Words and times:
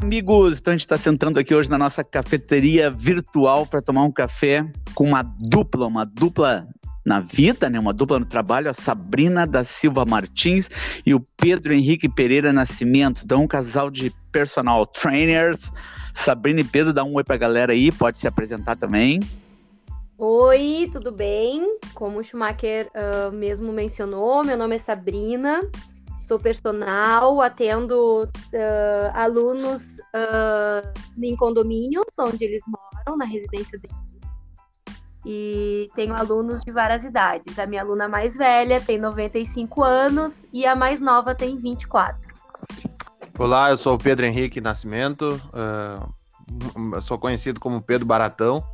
Amigos, 0.00 0.58
então 0.58 0.72
a 0.72 0.74
gente 0.76 0.86
está 0.86 0.96
sentando 0.96 1.40
aqui 1.40 1.54
hoje 1.54 1.68
na 1.68 1.76
nossa 1.76 2.04
cafeteria 2.04 2.88
virtual 2.88 3.66
para 3.66 3.82
tomar 3.82 4.04
um 4.04 4.12
café 4.12 4.64
com 4.94 5.04
uma 5.04 5.22
dupla, 5.22 5.86
uma 5.86 6.04
dupla 6.04 6.68
na 7.04 7.20
vida, 7.20 7.68
né? 7.68 7.78
Uma 7.80 7.92
dupla 7.92 8.18
no 8.18 8.24
trabalho, 8.24 8.70
a 8.70 8.74
Sabrina 8.74 9.46
da 9.46 9.64
Silva 9.64 10.04
Martins 10.04 10.70
e 11.04 11.14
o 11.14 11.20
Pedro 11.36 11.74
Henrique 11.74 12.08
Pereira 12.08 12.52
Nascimento. 12.52 13.22
Então, 13.24 13.42
um 13.42 13.48
casal 13.48 13.90
de 13.90 14.12
personal 14.30 14.86
trainers. 14.86 15.70
Sabrina 16.14 16.60
e 16.60 16.64
Pedro, 16.64 16.92
dá 16.92 17.02
um 17.02 17.14
oi 17.14 17.24
para 17.24 17.34
a 17.34 17.38
galera 17.38 17.72
aí, 17.72 17.90
pode 17.90 18.18
se 18.18 18.28
apresentar 18.28 18.76
também. 18.76 19.20
Oi, 20.16 20.88
tudo 20.92 21.12
bem? 21.12 21.78
Como 21.94 22.18
o 22.18 22.24
Schumacher 22.24 22.88
uh, 22.88 23.32
mesmo 23.32 23.72
mencionou, 23.72 24.44
meu 24.44 24.56
nome 24.56 24.76
é 24.76 24.78
Sabrina, 24.78 25.60
sou 26.28 26.38
personal, 26.38 27.40
atendo 27.40 28.24
uh, 28.24 29.10
alunos 29.14 29.98
uh, 30.14 30.86
em 31.20 31.34
condomínios 31.34 32.04
onde 32.18 32.44
eles 32.44 32.62
moram, 32.66 33.16
na 33.16 33.24
residência 33.24 33.78
deles. 33.78 33.96
E 35.24 35.88
tenho 35.94 36.14
alunos 36.14 36.62
de 36.62 36.70
várias 36.70 37.02
idades. 37.02 37.58
A 37.58 37.66
minha 37.66 37.82
aluna 37.82 38.08
mais 38.08 38.36
velha 38.36 38.80
tem 38.80 38.98
95 38.98 39.82
anos 39.82 40.44
e 40.52 40.66
a 40.66 40.76
mais 40.76 41.00
nova 41.00 41.34
tem 41.34 41.56
24. 41.56 42.16
Olá, 43.38 43.70
eu 43.70 43.76
sou 43.76 43.94
o 43.94 43.98
Pedro 43.98 44.26
Henrique 44.26 44.60
Nascimento, 44.60 45.40
sou 47.00 47.18
conhecido 47.18 47.58
como 47.60 47.82
Pedro 47.82 48.06
Baratão. 48.06 48.64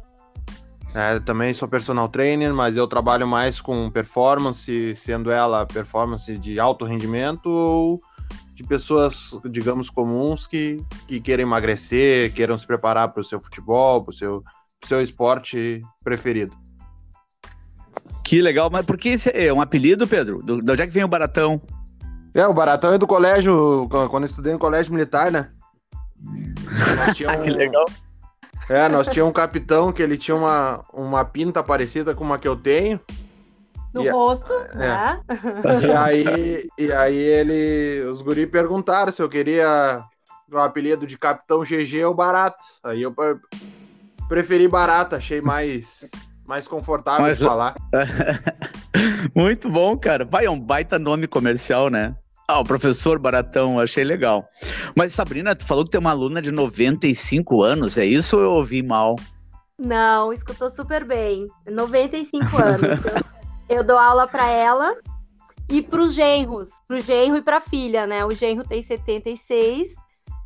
É, 0.95 1.19
também 1.19 1.53
sou 1.53 1.67
personal 1.67 2.09
trainer, 2.09 2.55
mas 2.55 2.77
eu 2.77 2.87
trabalho 2.87 3.27
mais 3.27 3.61
com 3.61 3.91
performance, 3.91 4.95
sendo 4.95 5.33
ela 5.33 5.67
performance 5.67 6.39
de 6.39 6.61
alto 6.61 6.85
rendimento 6.85 7.47
ou 7.49 8.01
de 8.55 8.63
pessoas, 8.63 9.37
digamos, 9.51 9.91
comuns 9.91 10.47
que, 10.47 10.81
que 11.09 11.21
queiram 11.21 11.43
emagrecer, 11.43 12.33
queiram 12.33 12.57
se 12.57 12.65
preparar 12.65 13.09
para 13.09 13.21
o 13.21 13.25
seu 13.25 13.41
futebol, 13.41 14.03
para 14.05 14.11
o 14.11 14.15
seu, 14.15 14.45
seu 14.85 15.03
esporte 15.03 15.81
preferido. 16.05 16.57
Que 18.23 18.41
legal, 18.41 18.71
mas 18.71 18.87
por 18.87 18.97
que 18.97 19.09
esse 19.09 19.31
é 19.35 19.53
um 19.53 19.61
apelido, 19.61 20.07
Pedro? 20.07 20.41
De 20.43 20.53
onde 20.53 20.81
é 20.81 20.87
que 20.87 20.93
vem 20.93 21.03
o 21.03 21.09
Baratão? 21.09 21.61
É, 22.33 22.47
o 22.47 22.55
Baratão 22.55 22.93
é 22.93 22.99
do 22.99 23.07
colégio, 23.07 23.89
quando 23.91 24.23
eu 24.23 24.31
estudei 24.31 24.53
no 24.53 24.59
colégio 24.61 24.93
militar, 24.93 25.33
né? 25.33 25.51
Um... 27.05 27.43
que 27.43 27.51
legal. 27.51 27.85
É, 28.69 28.89
nós 28.89 29.09
tínhamos 29.09 29.31
um 29.31 29.35
capitão 29.35 29.93
que 29.93 30.03
ele 30.03 30.17
tinha 30.17 30.37
uma, 30.37 30.85
uma 30.93 31.25
pinta 31.25 31.63
parecida 31.63 32.15
com 32.15 32.25
uma 32.25 32.39
que 32.39 32.49
eu 32.49 32.57
tenho. 32.57 33.01
No 33.93 34.05
e, 34.05 34.09
rosto, 34.09 34.53
é. 34.53 34.77
né? 34.77 35.21
E 35.87 35.93
aí, 35.93 36.69
e 36.77 36.93
aí 36.93 37.17
ele. 37.17 38.05
Os 38.09 38.23
guri 38.23 38.47
perguntaram 38.47 39.13
se 39.13 39.23
eu 39.23 39.29
queria 39.29 40.03
o 40.51 40.59
apelido 40.59 41.07
de 41.07 41.17
Capitão 41.17 41.63
GG 41.63 42.05
ou 42.05 42.15
Barato. 42.15 42.59
Aí 42.83 43.03
eu 43.03 43.15
preferi 44.29 44.67
Barato, 44.67 45.15
achei 45.15 45.41
mais, 45.41 46.09
mais 46.47 46.67
confortável 46.67 47.27
Mas... 47.27 47.39
de 47.39 47.45
falar. 47.45 47.75
Muito 49.35 49.69
bom, 49.69 49.97
cara. 49.97 50.25
Vai, 50.25 50.47
é 50.47 50.51
um 50.51 50.61
baita 50.61 50.99
nome 50.99 51.27
comercial, 51.27 51.89
né? 51.89 52.15
Ah, 52.47 52.61
o 52.61 52.65
professor 52.65 53.19
Baratão, 53.19 53.81
achei 53.81 54.05
legal. 54.05 54.47
Mas 54.95 55.15
Sabrina, 55.15 55.55
tu 55.55 55.67
falou 55.67 55.85
que 55.85 55.91
tem 55.91 56.01
uma 56.01 56.11
aluna 56.11 56.43
de 56.43 56.53
95 56.53 57.63
anos, 57.63 57.97
é 57.97 58.05
isso 58.05 58.37
ou 58.37 58.43
eu 58.43 58.51
ouvi 58.51 58.83
mal? 58.83 59.17
Não, 59.79 60.33
escutou 60.33 60.71
super 60.71 61.05
bem. 61.05 61.47
95 61.67 62.63
anos. 62.63 63.01
eu, 63.69 63.79
eu 63.79 63.85
dou 63.85 63.99
aula 63.99 64.29
para 64.29 64.47
ela 64.47 64.95
e 65.71 65.81
para 65.81 66.03
os 66.03 66.15
genros, 66.15 66.69
para 66.87 66.99
o 66.99 67.01
genro 67.01 67.39
e 67.39 67.43
para 67.43 67.57
a 67.57 67.61
filha, 67.63 68.07
né? 68.07 68.25
O 68.25 68.31
genro 68.33 68.63
tem 68.65 68.83
76 68.83 69.89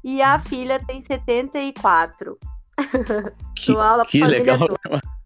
e 0.04 0.22
a 0.22 0.38
filha 0.38 0.80
tem 0.86 1.02
74. 1.02 2.38
Que, 3.56 3.72
dou 3.72 3.80
aula 3.80 4.06
que 4.06 4.24
legal. 4.24 4.58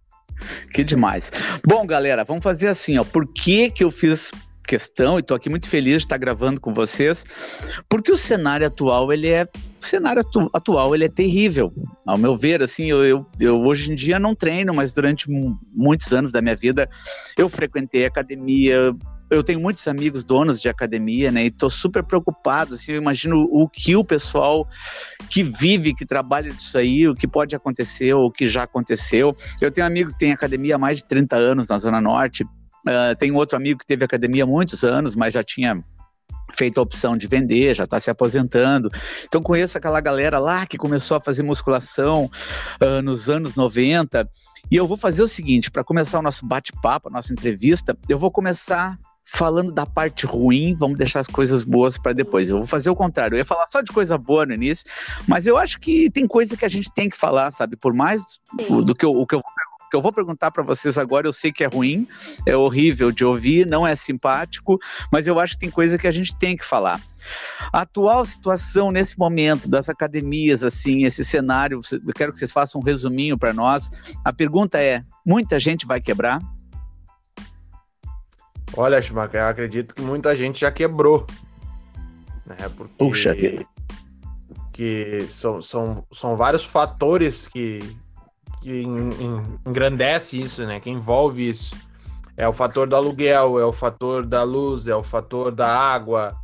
Que 0.74 0.82
demais. 0.82 1.30
Bom, 1.64 1.86
galera, 1.86 2.24
vamos 2.24 2.42
fazer 2.42 2.66
assim, 2.66 2.98
ó. 2.98 3.04
Por 3.04 3.28
que 3.28 3.70
que 3.70 3.84
eu 3.84 3.92
fiz 3.92 4.32
questão 4.66 5.18
e 5.18 5.20
estou 5.20 5.36
aqui 5.36 5.50
muito 5.50 5.68
feliz 5.68 5.98
de 5.98 6.04
estar 6.04 6.16
gravando 6.16 6.60
com 6.60 6.72
vocês, 6.72 7.24
porque 7.88 8.12
o 8.12 8.16
cenário 8.16 8.66
atual 8.66 9.12
ele 9.12 9.28
é 9.28 9.46
o 9.82 9.84
cenário 9.84 10.20
atu 10.20 10.48
atual 10.52 10.94
ele 10.94 11.04
é 11.04 11.08
terrível, 11.08 11.72
ao 12.06 12.16
meu 12.16 12.36
ver. 12.36 12.62
Assim, 12.62 12.86
eu, 12.86 13.04
eu, 13.04 13.26
eu, 13.40 13.60
hoje 13.62 13.90
em 13.90 13.94
dia 13.96 14.18
não 14.18 14.34
treino, 14.34 14.72
mas 14.72 14.92
durante 14.92 15.28
muitos 15.74 16.12
anos 16.12 16.30
da 16.30 16.40
minha 16.40 16.54
vida 16.54 16.88
eu 17.36 17.48
frequentei 17.48 18.06
academia. 18.06 18.94
Eu 19.28 19.42
tenho 19.42 19.58
muitos 19.58 19.88
amigos 19.88 20.22
donos 20.22 20.60
de 20.60 20.68
academia, 20.68 21.32
né? 21.32 21.44
E 21.44 21.46
estou 21.48 21.70
super 21.70 22.04
preocupado. 22.04 22.74
Assim, 22.74 22.92
eu 22.92 22.98
imagino 22.98 23.48
o 23.50 23.68
que 23.68 23.96
o 23.96 24.04
pessoal 24.04 24.68
que 25.28 25.42
vive, 25.42 25.94
que 25.94 26.04
trabalha 26.04 26.50
disso 26.52 26.78
aí, 26.78 27.08
o 27.08 27.14
que 27.14 27.26
pode 27.26 27.56
acontecer, 27.56 28.14
o 28.14 28.30
que 28.30 28.46
já 28.46 28.64
aconteceu. 28.64 29.34
Eu 29.60 29.70
tenho 29.72 29.86
amigos 29.86 30.12
que 30.12 30.18
têm 30.18 30.32
academia 30.32 30.76
há 30.76 30.78
mais 30.78 30.98
de 30.98 31.06
30 31.06 31.34
anos 31.34 31.68
na 31.68 31.78
Zona 31.78 32.00
Norte 32.00 32.44
Uh, 32.86 33.16
tem 33.18 33.30
outro 33.32 33.56
amigo 33.56 33.78
que 33.80 33.86
teve 33.86 34.04
academia 34.04 34.44
há 34.44 34.46
muitos 34.46 34.82
anos, 34.82 35.14
mas 35.14 35.34
já 35.34 35.42
tinha 35.42 35.82
feito 36.52 36.78
a 36.78 36.82
opção 36.82 37.16
de 37.16 37.26
vender, 37.26 37.74
já 37.74 37.84
está 37.84 37.98
se 37.98 38.10
aposentando. 38.10 38.90
Então 39.24 39.42
conheço 39.42 39.78
aquela 39.78 40.00
galera 40.00 40.38
lá 40.38 40.66
que 40.66 40.76
começou 40.76 41.16
a 41.16 41.20
fazer 41.20 41.42
musculação 41.42 42.30
uh, 42.80 43.02
nos 43.02 43.28
anos 43.28 43.54
90. 43.54 44.28
E 44.70 44.76
eu 44.76 44.86
vou 44.86 44.96
fazer 44.96 45.22
o 45.22 45.28
seguinte, 45.28 45.70
para 45.70 45.84
começar 45.84 46.18
o 46.18 46.22
nosso 46.22 46.46
bate-papo, 46.46 47.08
a 47.08 47.12
nossa 47.12 47.32
entrevista, 47.32 47.96
eu 48.08 48.18
vou 48.18 48.30
começar 48.30 48.98
falando 49.24 49.72
da 49.72 49.86
parte 49.86 50.26
ruim, 50.26 50.74
vamos 50.74 50.98
deixar 50.98 51.20
as 51.20 51.26
coisas 51.26 51.64
boas 51.64 51.96
para 51.96 52.12
depois. 52.12 52.50
Eu 52.50 52.58
vou 52.58 52.66
fazer 52.66 52.90
o 52.90 52.96
contrário, 52.96 53.34
eu 53.34 53.38
ia 53.38 53.44
falar 53.44 53.66
só 53.66 53.80
de 53.80 53.92
coisa 53.92 54.18
boa 54.18 54.44
no 54.44 54.52
início, 54.52 54.84
mas 55.26 55.46
eu 55.46 55.56
acho 55.56 55.78
que 55.80 56.10
tem 56.10 56.26
coisa 56.26 56.56
que 56.56 56.64
a 56.64 56.68
gente 56.68 56.92
tem 56.92 57.08
que 57.08 57.16
falar, 57.16 57.50
sabe? 57.50 57.76
Por 57.76 57.94
mais 57.94 58.22
do 58.84 58.94
que 58.94 59.04
eu, 59.04 59.12
o 59.12 59.26
que 59.26 59.34
eu 59.34 59.40
vou 59.40 59.50
que 59.92 59.96
eu 59.96 60.00
vou 60.00 60.10
perguntar 60.10 60.50
para 60.50 60.62
vocês 60.62 60.96
agora, 60.96 61.26
eu 61.26 61.34
sei 61.34 61.52
que 61.52 61.62
é 61.62 61.66
ruim, 61.66 62.08
é 62.46 62.56
horrível 62.56 63.12
de 63.12 63.26
ouvir, 63.26 63.66
não 63.66 63.86
é 63.86 63.94
simpático, 63.94 64.78
mas 65.12 65.26
eu 65.26 65.38
acho 65.38 65.52
que 65.52 65.60
tem 65.60 65.70
coisa 65.70 65.98
que 65.98 66.06
a 66.06 66.10
gente 66.10 66.34
tem 66.34 66.56
que 66.56 66.64
falar. 66.64 66.98
A 67.70 67.82
atual 67.82 68.24
situação 68.24 68.90
nesse 68.90 69.18
momento 69.18 69.68
das 69.68 69.90
academias, 69.90 70.64
assim, 70.64 71.04
esse 71.04 71.22
cenário, 71.26 71.82
eu 71.92 72.14
quero 72.14 72.32
que 72.32 72.38
vocês 72.38 72.50
façam 72.50 72.80
um 72.80 72.84
resuminho 72.84 73.36
para 73.36 73.52
nós. 73.52 73.90
A 74.24 74.32
pergunta 74.32 74.80
é: 74.80 75.04
muita 75.26 75.60
gente 75.60 75.86
vai 75.86 76.00
quebrar? 76.00 76.40
Olha, 78.74 79.02
Schumacher, 79.02 79.42
eu 79.42 79.46
acredito 79.48 79.94
que 79.94 80.00
muita 80.00 80.34
gente 80.34 80.58
já 80.58 80.72
quebrou. 80.72 81.26
Né? 82.46 82.56
Porque 82.74 82.94
Puxa 82.96 83.34
vida. 83.34 83.66
Que 84.72 85.26
são, 85.28 85.60
são, 85.60 86.06
são 86.10 86.34
vários 86.34 86.64
fatores 86.64 87.46
que, 87.46 87.78
que 88.62 88.82
engrandece 89.66 90.38
isso, 90.38 90.64
né? 90.64 90.78
Que 90.78 90.88
envolve 90.88 91.48
isso. 91.48 91.74
É 92.36 92.48
o 92.48 92.52
fator 92.52 92.88
do 92.88 92.96
aluguel, 92.96 93.58
é 93.58 93.64
o 93.64 93.72
fator 93.72 94.24
da 94.24 94.42
luz, 94.42 94.86
é 94.86 94.94
o 94.94 95.02
fator 95.02 95.52
da 95.52 95.68
água. 95.68 96.34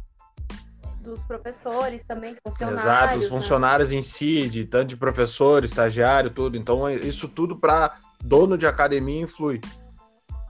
Dos 1.01 1.23
professores 1.23 2.03
também, 2.03 2.37
funcionários. 2.45 2.83
Exato, 2.83 3.19
os 3.19 3.29
funcionários 3.29 3.91
né? 3.91 3.97
em 3.97 4.03
si, 4.03 4.49
de 4.49 4.67
tanto 4.67 4.89
de 4.89 4.97
professor, 4.97 5.65
estagiário, 5.65 6.29
tudo. 6.29 6.57
Então, 6.57 6.91
isso 6.91 7.29
tudo 7.29 7.57
para 7.57 7.97
dono 8.23 8.59
de 8.59 8.67
academia 8.67 9.23
influi. 9.23 9.61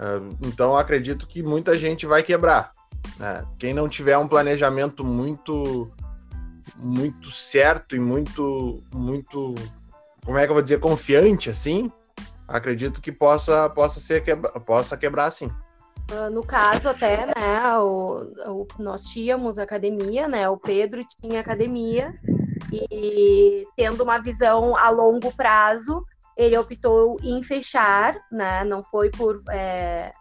É, 0.00 0.20
então, 0.42 0.76
acredito 0.76 1.26
que 1.26 1.42
muita 1.42 1.78
gente 1.78 2.06
vai 2.06 2.22
quebrar. 2.22 2.72
Né? 3.18 3.44
Quem 3.58 3.74
não 3.74 3.88
tiver 3.88 4.16
um 4.18 4.26
planejamento 4.26 5.04
muito 5.04 5.92
muito 6.76 7.30
certo 7.30 7.96
e 7.96 7.98
muito 7.98 8.82
muito 8.92 9.54
como 10.28 10.36
é 10.36 10.44
que 10.44 10.50
eu 10.50 10.54
vou 10.54 10.62
dizer, 10.62 10.78
confiante, 10.78 11.48
assim, 11.48 11.90
acredito 12.46 13.00
que 13.00 13.10
possa, 13.10 13.70
possa, 13.70 13.98
ser 13.98 14.22
quebra, 14.22 14.50
possa 14.60 14.94
quebrar, 14.94 15.30
sim. 15.30 15.50
Uh, 16.12 16.28
no 16.30 16.44
caso, 16.44 16.86
até, 16.86 17.24
né, 17.24 17.78
o, 17.78 18.30
o, 18.46 18.66
nós 18.78 19.04
tínhamos 19.04 19.58
academia, 19.58 20.28
né, 20.28 20.46
o 20.46 20.58
Pedro 20.58 21.02
tinha 21.18 21.40
academia, 21.40 22.14
e 22.70 23.66
tendo 23.74 24.04
uma 24.04 24.18
visão 24.18 24.76
a 24.76 24.90
longo 24.90 25.34
prazo, 25.34 26.04
ele 26.36 26.58
optou 26.58 27.16
em 27.22 27.42
fechar, 27.42 28.14
né, 28.30 28.64
não 28.64 28.82
foi 28.82 29.08
por, 29.08 29.42
é, 29.48 30.12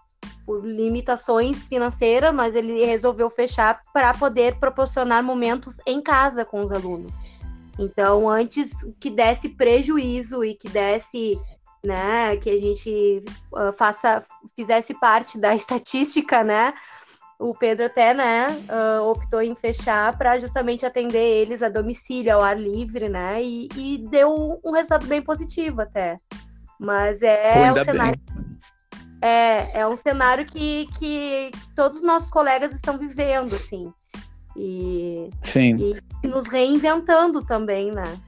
por 0.45 0.65
limitações 0.65 1.67
financeiras, 1.67 2.33
mas 2.33 2.55
ele 2.55 2.85
resolveu 2.85 3.29
fechar 3.29 3.81
para 3.93 4.13
poder 4.13 4.57
proporcionar 4.57 5.21
momentos 5.21 5.75
em 5.85 6.01
casa 6.01 6.45
com 6.45 6.63
os 6.63 6.71
alunos. 6.71 7.13
Então, 7.79 8.27
antes 8.27 8.71
que 8.99 9.09
desse 9.09 9.49
prejuízo 9.49 10.43
e 10.43 10.55
que 10.55 10.67
desse, 10.69 11.39
né, 11.83 12.35
que 12.37 12.49
a 12.49 12.59
gente 12.59 13.23
uh, 13.53 13.73
faça, 13.77 14.25
fizesse 14.55 14.93
parte 14.95 15.39
da 15.39 15.53
estatística, 15.55 16.43
né, 16.43 16.73
o 17.39 17.53
Pedro 17.53 17.85
até, 17.85 18.13
né, 18.13 18.47
uh, 18.47 19.03
optou 19.03 19.41
em 19.41 19.55
fechar 19.55 20.17
para 20.17 20.39
justamente 20.39 20.85
atender 20.85 21.19
eles 21.19 21.61
a 21.61 21.69
domicílio, 21.69 22.33
ao 22.33 22.41
ar 22.41 22.59
livre, 22.59 23.09
né, 23.09 23.43
e, 23.43 23.69
e 23.75 23.97
deu 24.09 24.59
um 24.63 24.71
resultado 24.71 25.05
bem 25.05 25.21
positivo 25.21 25.81
até. 25.81 26.17
Mas 26.79 27.21
é 27.21 27.71
um 27.71 27.83
cenário... 27.83 28.19
É, 29.19 29.79
é 29.79 29.87
um 29.87 29.97
cenário 29.97 30.45
que, 30.45 30.87
que, 30.99 31.49
que 31.51 31.75
todos 31.75 31.97
os 31.97 32.03
nossos 32.03 32.29
colegas 32.29 32.71
estão 32.71 32.99
vivendo, 32.99 33.55
assim. 33.55 33.91
E, 34.57 35.29
Sim. 35.39 35.77
e 36.23 36.27
nos 36.27 36.47
reinventando 36.47 37.45
também, 37.45 37.91
né? 37.91 38.19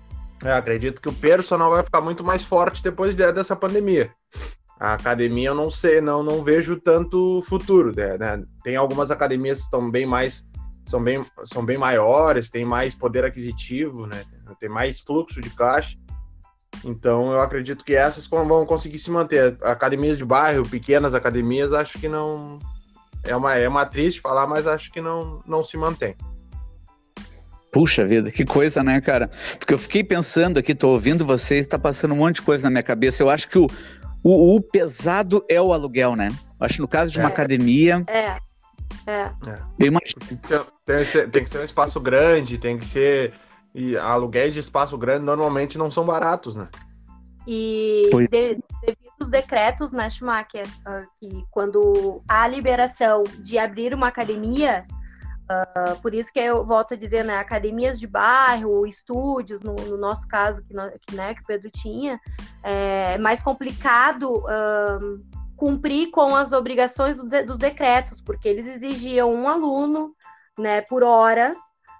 É, 0.44 0.54
acredito 0.54 1.02
que 1.02 1.10
o 1.10 1.14
personal 1.14 1.72
vai 1.72 1.84
ficar 1.84 2.02
muito 2.02 2.24
mais 2.24 2.44
forte 2.44 2.84
depois 2.84 3.16
dessa 3.16 3.56
pandemia. 3.56 4.12
A 4.80 4.94
academia 4.94 5.50
eu 5.50 5.56
não 5.56 5.70
sei, 5.70 6.00
não, 6.00 6.24
não 6.24 6.44
vejo 6.44 6.80
tanto 6.80 7.44
futuro, 7.48 7.94
né? 7.94 8.18
né? 8.18 8.44
Tem 8.64 8.78
algumas 8.78 9.12
academias 9.12 9.58
que 9.60 9.66
estão 9.66 9.90
bem 9.90 10.06
mais 10.06 10.48
são 10.90 11.04
bem, 11.04 11.24
são 11.46 11.64
bem 11.64 11.78
maiores, 11.78 12.50
tem 12.50 12.66
mais 12.66 12.96
poder 12.96 13.24
aquisitivo, 13.24 14.08
né? 14.08 14.24
Tem 14.60 14.68
mais 14.68 15.00
fluxo 15.00 15.40
de 15.40 15.50
caixa. 15.52 15.96
Então 16.84 17.32
eu 17.32 17.42
acredito 17.42 17.86
que 17.86 17.94
essas 17.94 18.26
vão 18.26 18.66
conseguir 18.66 18.98
se 18.98 19.12
manter. 19.12 19.56
Academias 19.62 20.18
de 20.18 20.26
bairro, 20.26 20.68
pequenas 20.68 21.14
academias, 21.14 21.74
acho 21.74 22.00
que 22.00 22.08
não 22.08 22.58
é 23.24 23.36
uma 23.36 23.56
é 23.56 23.68
uma 23.68 23.86
triste 23.86 24.22
falar, 24.22 24.48
mas 24.48 24.68
acho 24.68 24.92
que 24.92 25.02
não 25.02 25.42
não 25.46 25.64
se 25.64 25.78
mantém. 25.78 26.16
Puxa 27.72 28.04
vida, 28.04 28.32
que 28.32 28.46
coisa, 28.46 28.84
né, 28.84 29.00
cara? 29.00 29.30
Porque 29.60 29.74
eu 29.74 29.78
fiquei 29.78 30.04
pensando 30.04 30.58
aqui, 30.58 30.74
tô 30.74 30.90
ouvindo 30.90 31.24
vocês, 31.24 31.68
tá 31.68 31.78
passando 31.78 32.14
um 32.14 32.18
monte 32.18 32.36
de 32.36 32.42
coisa 32.42 32.64
na 32.64 32.72
minha 32.72 32.84
cabeça. 32.84 33.22
Eu 33.22 33.30
acho 33.30 33.48
que 33.48 33.60
o, 33.60 33.68
o, 34.24 34.56
o 34.56 34.62
pesado 34.62 35.46
é 35.48 35.62
o 35.62 35.72
aluguel, 35.72 36.16
né? 36.16 36.30
Eu 36.60 36.66
acho 36.66 36.76
que 36.76 36.82
no 36.82 36.88
caso 36.88 37.12
de 37.12 37.20
uma 37.20 37.30
é. 37.30 37.32
academia. 37.32 38.04
É. 38.08 38.38
É. 39.06 39.32
Eu 39.80 39.88
imagino. 39.88 40.20
Tem 40.28 40.38
que, 40.38 40.48
ser, 40.48 40.66
tem, 40.86 40.98
que 40.98 41.06
ser, 41.06 41.30
tem 41.30 41.44
que 41.44 41.50
ser 41.50 41.60
um 41.60 41.64
espaço 41.64 42.00
grande, 42.00 42.58
tem 42.58 42.78
que 42.78 42.86
ser. 42.86 43.34
E 43.74 43.96
aluguéis 43.96 44.54
de 44.54 44.60
espaço 44.60 44.98
grande 44.98 45.24
normalmente 45.24 45.78
não 45.78 45.92
são 45.92 46.04
baratos, 46.04 46.56
né? 46.56 46.68
E 47.52 48.08
de, 48.12 48.28
devido 48.30 49.12
aos 49.20 49.28
decretos, 49.28 49.92
né, 49.92 50.08
Schumacher, 50.08 50.68
uh, 50.86 51.08
que 51.20 51.44
quando 51.50 52.22
há 52.28 52.48
liberação 52.48 53.24
de 53.40 53.58
abrir 53.58 53.92
uma 53.92 54.08
academia, 54.08 54.86
Uh, 55.52 56.00
por 56.00 56.14
isso 56.14 56.32
que 56.32 56.40
eu 56.40 56.64
volto 56.64 56.94
a 56.94 56.96
dizer, 56.96 57.26
né, 57.26 57.36
academias 57.40 58.00
de 58.00 58.06
bairro, 58.06 58.86
estúdios, 58.86 59.62
no, 59.62 59.74
no 59.74 59.98
nosso 59.98 60.28
caso 60.28 60.62
que, 60.62 60.76
que, 61.08 61.16
né, 61.16 61.34
que 61.34 61.42
o 61.42 61.46
Pedro 61.48 61.72
tinha, 61.72 62.20
é 62.62 63.18
mais 63.18 63.42
complicado 63.42 64.32
uh, 64.32 65.20
cumprir 65.58 66.12
com 66.12 66.36
as 66.36 66.52
obrigações 66.52 67.18
do 67.18 67.28
de, 67.28 67.42
dos 67.42 67.58
decretos, 67.58 68.22
porque 68.22 68.48
eles 68.48 68.68
exigiam 68.68 69.34
um 69.34 69.50
aluno, 69.50 70.14
né, 70.56 70.82
por 70.82 71.02
hora, 71.02 71.50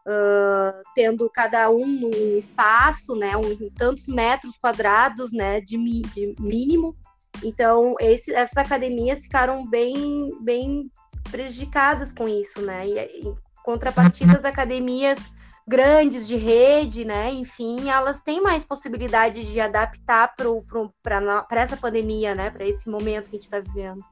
uh, 0.08 0.84
tendo 0.96 1.30
cada 1.30 1.70
um 1.70 1.84
um 1.84 2.38
espaço, 2.38 3.16
né, 3.16 3.36
um, 3.38 3.70
tantos 3.78 4.08
metros 4.08 4.58
quadrados, 4.58 5.32
né, 5.32 5.62
de, 5.62 5.78
de 5.78 6.36
mínimo. 6.40 6.96
Então, 7.44 7.96
esse, 8.00 8.34
essas 8.34 8.58
academias 8.58 9.20
ficaram 9.20 9.66
bem, 9.66 10.32
bem 10.42 10.92
prejudicadas 11.32 12.12
com 12.12 12.28
isso, 12.28 12.62
né? 12.62 12.88
E, 12.88 13.00
e 13.00 13.36
contrapartida 13.64 14.34
das 14.34 14.46
academias 14.52 15.20
grandes 15.68 16.28
de 16.28 16.36
rede, 16.36 17.06
né? 17.06 17.32
Enfim, 17.32 17.90
elas 17.90 18.20
têm 18.22 18.42
mais 18.42 18.64
possibilidade 18.64 19.46
de 19.46 19.60
adaptar 19.60 20.34
para 20.36 21.62
essa 21.62 21.78
pandemia, 21.78 22.34
né? 22.34 22.50
Para 22.50 22.68
esse 22.68 22.90
momento 22.90 23.30
que 23.30 23.38
a 23.38 23.40
gente 23.40 23.44
está 23.44 23.60
vivendo. 23.60 24.04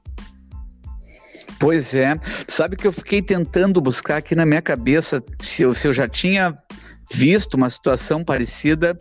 Pois 1.60 1.96
é. 1.96 2.20
Sabe 2.48 2.76
que 2.76 2.86
eu 2.86 2.92
fiquei 2.92 3.22
tentando 3.22 3.82
buscar 3.82 4.18
aqui 4.18 4.36
na 4.36 4.46
minha 4.46 4.62
cabeça 4.62 5.24
se 5.42 5.64
eu, 5.64 5.74
se 5.74 5.88
eu 5.88 5.94
já 5.94 6.08
tinha 6.08 6.56
visto 7.12 7.56
uma 7.56 7.70
situação 7.70 8.24
parecida 8.24 8.98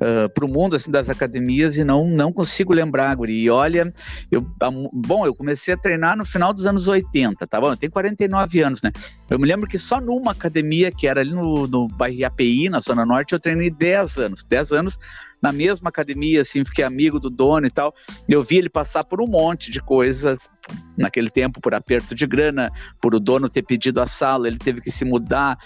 uh, 0.00 0.26
ah, 0.26 0.28
para 0.28 0.44
o 0.44 0.48
mundo 0.48 0.76
assim 0.76 0.90
das 0.90 1.08
academias 1.08 1.76
e 1.76 1.84
não 1.84 2.08
não 2.08 2.32
consigo 2.32 2.72
lembrar, 2.72 3.14
Guri. 3.16 3.42
E 3.42 3.50
olha, 3.50 3.92
eu, 4.30 4.40
bom, 4.92 5.26
eu 5.26 5.34
comecei 5.34 5.74
a 5.74 5.76
treinar 5.76 6.16
no 6.16 6.24
final 6.24 6.52
dos 6.52 6.66
anos 6.66 6.88
80, 6.88 7.46
tá 7.46 7.60
bom? 7.60 7.72
Eu 7.72 7.76
tenho 7.76 7.92
49 7.92 8.60
anos, 8.60 8.82
né? 8.82 8.92
Eu 9.28 9.38
me 9.38 9.46
lembro 9.46 9.68
que 9.68 9.78
só 9.78 10.00
numa 10.00 10.32
academia 10.32 10.90
que 10.90 11.06
era 11.06 11.20
ali 11.20 11.32
no, 11.32 11.66
no 11.66 11.88
bairro 11.88 12.24
API, 12.24 12.68
na 12.68 12.80
Zona 12.80 13.04
Norte, 13.04 13.32
eu 13.32 13.40
treinei 13.40 13.70
10 13.70 14.18
anos. 14.18 14.44
10 14.44 14.72
anos 14.72 14.98
na 15.42 15.52
mesma 15.52 15.88
academia, 15.88 16.42
assim, 16.42 16.64
fiquei 16.64 16.84
amigo 16.84 17.18
do 17.20 17.30
dono 17.30 17.66
e 17.66 17.70
tal. 17.70 17.94
Eu 18.28 18.42
vi 18.42 18.58
ele 18.58 18.68
passar 18.68 19.04
por 19.04 19.20
um 19.20 19.26
monte 19.26 19.70
de 19.70 19.80
coisa 19.80 20.38
naquele 20.96 21.30
tempo, 21.30 21.60
por 21.60 21.74
aperto 21.74 22.14
de 22.14 22.26
grana, 22.26 22.70
por 23.00 23.14
o 23.14 23.20
dono 23.20 23.48
ter 23.48 23.62
pedido 23.62 24.00
a 24.00 24.06
sala, 24.06 24.48
ele 24.48 24.58
teve 24.58 24.80
que 24.80 24.90
se 24.90 25.04
mudar, 25.04 25.56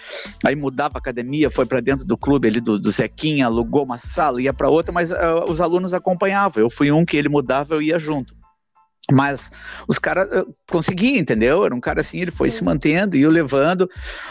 aí 0.44 0.54
mudava 0.54 0.96
a 0.96 0.98
academia, 0.98 1.50
foi 1.50 1.66
para 1.66 1.80
dentro 1.80 2.04
do 2.04 2.16
clube 2.16 2.48
ali 2.48 2.60
do, 2.60 2.78
do 2.78 2.90
Zequinha, 2.90 3.46
alugou 3.46 3.84
uma 3.84 3.98
sala, 3.98 4.40
ia 4.40 4.52
para 4.52 4.68
outra, 4.68 4.92
mas 4.92 5.10
uh, 5.10 5.44
os 5.48 5.60
alunos 5.60 5.94
acompanhavam. 5.94 6.62
Eu 6.62 6.70
fui 6.70 6.92
um 6.92 7.04
que 7.04 7.16
ele 7.16 7.28
mudava, 7.28 7.74
eu 7.74 7.82
ia 7.82 7.98
junto. 7.98 8.36
Mas 9.10 9.50
os 9.88 9.98
caras 9.98 10.28
conseguiam, 10.70 11.18
entendeu? 11.18 11.64
Era 11.64 11.74
um 11.74 11.80
cara 11.80 12.02
assim, 12.02 12.20
ele 12.20 12.30
foi 12.30 12.50
se 12.50 12.62
mantendo 12.62 13.16
e 13.16 13.26
o 13.26 13.30
levando. 13.30 13.90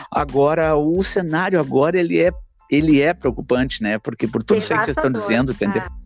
Agora, 0.10 0.76
o 0.76 1.04
cenário 1.04 1.60
agora, 1.60 2.00
ele 2.00 2.20
é 2.20 2.32
ele 2.72 3.02
é 3.02 3.14
preocupante, 3.14 3.84
né? 3.84 4.00
Porque 4.00 4.26
por 4.26 4.42
tudo 4.42 4.58
isso 4.58 4.70
que 4.70 4.86
vocês 4.86 4.96
estão 4.98 5.12
dizendo, 5.12 5.52
entendeu? 5.52 5.82
É. 5.82 6.02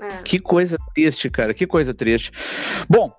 É. 0.00 0.22
Que 0.22 0.38
coisa 0.38 0.78
triste, 0.94 1.28
cara, 1.28 1.52
que 1.52 1.66
coisa 1.66 1.92
triste. 1.92 2.32
Bom, 2.88 3.12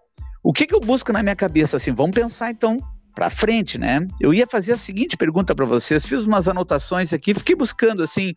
o 0.43 0.51
que, 0.51 0.65
que 0.65 0.73
eu 0.73 0.79
busco 0.79 1.13
na 1.13 1.21
minha 1.21 1.35
cabeça 1.35 1.77
assim? 1.77 1.93
Vamos 1.93 2.15
pensar 2.15 2.49
então 2.49 2.79
para 3.13 3.29
frente, 3.29 3.77
né? 3.77 4.07
Eu 4.19 4.33
ia 4.33 4.47
fazer 4.47 4.73
a 4.73 4.77
seguinte 4.77 5.15
pergunta 5.15 5.53
para 5.53 5.65
vocês, 5.65 6.05
fiz 6.05 6.23
umas 6.23 6.47
anotações 6.47 7.13
aqui, 7.13 7.33
fiquei 7.33 7.55
buscando 7.55 8.01
assim, 8.01 8.33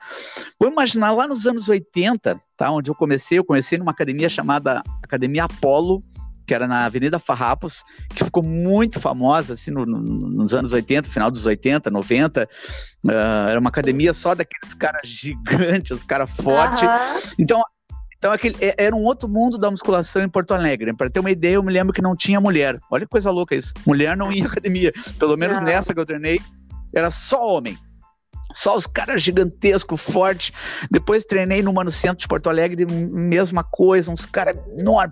vou 0.61 0.71
imaginar 0.71 1.13
lá 1.13 1.27
nos 1.27 1.47
anos 1.47 1.69
80, 1.69 2.39
tá? 2.57 2.71
Onde 2.71 2.91
eu 2.91 2.95
comecei, 2.95 3.39
eu 3.39 3.45
comecei 3.45 3.79
numa 3.79 3.93
academia 3.93 4.29
chamada 4.29 4.83
Academia 5.03 5.45
Apolo, 5.45 6.03
que 6.47 6.55
era 6.55 6.67
na 6.67 6.85
Avenida 6.85 7.19
Farrapos, 7.19 7.83
que 8.15 8.25
ficou 8.25 8.43
muito 8.43 9.01
famosa 9.01 9.55
assim, 9.55 9.71
no, 9.71 9.87
no, 9.87 10.01
nos 10.01 10.55
anos 10.55 10.73
80, 10.73 11.09
final 11.09 11.31
dos 11.31 11.47
80, 11.47 11.91
90. 11.91 12.49
Uh, 13.05 13.11
era 13.49 13.61
uma 13.61 13.69
academia 13.69 14.13
só 14.13 14.35
daqueles 14.35 14.75
caras 14.75 15.09
gigantes, 15.09 15.91
os 15.91 16.05
caras 16.05 16.31
fortes. 16.31 16.83
Uhum. 16.83 17.33
Então, 17.39 17.63
então 18.19 18.33
aquele, 18.33 18.57
é, 18.61 18.75
era 18.79 18.97
um 18.97 19.03
outro 19.03 19.29
mundo 19.29 19.59
da 19.59 19.71
musculação 19.71 20.23
em 20.23 20.29
Porto 20.29 20.55
Alegre. 20.55 20.95
Para 20.95 21.11
ter 21.11 21.21
uma 21.21 21.31
ideia, 21.31 21.55
eu 21.55 21.63
me 21.63 21.73
lembro 21.73 21.93
que 21.93 22.03
não 22.03 22.17
tinha 22.17 22.41
mulher. 22.41 22.79
Olha 22.91 23.05
que 23.05 23.11
coisa 23.11 23.31
louca 23.31 23.55
isso. 23.55 23.73
Mulher 23.87 24.17
não 24.17 24.33
ia 24.33 24.45
à 24.45 24.47
academia. 24.47 24.93
Pelo 25.19 25.37
menos 25.37 25.61
nessa 25.61 25.93
que 25.93 26.01
eu 26.01 26.07
treinei, 26.07 26.41
era 26.95 27.11
só 27.11 27.47
homem. 27.47 27.77
Só 28.55 28.77
os 28.77 28.87
caras 28.87 29.23
gigantescos, 29.23 30.01
fortes. 30.01 30.53
Depois 30.91 31.25
treinei 31.25 31.63
no 31.63 31.73
Mano 31.73 31.91
Centro 31.91 32.19
de 32.19 32.29
Porto 32.29 32.49
Alegre, 32.49 32.87
mesma 32.87 33.65
coisa, 33.65 34.11
uns 34.11 34.25
caras 34.25 34.57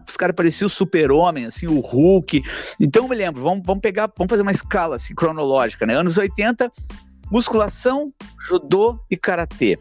os 0.09 0.17
caras 0.17 0.35
pareciam 0.35 0.67
o 0.67 0.71
super-homem, 0.71 1.47
assim, 1.47 1.67
o 1.67 1.81
Hulk. 1.81 2.43
Então 2.81 3.05
eu 3.05 3.09
me 3.09 3.17
lembro, 3.17 3.43
vamos, 3.43 3.65
vamos 3.67 3.83
pegar, 3.83 4.11
vamos 4.17 4.31
fazer 4.31 4.43
uma 4.43 4.53
escala 4.53 4.97
assim, 4.97 5.15
cronológica, 5.15 5.85
né? 5.85 5.95
Anos 5.95 6.17
80, 6.17 6.71
musculação, 7.31 8.13
judô 8.41 8.99
e 9.11 9.17
karatê. 9.17 9.79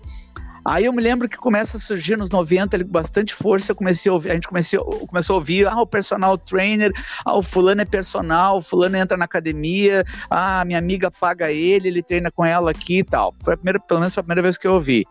Aí 0.63 0.85
eu 0.85 0.93
me 0.93 1.01
lembro 1.01 1.27
que 1.27 1.37
começa 1.37 1.77
a 1.77 1.79
surgir 1.79 2.17
nos 2.17 2.29
90 2.29 2.77
ali, 2.77 2.83
com 2.83 2.91
bastante 2.91 3.33
força, 3.33 3.71
eu 3.71 3.75
comecei 3.75 4.09
a, 4.09 4.13
ouvir, 4.13 4.31
a 4.31 4.33
gente 4.35 4.47
começou, 4.47 4.83
começou 5.07 5.35
a 5.35 5.37
ouvir, 5.37 5.67
ah, 5.67 5.81
o 5.81 5.87
personal 5.87 6.37
trainer, 6.37 6.91
ah, 7.25 7.35
o 7.35 7.41
fulano 7.41 7.81
é 7.81 7.85
personal, 7.85 8.57
o 8.57 8.61
fulano 8.61 8.95
entra 8.95 9.17
na 9.17 9.25
academia, 9.25 10.05
ah, 10.29 10.63
minha 10.65 10.77
amiga 10.77 11.09
paga 11.09 11.51
ele, 11.51 11.87
ele 11.87 12.03
treina 12.03 12.29
com 12.29 12.45
ela 12.45 12.71
aqui 12.71 12.99
e 12.99 13.03
tal. 13.03 13.33
Foi 13.41 13.55
a 13.55 13.57
primeira, 13.57 13.79
pelo 13.79 13.99
menos 13.99 14.13
foi 14.13 14.21
a 14.21 14.23
primeira 14.23 14.41
vez 14.41 14.57
que 14.57 14.67
eu 14.67 14.73
ouvi. 14.73 15.05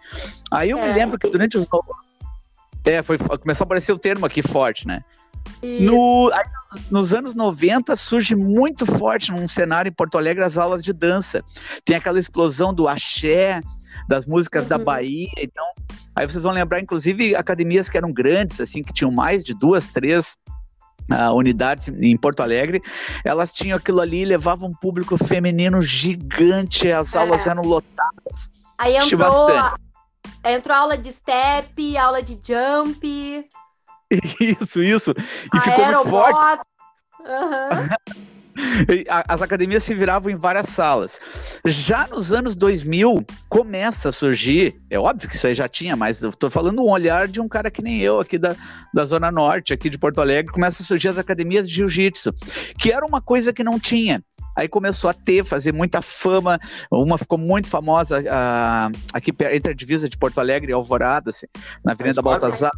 Aí 0.52 0.70
eu 0.70 0.78
é. 0.78 0.88
me 0.88 0.94
lembro 0.94 1.18
que 1.18 1.28
durante 1.28 1.58
os... 1.58 1.66
É, 2.84 3.02
foi, 3.02 3.18
começou 3.18 3.64
a 3.64 3.66
aparecer 3.66 3.92
o 3.92 3.98
termo 3.98 4.24
aqui 4.24 4.42
forte, 4.42 4.86
né? 4.86 5.02
No, 5.62 6.30
aí, 6.32 6.44
nos 6.90 7.12
anos 7.12 7.34
90 7.34 7.94
surge 7.96 8.34
muito 8.34 8.86
forte 8.86 9.32
num 9.32 9.46
cenário 9.46 9.88
em 9.88 9.92
Porto 9.92 10.16
Alegre 10.16 10.44
as 10.44 10.56
aulas 10.56 10.82
de 10.82 10.92
dança. 10.92 11.44
Tem 11.84 11.96
aquela 11.96 12.18
explosão 12.18 12.72
do 12.72 12.88
axé, 12.88 13.60
das 14.08 14.26
músicas 14.26 14.64
uhum. 14.64 14.68
da 14.68 14.78
Bahia. 14.78 15.28
Então, 15.38 15.64
aí 16.14 16.28
vocês 16.28 16.44
vão 16.44 16.52
lembrar, 16.52 16.80
inclusive, 16.80 17.34
academias 17.34 17.88
que 17.88 17.96
eram 17.96 18.12
grandes, 18.12 18.60
assim, 18.60 18.82
que 18.82 18.92
tinham 18.92 19.10
mais 19.10 19.44
de 19.44 19.54
duas, 19.54 19.86
três 19.86 20.36
uh, 21.10 21.34
unidades 21.34 21.88
em 21.88 22.16
Porto 22.16 22.40
Alegre, 22.40 22.82
elas 23.24 23.52
tinham 23.52 23.76
aquilo 23.76 24.00
ali, 24.00 24.24
levavam 24.24 24.70
um 24.70 24.74
público 24.74 25.16
feminino 25.16 25.82
gigante, 25.82 26.90
as 26.90 27.14
é. 27.14 27.18
aulas 27.18 27.46
eram 27.46 27.62
lotadas. 27.62 28.48
Aí 28.78 28.96
entrou, 28.96 29.48
entrou 30.44 30.76
aula 30.76 30.96
de 30.96 31.12
step, 31.12 31.96
aula 31.96 32.22
de 32.22 32.38
jump. 32.42 33.46
Isso, 34.40 34.82
isso. 34.82 35.14
E 35.54 35.60
ficou 35.60 35.86
muito 35.86 36.04
forte. 36.06 36.62
Uhum. 37.20 38.30
As 39.28 39.42
academias 39.42 39.82
se 39.82 39.94
viravam 39.94 40.30
em 40.30 40.36
várias 40.36 40.68
salas. 40.68 41.18
Já 41.64 42.06
nos 42.06 42.32
anos 42.32 42.56
2000, 42.56 43.24
começa 43.48 44.08
a 44.08 44.12
surgir, 44.12 44.80
é 44.88 44.98
óbvio 44.98 45.28
que 45.28 45.36
isso 45.36 45.46
aí 45.46 45.54
já 45.54 45.68
tinha, 45.68 45.96
mas 45.96 46.22
eu 46.22 46.32
tô 46.32 46.50
falando 46.50 46.82
um 46.82 46.90
olhar 46.90 47.28
de 47.28 47.40
um 47.40 47.48
cara 47.48 47.70
que 47.70 47.82
nem 47.82 48.00
eu, 48.00 48.20
aqui 48.20 48.38
da, 48.38 48.56
da 48.92 49.04
Zona 49.04 49.30
Norte, 49.30 49.72
aqui 49.72 49.88
de 49.90 49.98
Porto 49.98 50.20
Alegre, 50.20 50.52
começa 50.52 50.82
a 50.82 50.86
surgir 50.86 51.08
as 51.08 51.18
academias 51.18 51.68
de 51.68 51.76
jiu-jitsu, 51.76 52.32
que 52.78 52.92
era 52.92 53.04
uma 53.04 53.20
coisa 53.20 53.52
que 53.52 53.64
não 53.64 53.78
tinha. 53.78 54.22
Aí 54.56 54.68
começou 54.68 55.08
a 55.08 55.14
ter, 55.14 55.44
fazer 55.44 55.72
muita 55.72 56.02
fama. 56.02 56.58
Uma 56.90 57.16
ficou 57.16 57.38
muito 57.38 57.68
famosa 57.68 58.20
uh, 58.20 58.98
aqui 59.12 59.32
entre 59.52 59.72
a 59.72 59.74
divisa 59.74 60.08
de 60.08 60.18
Porto 60.18 60.38
Alegre 60.38 60.70
e 60.70 60.74
Alvorada, 60.74 61.30
assim, 61.30 61.46
na 61.84 61.92
Avenida 61.92 62.20
Baltazar. 62.20 62.70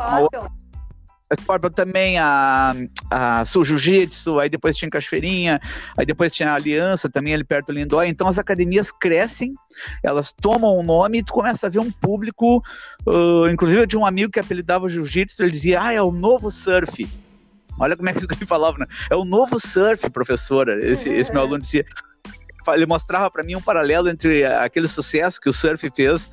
Também, 1.74 2.18
a, 2.18 2.74
a 3.10 3.44
Sul 3.44 3.64
Jiu-Jitsu, 3.64 4.38
aí 4.38 4.48
depois 4.48 4.76
tinha 4.76 4.90
Cachoeirinha, 4.90 5.60
aí 5.96 6.04
depois 6.04 6.34
tinha 6.34 6.50
a 6.50 6.54
Aliança 6.54 7.08
também 7.08 7.34
ali 7.34 7.44
perto 7.44 7.68
do 7.68 7.72
Lindóia. 7.72 8.08
Então 8.08 8.28
as 8.28 8.38
academias 8.38 8.90
crescem, 8.90 9.54
elas 10.02 10.32
tomam 10.32 10.78
um 10.78 10.82
nome 10.82 11.18
e 11.18 11.22
tu 11.22 11.32
começa 11.32 11.66
a 11.66 11.70
ver 11.70 11.78
um 11.78 11.90
público. 11.90 12.62
Uh, 13.06 13.48
inclusive, 13.48 13.86
tinha 13.86 14.00
um 14.00 14.06
amigo 14.06 14.30
que 14.30 14.40
apelidava 14.40 14.88
Jiu-Jitsu, 14.88 15.42
ele 15.42 15.50
dizia: 15.50 15.82
Ah, 15.82 15.92
é 15.92 16.02
o 16.02 16.12
novo 16.12 16.50
surf. 16.50 17.08
Olha 17.78 17.96
como 17.96 18.08
é 18.08 18.12
que 18.12 18.20
ele 18.20 18.46
falava, 18.46 18.78
né? 18.78 18.86
É 19.10 19.16
o 19.16 19.24
novo 19.24 19.58
surf, 19.58 20.08
professora. 20.10 20.78
Esse, 20.84 21.08
esse 21.08 21.32
meu 21.32 21.42
aluno 21.42 21.60
dizia. 21.60 21.84
Ele 22.68 22.86
mostrava 22.86 23.28
para 23.28 23.42
mim 23.42 23.56
um 23.56 23.60
paralelo 23.60 24.08
entre 24.08 24.44
aquele 24.44 24.86
sucesso 24.86 25.40
que 25.40 25.48
o 25.48 25.52
surf 25.52 25.90
fez 25.96 26.30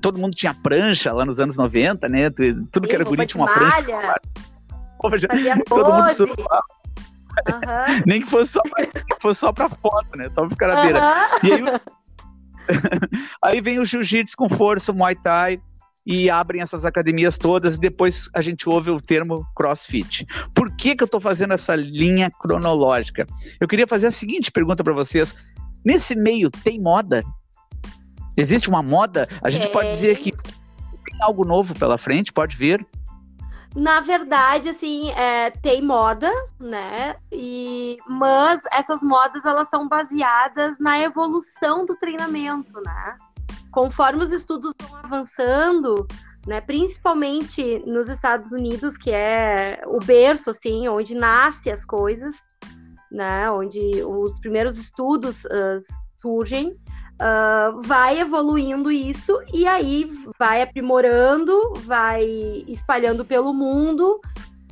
todo 0.00 0.18
mundo 0.18 0.34
tinha 0.34 0.54
prancha 0.54 1.12
lá 1.12 1.24
nos 1.24 1.40
anos 1.40 1.56
90, 1.56 2.08
né? 2.08 2.30
Tudo 2.30 2.86
que 2.86 2.94
era 2.94 3.04
bonito 3.04 3.28
tinha 3.28 3.44
uma 3.44 3.54
malha. 3.54 3.82
prancha. 3.82 4.20
Fazia 5.02 5.62
todo 5.66 5.92
mundo 5.92 6.08
surfava. 6.14 6.62
Uhum. 7.48 8.02
Nem 8.06 8.20
que 8.20 8.28
fosse 8.28 8.52
só, 8.52 8.62
pra, 8.62 8.86
fosse 9.20 9.40
só 9.40 9.52
pra 9.52 9.68
foto, 9.68 10.16
né? 10.16 10.28
Só 10.30 10.42
pra 10.42 10.50
ficar 10.50 10.68
na 10.68 10.76
uhum. 10.76 10.82
beira. 10.82 11.00
E 11.42 11.52
aí, 11.52 11.80
aí 13.42 13.60
vem 13.60 13.78
o 13.78 13.84
jiu-jitsu 13.84 14.36
com 14.36 14.48
força, 14.48 14.92
o 14.92 14.94
muay 14.94 15.14
thai, 15.14 15.60
e 16.04 16.28
abrem 16.28 16.60
essas 16.60 16.84
academias 16.84 17.38
todas, 17.38 17.76
e 17.76 17.80
depois 17.80 18.28
a 18.34 18.42
gente 18.42 18.68
ouve 18.68 18.90
o 18.90 19.00
termo 19.00 19.46
crossfit. 19.54 20.26
Por 20.54 20.74
que, 20.76 20.96
que 20.96 21.02
eu 21.02 21.06
estou 21.06 21.20
fazendo 21.20 21.54
essa 21.54 21.74
linha 21.74 22.30
cronológica? 22.30 23.26
Eu 23.60 23.68
queria 23.68 23.86
fazer 23.86 24.08
a 24.08 24.12
seguinte 24.12 24.50
pergunta 24.50 24.82
para 24.82 24.92
vocês. 24.92 25.34
Nesse 25.84 26.14
meio, 26.14 26.50
tem 26.50 26.80
moda? 26.80 27.22
Existe 28.40 28.68
uma 28.68 28.82
moda? 28.82 29.28
A 29.42 29.50
gente 29.50 29.66
é. 29.66 29.70
pode 29.70 29.88
dizer 29.90 30.18
que 30.18 30.32
tem 30.32 31.22
algo 31.22 31.44
novo 31.44 31.74
pela 31.74 31.98
frente, 31.98 32.32
pode 32.32 32.56
vir? 32.56 32.86
Na 33.74 34.00
verdade, 34.00 34.70
assim, 34.70 35.10
é, 35.10 35.50
tem 35.50 35.80
moda, 35.80 36.30
né? 36.58 37.14
E, 37.30 37.98
mas 38.08 38.62
essas 38.72 39.00
modas 39.00 39.44
elas 39.44 39.68
são 39.68 39.86
baseadas 39.86 40.80
na 40.80 40.98
evolução 41.00 41.86
do 41.86 41.94
treinamento, 41.94 42.80
né? 42.84 43.16
Conforme 43.70 44.24
os 44.24 44.32
estudos 44.32 44.72
vão 44.82 44.98
avançando, 45.04 46.06
né? 46.46 46.60
Principalmente 46.60 47.80
nos 47.86 48.08
Estados 48.08 48.50
Unidos, 48.50 48.96
que 48.96 49.12
é 49.12 49.80
o 49.86 49.98
berço, 49.98 50.50
assim, 50.50 50.88
onde 50.88 51.14
nascem 51.14 51.72
as 51.72 51.84
coisas, 51.84 52.34
né? 53.12 53.48
Onde 53.52 54.02
os 54.02 54.40
primeiros 54.40 54.78
estudos 54.78 55.44
uh, 55.44 55.76
surgem 56.16 56.76
uh, 57.20 57.80
vai 57.82 58.18
evoluindo 58.18 58.90
isso 58.90 59.40
e 59.52 59.66
aí 59.66 60.10
vai 60.38 60.62
aprimorando, 60.62 61.74
vai 61.84 62.24
espalhando 62.66 63.24
pelo 63.24 63.52
mundo 63.52 64.20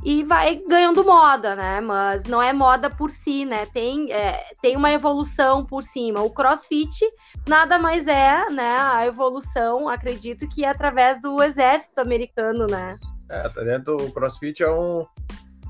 e 0.04 0.22
vai 0.22 0.56
ganhando 0.56 1.04
moda, 1.04 1.54
né? 1.54 1.80
Mas 1.80 2.22
não 2.24 2.42
é 2.42 2.52
moda 2.52 2.88
por 2.88 3.10
si, 3.10 3.44
né? 3.44 3.66
Tem, 3.66 4.12
é, 4.12 4.44
tem 4.62 4.76
uma 4.76 4.90
evolução 4.90 5.64
por 5.64 5.82
cima. 5.82 6.20
O 6.22 6.30
CrossFit 6.30 7.04
nada 7.48 7.78
mais 7.78 8.06
é, 8.06 8.48
né? 8.48 8.76
A 8.78 9.06
evolução, 9.06 9.88
acredito 9.88 10.48
que 10.48 10.64
é 10.64 10.68
através 10.68 11.20
do 11.20 11.42
exército 11.42 12.00
americano, 12.00 12.66
né? 12.66 12.96
É, 13.28 13.48
tá 13.48 13.62
dentro. 13.62 13.96
O 13.96 14.12
CrossFit 14.12 14.62
é 14.62 14.70
um 14.70 15.04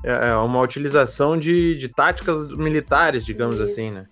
é, 0.03 0.29
é 0.29 0.35
uma 0.35 0.61
utilização 0.61 1.37
de, 1.37 1.77
de 1.77 1.89
táticas 1.89 2.55
militares, 2.55 3.25
digamos 3.25 3.55
Isso. 3.55 3.65
assim, 3.65 3.91
né? 3.91 4.05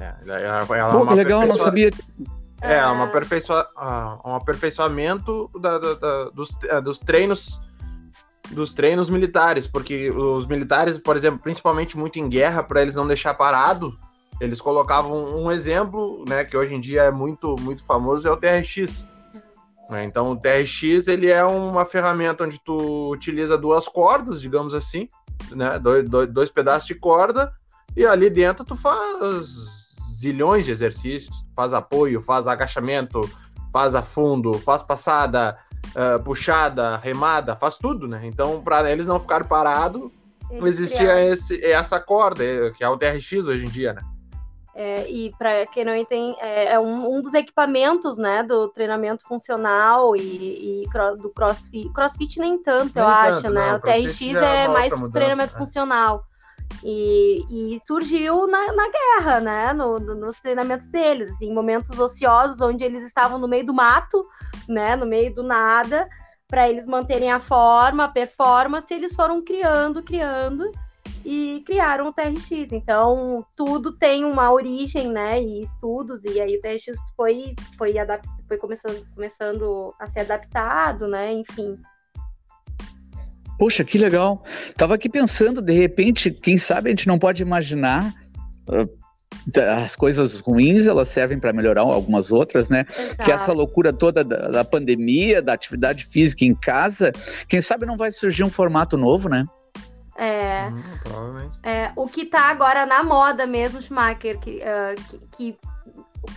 É, 0.00 0.14
ela, 0.24 0.76
ela 0.76 0.90
Pô, 0.90 1.10
é 1.10 1.14
legal, 1.14 1.46
não 1.46 1.54
sabia. 1.54 1.90
É, 2.60 2.74
é 2.78 2.86
uma 2.86 3.04
aperfeiçoa, 3.04 3.68
um 4.24 4.34
aperfeiçoamento 4.34 5.50
da, 5.60 5.78
da, 5.78 5.94
da, 5.94 6.24
dos, 6.30 6.56
é, 6.64 6.80
dos 6.80 6.98
treinos 6.98 7.60
dos 8.50 8.72
treinos 8.72 9.10
militares, 9.10 9.66
porque 9.66 10.10
os 10.10 10.46
militares, 10.46 10.98
por 10.98 11.16
exemplo, 11.16 11.38
principalmente 11.38 11.98
muito 11.98 12.18
em 12.18 12.30
guerra, 12.30 12.62
para 12.62 12.80
eles 12.80 12.94
não 12.94 13.06
deixar 13.06 13.34
parado, 13.34 13.94
eles 14.40 14.58
colocavam 14.58 15.36
um 15.36 15.52
exemplo, 15.52 16.24
né, 16.26 16.44
que 16.44 16.56
hoje 16.56 16.74
em 16.74 16.80
dia 16.80 17.02
é 17.02 17.10
muito 17.10 17.56
muito 17.60 17.84
famoso, 17.84 18.26
é 18.26 18.30
o 18.30 18.36
TRX. 18.38 19.06
Né? 19.90 20.04
Então, 20.04 20.30
o 20.30 20.36
TRX 20.36 21.08
ele 21.08 21.30
é 21.30 21.44
uma 21.44 21.84
ferramenta 21.84 22.44
onde 22.44 22.58
tu 22.58 23.10
utiliza 23.10 23.58
duas 23.58 23.86
cordas, 23.86 24.40
digamos 24.40 24.72
assim, 24.72 25.08
né, 25.50 25.78
dois, 25.78 26.08
dois, 26.08 26.28
dois 26.28 26.50
pedaços 26.50 26.86
de 26.86 26.94
corda, 26.94 27.52
e 27.94 28.06
ali 28.06 28.30
dentro 28.30 28.64
tu 28.64 28.76
faz 28.76 29.77
zilhões 30.18 30.64
de 30.64 30.72
exercícios, 30.72 31.44
faz 31.54 31.72
apoio, 31.72 32.20
faz 32.22 32.48
agachamento, 32.48 33.20
faz 33.72 33.94
a 33.94 34.02
fundo, 34.02 34.54
faz 34.54 34.82
passada, 34.82 35.56
uh, 35.88 36.22
puxada, 36.22 36.96
remada, 36.96 37.54
faz 37.54 37.76
tudo, 37.76 38.08
né? 38.08 38.22
Então, 38.24 38.60
para 38.62 38.90
eles 38.90 39.06
não 39.06 39.20
ficarem 39.20 39.46
parados, 39.46 40.10
existia 40.50 41.24
esse, 41.24 41.64
essa 41.64 42.00
corda, 42.00 42.42
eh, 42.42 42.70
que 42.70 42.82
é 42.82 42.88
o 42.88 42.96
TRX 42.96 43.46
hoje 43.46 43.66
em 43.66 43.68
dia, 43.68 43.92
né? 43.92 44.02
É, 44.74 45.10
e 45.10 45.34
para 45.36 45.66
quem 45.66 45.84
não 45.84 45.94
entende, 45.94 46.36
é, 46.40 46.74
é 46.74 46.78
um, 46.78 47.16
um, 47.16 47.20
dos 47.20 47.34
equipamentos 47.34 48.16
né, 48.16 48.44
do 48.44 48.68
treinamento 48.68 49.26
funcional 49.26 50.14
e, 50.14 50.84
e 50.84 50.88
do 51.20 51.30
crossfit. 51.30 51.92
Crossfit 51.92 52.38
nem 52.38 52.62
tanto, 52.62 52.92
nem 52.94 53.04
eu 53.04 53.10
tanto, 53.10 53.36
acho, 53.38 53.50
né? 53.50 53.74
O 53.74 53.80
TRX 53.80 54.22
é, 54.22 54.64
é 54.64 54.68
mais 54.68 54.92
mudança, 54.92 55.12
treinamento 55.12 55.52
né? 55.54 55.58
funcional. 55.58 56.24
E, 56.82 57.74
e 57.74 57.80
surgiu 57.86 58.46
na, 58.46 58.72
na, 58.72 58.88
guerra, 58.88 59.40
né? 59.40 59.72
No, 59.72 59.98
no, 59.98 60.14
nos 60.14 60.38
treinamentos 60.38 60.86
deles, 60.86 61.28
assim, 61.30 61.52
momentos 61.52 61.98
ociosos 61.98 62.60
onde 62.60 62.84
eles 62.84 63.02
estavam 63.02 63.38
no 63.38 63.48
meio 63.48 63.66
do 63.66 63.74
mato, 63.74 64.24
né? 64.68 64.94
No 64.94 65.04
meio 65.04 65.34
do 65.34 65.42
nada, 65.42 66.08
para 66.46 66.68
eles 66.68 66.86
manterem 66.86 67.30
a 67.30 67.40
forma, 67.40 68.04
a 68.04 68.08
performance, 68.08 68.92
eles 68.92 69.14
foram 69.14 69.42
criando, 69.42 70.02
criando 70.02 70.70
e 71.24 71.62
criaram 71.66 72.06
o 72.06 72.12
TRX. 72.12 72.72
Então, 72.72 73.44
tudo 73.56 73.92
tem 73.92 74.24
uma 74.24 74.50
origem, 74.52 75.08
né? 75.08 75.42
E 75.42 75.62
estudos, 75.62 76.24
e 76.24 76.40
aí 76.40 76.56
o 76.56 76.60
TRX 76.60 76.98
foi, 77.16 77.54
foi, 77.76 77.94
foi 78.46 78.58
começando, 78.58 79.06
começando 79.14 79.94
a 79.98 80.06
ser 80.06 80.20
adaptado, 80.20 81.06
né? 81.06 81.32
Enfim. 81.32 81.78
Poxa, 83.58 83.84
que 83.84 83.98
legal. 83.98 84.44
Tava 84.76 84.94
aqui 84.94 85.08
pensando, 85.08 85.60
de 85.60 85.72
repente, 85.72 86.30
quem 86.30 86.56
sabe 86.56 86.88
a 86.88 86.90
gente 86.90 87.08
não 87.08 87.18
pode 87.18 87.42
imaginar. 87.42 88.14
Uh, 88.68 88.88
as 89.82 89.96
coisas 89.96 90.40
ruins 90.40 90.86
elas 90.86 91.08
servem 91.08 91.38
para 91.38 91.52
melhorar 91.52 91.82
algumas 91.82 92.30
outras, 92.30 92.68
né? 92.68 92.86
Exato. 92.90 93.24
Que 93.24 93.32
essa 93.32 93.52
loucura 93.52 93.92
toda 93.92 94.22
da, 94.22 94.48
da, 94.48 94.64
pandemia, 94.64 95.40
da 95.40 95.54
atividade 95.54 96.04
física 96.04 96.44
em 96.44 96.54
casa, 96.54 97.12
quem 97.48 97.62
sabe 97.62 97.86
não 97.86 97.96
vai 97.96 98.12
surgir 98.12 98.44
um 98.44 98.50
formato 98.50 98.96
novo, 98.96 99.28
né? 99.28 99.44
É. 100.16 100.68
Hum, 100.68 101.50
é 101.62 101.92
o 101.94 102.08
que 102.08 102.26
tá 102.26 102.50
agora 102.50 102.84
na 102.84 103.02
moda 103.04 103.46
mesmo, 103.46 103.80
Schumacher, 103.80 104.38
que, 104.40 104.60
uh, 104.60 105.00
que, 105.08 105.20
que 105.32 105.58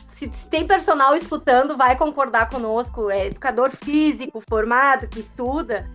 se, 0.07 0.31
se, 0.31 0.49
tem 0.49 0.67
personal 0.67 1.15
escutando, 1.15 1.75
vai 1.75 1.97
concordar 1.97 2.49
conosco, 2.49 3.09
é 3.09 3.25
educador 3.25 3.71
físico 3.71 4.41
formado 4.47 5.07
que 5.07 5.19
estuda 5.19 5.89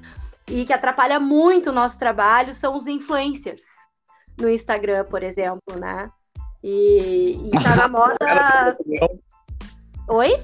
e 0.49 0.65
que 0.65 0.73
atrapalha 0.73 1.19
muito 1.19 1.71
o 1.71 1.73
nosso 1.73 1.99
trabalho 1.99 2.55
são 2.55 2.77
os 2.77 2.87
influencers 2.87 3.63
no 4.39 4.49
Instagram, 4.51 5.05
por 5.05 5.23
exemplo, 5.23 5.77
né? 5.79 6.11
E, 6.63 7.39
e 7.47 7.51
tá 7.51 7.77
na 7.77 7.89
moda. 7.89 8.77
Oi? 10.09 10.37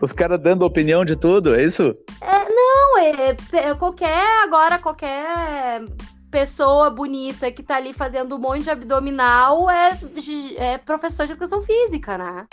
Os 0.00 0.12
caras 0.12 0.40
dando 0.40 0.64
opinião 0.64 1.04
de 1.04 1.16
tudo, 1.16 1.54
é 1.54 1.64
isso? 1.64 1.94
É, 2.20 2.48
não, 2.48 2.98
é, 2.98 3.36
é, 3.52 3.74
qualquer 3.74 4.44
agora 4.44 4.78
qualquer 4.78 5.82
pessoa 6.30 6.88
bonita 6.88 7.50
que 7.50 7.62
tá 7.62 7.76
ali 7.76 7.92
fazendo 7.92 8.36
um 8.36 8.38
monte 8.38 8.62
de 8.62 8.70
abdominal 8.70 9.68
é, 9.68 9.98
é 10.56 10.78
professor 10.78 11.26
de 11.26 11.32
educação 11.32 11.62
física, 11.62 12.16
né? 12.16 12.46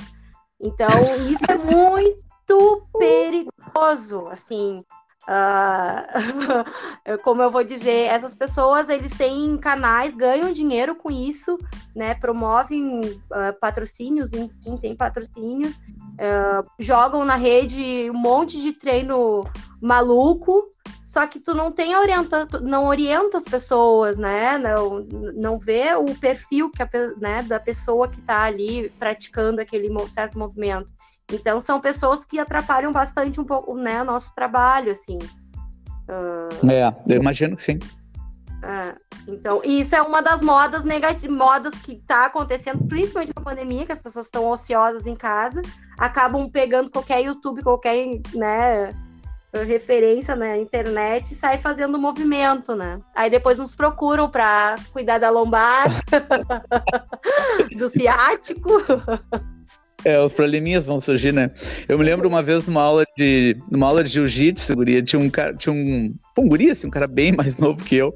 Então, 0.59 0.87
isso 1.29 1.45
é 1.47 1.57
muito 1.57 2.87
perigoso, 2.97 4.27
assim. 4.27 4.83
Uh, 7.09 7.17
como 7.23 7.41
eu 7.41 7.51
vou 7.51 7.63
dizer, 7.63 8.05
essas 8.05 8.35
pessoas 8.35 8.89
eles 8.89 9.15
têm 9.17 9.57
canais, 9.57 10.15
ganham 10.15 10.51
dinheiro 10.51 10.95
com 10.95 11.09
isso, 11.09 11.57
né? 11.95 12.13
Promovem 12.15 12.99
uh, 12.99 13.59
patrocínios, 13.59 14.33
enfim, 14.33 14.77
tem 14.77 14.95
patrocínios, 14.95 15.75
uh, 15.75 16.67
jogam 16.77 17.23
na 17.23 17.35
rede 17.35 18.09
um 18.09 18.17
monte 18.17 18.61
de 18.61 18.73
treino 18.73 19.43
maluco, 19.81 20.69
só 21.05 21.25
que 21.25 21.39
tu 21.39 21.55
não 21.55 21.71
tem 21.71 21.95
orienta, 21.95 22.47
não 22.61 22.85
orienta 22.85 23.37
as 23.37 23.43
pessoas, 23.43 24.17
né? 24.17 24.57
Não, 24.57 24.99
não 25.33 25.57
vê 25.57 25.95
o 25.95 26.13
perfil 26.15 26.69
que 26.69 26.83
a, 26.83 26.89
né, 27.17 27.41
da 27.43 27.59
pessoa 27.59 28.07
que 28.07 28.19
está 28.19 28.43
ali 28.43 28.91
praticando 28.99 29.61
aquele 29.61 29.89
certo 30.09 30.37
movimento. 30.37 30.98
Então 31.31 31.61
são 31.61 31.79
pessoas 31.79 32.25
que 32.25 32.39
atrapalham 32.39 32.91
bastante 32.91 33.39
um 33.39 33.45
pouco, 33.45 33.75
né, 33.75 34.01
o 34.01 34.05
nosso 34.05 34.33
trabalho, 34.33 34.91
assim. 34.91 35.17
Uh... 36.07 36.69
É, 36.69 36.93
eu 37.07 37.21
imagino 37.21 37.55
que 37.55 37.61
sim. 37.61 37.79
É, 38.61 38.93
então, 39.27 39.61
isso 39.63 39.95
é 39.95 40.01
uma 40.01 40.21
das 40.21 40.41
modas 40.41 40.83
negativas, 40.83 41.35
modas 41.35 41.73
que 41.81 41.93
está 41.93 42.25
acontecendo, 42.25 42.85
principalmente 42.87 43.31
na 43.35 43.41
pandemia, 43.41 43.85
que 43.85 43.91
as 43.91 43.99
pessoas 43.99 44.25
estão 44.25 44.49
ociosas 44.49 45.07
em 45.07 45.15
casa, 45.15 45.61
acabam 45.97 46.49
pegando 46.49 46.91
qualquer 46.91 47.21
YouTube, 47.21 47.63
qualquer, 47.63 48.19
né, 48.35 48.91
referência 49.53 50.35
na 50.35 50.57
internet 50.57 51.31
e 51.31 51.35
sai 51.35 51.57
fazendo 51.57 51.97
movimento, 51.97 52.75
né? 52.75 52.99
Aí 53.15 53.29
depois 53.29 53.57
nos 53.57 53.75
procuram 53.75 54.29
para 54.29 54.75
cuidar 54.91 55.17
da 55.17 55.29
lombar, 55.29 55.87
do 57.75 57.87
ciático. 57.89 58.69
É, 60.05 60.19
os 60.19 60.31
probleminhas 60.31 60.85
vão 60.85 60.99
surgir, 60.99 61.33
né? 61.33 61.51
Eu 61.87 61.97
me 61.97 62.05
lembro 62.05 62.27
uma 62.27 62.41
vez 62.41 62.65
numa 62.65 62.81
aula 62.81 63.05
de 63.17 63.57
numa 63.69 63.87
aula 63.87 64.03
de 64.03 64.09
jiu-jitsu, 64.09 64.73
tinha 65.05 65.19
um 65.19 65.29
cara, 65.29 65.53
tinha 65.53 65.73
um, 65.73 66.15
um 66.37 66.47
guri, 66.47 66.69
assim, 66.69 66.87
um 66.87 66.91
cara 66.91 67.07
bem 67.07 67.31
mais 67.33 67.57
novo 67.57 67.83
que 67.83 67.95
eu, 67.95 68.13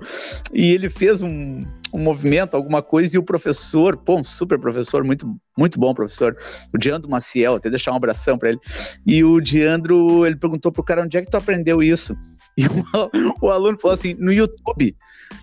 e 0.53 0.71
ele 0.71 0.89
fez 0.89 1.21
um, 1.21 1.63
um 1.93 1.99
movimento, 1.99 2.55
alguma 2.55 2.81
coisa, 2.81 3.15
e 3.15 3.19
o 3.19 3.23
professor, 3.23 3.97
pô, 3.97 4.17
um 4.17 4.23
super 4.23 4.57
professor, 4.59 5.03
muito, 5.03 5.27
muito 5.57 5.77
bom 5.77 5.93
professor, 5.93 6.37
o 6.73 6.77
Diandro 6.77 7.09
Maciel, 7.09 7.55
até 7.55 7.69
deixar 7.69 7.91
um 7.91 7.97
abração 7.97 8.37
para 8.37 8.49
ele, 8.49 8.59
e 9.05 9.23
o 9.23 9.41
Diandro, 9.41 10.25
ele 10.25 10.37
perguntou 10.37 10.71
pro 10.71 10.83
cara, 10.83 11.03
onde 11.03 11.17
é 11.17 11.21
que 11.21 11.29
tu 11.29 11.37
aprendeu 11.37 11.81
isso? 11.81 12.15
E 12.55 12.67
o, 12.67 13.47
o 13.47 13.49
aluno 13.49 13.79
falou 13.79 13.95
assim, 13.95 14.13
no 14.19 14.31
YouTube, 14.31 14.95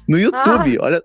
no 0.06 0.16
YouTube, 0.16 0.78
ah. 0.78 0.84
olha, 0.84 1.02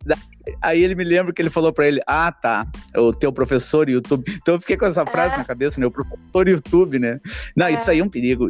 Aí 0.62 0.84
ele 0.84 0.96
me 0.96 1.04
lembra 1.04 1.34
que 1.34 1.42
ele 1.42 1.50
falou 1.50 1.74
para 1.74 1.88
ele: 1.88 2.02
Ah, 2.08 2.32
tá, 2.32 2.68
o 2.96 3.14
teu 3.14 3.32
professor 3.32 3.90
YouTube. 3.90 4.32
Então 4.36 4.56
eu 4.56 4.62
fiquei 4.62 4.78
com 4.78 4.86
essa 4.86 5.06
frase 5.06 5.36
é. 5.36 5.38
na 5.38 5.46
cabeça, 5.46 5.80
né? 5.80 5.88
O 5.88 5.92
professor 5.92 6.48
YouTube, 6.48 7.00
né? 7.00 7.20
Não, 7.56 7.68
é. 7.68 7.74
isso 7.74 7.90
aí 7.90 8.00
é 8.00 8.04
um 8.04 8.10
perigo. 8.10 8.50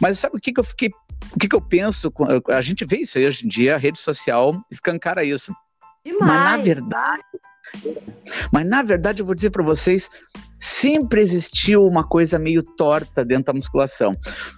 Mas 0.00 0.18
sabe 0.18 0.36
o 0.36 0.40
que, 0.40 0.52
que 0.52 0.60
eu 0.60 0.64
fiquei. 0.64 0.90
O 1.34 1.38
que, 1.38 1.48
que 1.48 1.54
eu 1.54 1.60
penso? 1.60 2.12
A 2.48 2.60
gente 2.60 2.84
vê 2.84 2.98
isso 2.98 3.18
aí 3.18 3.26
hoje 3.26 3.44
em 3.44 3.48
dia, 3.48 3.74
a 3.74 3.78
rede 3.78 3.98
social 3.98 4.58
escancara 4.70 5.22
isso. 5.22 5.52
Demais. 6.04 6.26
Mas 6.26 6.50
na 6.50 6.56
verdade. 6.56 7.24
Mas 8.52 8.66
na 8.66 8.82
verdade 8.82 9.20
eu 9.20 9.26
vou 9.26 9.34
dizer 9.34 9.50
para 9.50 9.62
vocês, 9.62 10.08
sempre 10.58 11.20
existiu 11.20 11.86
uma 11.86 12.02
coisa 12.02 12.38
meio 12.38 12.62
torta 12.62 13.24
dentro 13.24 13.44
da 13.44 13.52
musculação. 13.52 14.16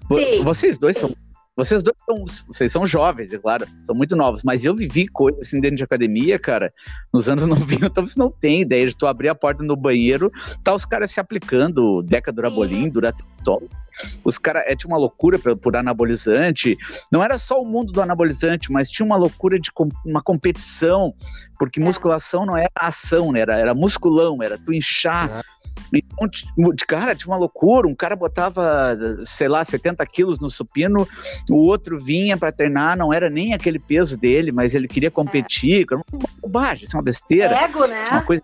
Sim. 0.09 0.45
Vocês 0.45 0.79
dois 0.79 0.97
são 0.97 1.13
vocês 1.55 1.83
dois 1.83 1.97
são, 2.07 2.25
vocês 2.47 2.73
são 2.73 2.87
jovens, 2.87 3.33
é 3.33 3.39
claro, 3.39 3.67
são 3.81 3.95
muito 3.95 4.17
novos, 4.17 4.43
mas 4.43 4.65
eu 4.65 4.75
vivi 4.75 5.07
coisas 5.07 5.43
assim 5.43 5.61
dentro 5.61 5.77
de 5.77 5.85
academia, 5.85 6.39
cara, 6.39 6.73
nos 7.13 7.29
anos 7.29 7.47
90, 7.49 7.87
então 7.87 8.07
você 8.07 8.19
não 8.19 8.31
tem 8.31 8.63
ideia 8.63 8.87
de 8.87 8.97
tu 8.97 9.07
abrir 9.07 9.29
a 9.29 9.35
porta 9.35 9.63
no 9.63 9.77
banheiro, 9.77 10.33
tá 10.65 10.75
os 10.75 10.87
caras 10.87 11.11
se 11.11 11.21
aplicando 11.21 12.03
Deca 12.03 12.33
Durabolin, 12.33 12.89
Duratritol, 12.89 13.69
os 14.25 14.39
caras, 14.39 14.65
é, 14.67 14.75
tinha 14.75 14.89
uma 14.89 14.99
loucura 14.99 15.39
por, 15.39 15.55
por, 15.57 15.77
anabolizante, 15.77 16.77
não 17.11 17.23
era 17.23 17.37
só 17.37 17.61
o 17.61 17.67
mundo 17.67 17.93
do 17.93 18.01
anabolizante, 18.01 18.73
mas 18.73 18.91
tinha 18.91 19.05
uma 19.05 19.17
loucura 19.17 19.59
de 19.61 19.71
com, 19.71 19.89
uma 20.05 20.23
competição, 20.23 21.15
porque 21.59 21.81
é. 21.81 21.85
musculação 21.85 22.47
não 22.47 22.57
era 22.57 22.71
ação, 22.75 23.31
né? 23.31 23.41
era, 23.41 23.57
era 23.57 23.75
musculão, 23.75 24.43
era 24.43 24.57
tu 24.57 24.73
inchar, 24.73 25.45
é 25.62 25.62
então, 25.93 26.29
de 26.75 26.87
cara, 26.87 27.15
tinha 27.15 27.33
uma 27.33 27.39
loucura. 27.39 27.89
Um 27.89 27.95
cara 27.95 28.15
botava, 28.17 28.97
sei 29.25 29.49
lá, 29.49 29.65
70 29.65 30.05
quilos 30.07 30.39
no 30.39 30.51
supino, 30.51 31.07
o 31.51 31.57
outro 31.57 31.99
vinha 31.99 32.37
para 32.37 32.53
treinar, 32.53 32.97
não 32.97 33.13
era 33.13 33.29
nem 33.29 33.55
aquele 33.55 33.79
peso 33.79 34.17
dele, 34.17 34.53
mas 34.53 34.75
ele 34.75 34.89
queria 34.89 35.11
competir. 35.11 35.87
É. 35.91 35.95
Uma 35.95 36.29
bobagem, 36.41 36.85
isso 36.85 36.97
é 36.97 36.99
uma 36.99 37.05
besteira. 37.05 37.55
Ego, 37.55 37.87
né? 37.87 38.03
Uma 38.11 38.23
coisa 38.23 38.43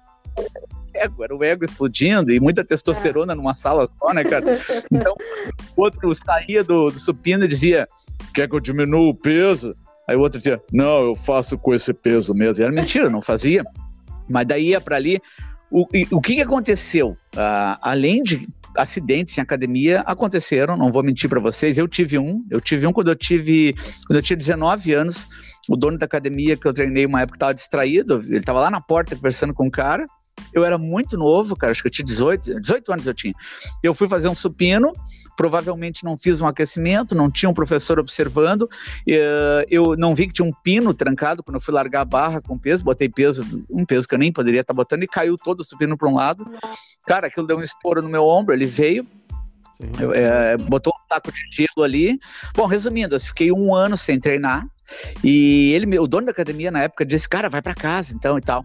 ego, 0.95 1.25
era 1.25 1.35
o 1.35 1.45
ego 1.45 1.65
explodindo 1.65 2.33
e 2.33 2.41
muita 2.41 2.65
testosterona 2.65 3.33
é. 3.33 3.37
numa 3.37 3.55
sala 3.55 3.89
só, 3.99 4.13
né, 4.13 4.25
cara? 4.25 4.61
Então, 4.91 5.15
o 5.77 5.83
outro 5.83 6.13
saía 6.15 6.65
do, 6.65 6.91
do 6.91 6.99
supino 6.99 7.45
e 7.45 7.49
dizia: 7.49 7.87
Quer 8.35 8.49
que 8.49 8.55
eu 8.55 8.61
diminua 8.61 9.11
o 9.11 9.15
peso? 9.15 9.77
Aí 10.09 10.17
o 10.17 10.21
outro 10.21 10.39
dizia: 10.39 10.61
Não, 10.73 11.01
eu 11.01 11.17
faço 11.17 11.57
com 11.59 11.75
esse 11.75 11.93
peso 11.93 12.35
mesmo. 12.35 12.63
E 12.63 12.65
era 12.65 12.73
mentira, 12.73 13.09
não 13.09 13.23
fazia. 13.23 13.65
Mas 14.29 14.47
daí 14.47 14.69
ia 14.69 14.81
para 14.81 14.97
ali, 14.97 15.21
o, 15.71 15.87
o 16.13 16.21
que, 16.21 16.37
que 16.37 16.41
aconteceu? 16.41 17.11
Uh, 17.35 17.79
além 17.83 18.23
de 18.23 18.49
acidentes 18.77 19.37
em 19.37 19.41
academia 19.41 20.01
aconteceram, 20.01 20.77
não 20.77 20.91
vou 20.91 21.03
mentir 21.03 21.29
para 21.29 21.41
vocês. 21.41 21.79
Eu 21.79 21.89
tive 21.89 22.19
um, 22.19 22.45
eu 22.51 22.61
tive 22.61 22.87
um 22.87 22.93
quando 22.93 23.09
eu 23.09 23.17
tive, 23.17 23.75
quando 24.07 24.17
eu 24.17 24.23
tinha 24.23 24.37
19 24.37 24.93
anos. 24.93 25.29
O 25.69 25.77
dono 25.77 25.99
da 25.99 26.07
academia 26.07 26.57
que 26.57 26.67
eu 26.67 26.73
treinei 26.73 27.05
uma 27.05 27.21
época 27.21 27.37
estava 27.37 27.55
distraído, 27.55 28.21
ele 28.25 28.39
estava 28.39 28.61
lá 28.61 28.71
na 28.71 28.81
porta 28.81 29.15
conversando 29.15 29.53
com 29.53 29.67
um 29.67 29.71
cara. 29.71 30.07
Eu 30.55 30.65
era 30.65 30.79
muito 30.79 31.17
novo, 31.17 31.55
cara, 31.57 31.73
acho 31.73 31.83
que 31.83 31.89
eu 31.89 31.93
tinha 31.93 32.07
18, 32.07 32.61
18 32.61 32.93
anos 32.93 33.07
eu 33.07 33.13
tinha. 33.13 33.35
Eu 33.83 33.93
fui 33.93 34.09
fazer 34.09 34.29
um 34.29 34.35
supino, 34.35 34.93
provavelmente 35.39 36.03
não 36.03 36.17
fiz 36.17 36.41
um 36.41 36.49
aquecimento, 36.49 37.15
não 37.15 37.31
tinha 37.31 37.49
um 37.49 37.55
professor 37.55 38.01
observando, 38.01 38.69
eh, 39.09 39.65
eu 39.71 39.97
não 39.97 40.13
vi 40.13 40.27
que 40.27 40.33
tinha 40.33 40.45
um 40.45 40.53
pino 40.65 40.93
trancado 40.93 41.45
quando 41.45 41.55
eu 41.55 41.61
fui 41.61 41.73
largar 41.73 42.01
a 42.01 42.05
barra 42.05 42.43
com 42.43 42.59
peso, 42.59 42.83
botei 42.83 43.09
peso, 43.09 43.47
um 43.71 43.87
peso 43.87 44.09
que 44.09 44.17
eu 44.17 44.19
nem 44.19 44.33
poderia 44.33 44.63
estar 44.63 44.75
botando, 44.75 45.05
e 45.05 45.07
caiu 45.07 45.37
todo 45.37 45.61
o 45.61 45.65
supino 45.65 45.97
para 45.97 46.09
um 46.09 46.15
lado. 46.17 46.45
Cara, 47.07 47.29
aquilo 47.29 47.47
deu 47.47 47.57
um 47.57 47.63
estouro 47.63 48.03
no 48.03 48.09
meu 48.09 48.25
ombro, 48.25 48.53
ele 48.53 48.67
veio, 48.67 49.07
eu, 50.01 50.13
é, 50.13 50.57
botou 50.57 50.93
um 50.93 51.09
taco 51.09 51.31
de 51.31 51.41
gelo 51.53 51.85
ali. 51.85 52.19
Bom, 52.57 52.67
resumindo, 52.67 53.15
eu 53.15 53.21
fiquei 53.21 53.53
um 53.53 53.73
ano 53.73 53.97
sem 53.97 54.19
treinar. 54.19 54.67
E 55.23 55.73
ele, 55.73 55.99
o 56.01 56.09
dono 56.09 56.27
da 56.27 56.33
academia 56.33 56.73
na 56.73 56.83
época 56.83 57.07
disse, 57.07 57.29
cara, 57.29 57.49
vai 57.49 57.63
para 57.63 57.75
casa 57.75 58.13
então 58.13 58.39
e 58.39 58.41
tal. 58.41 58.65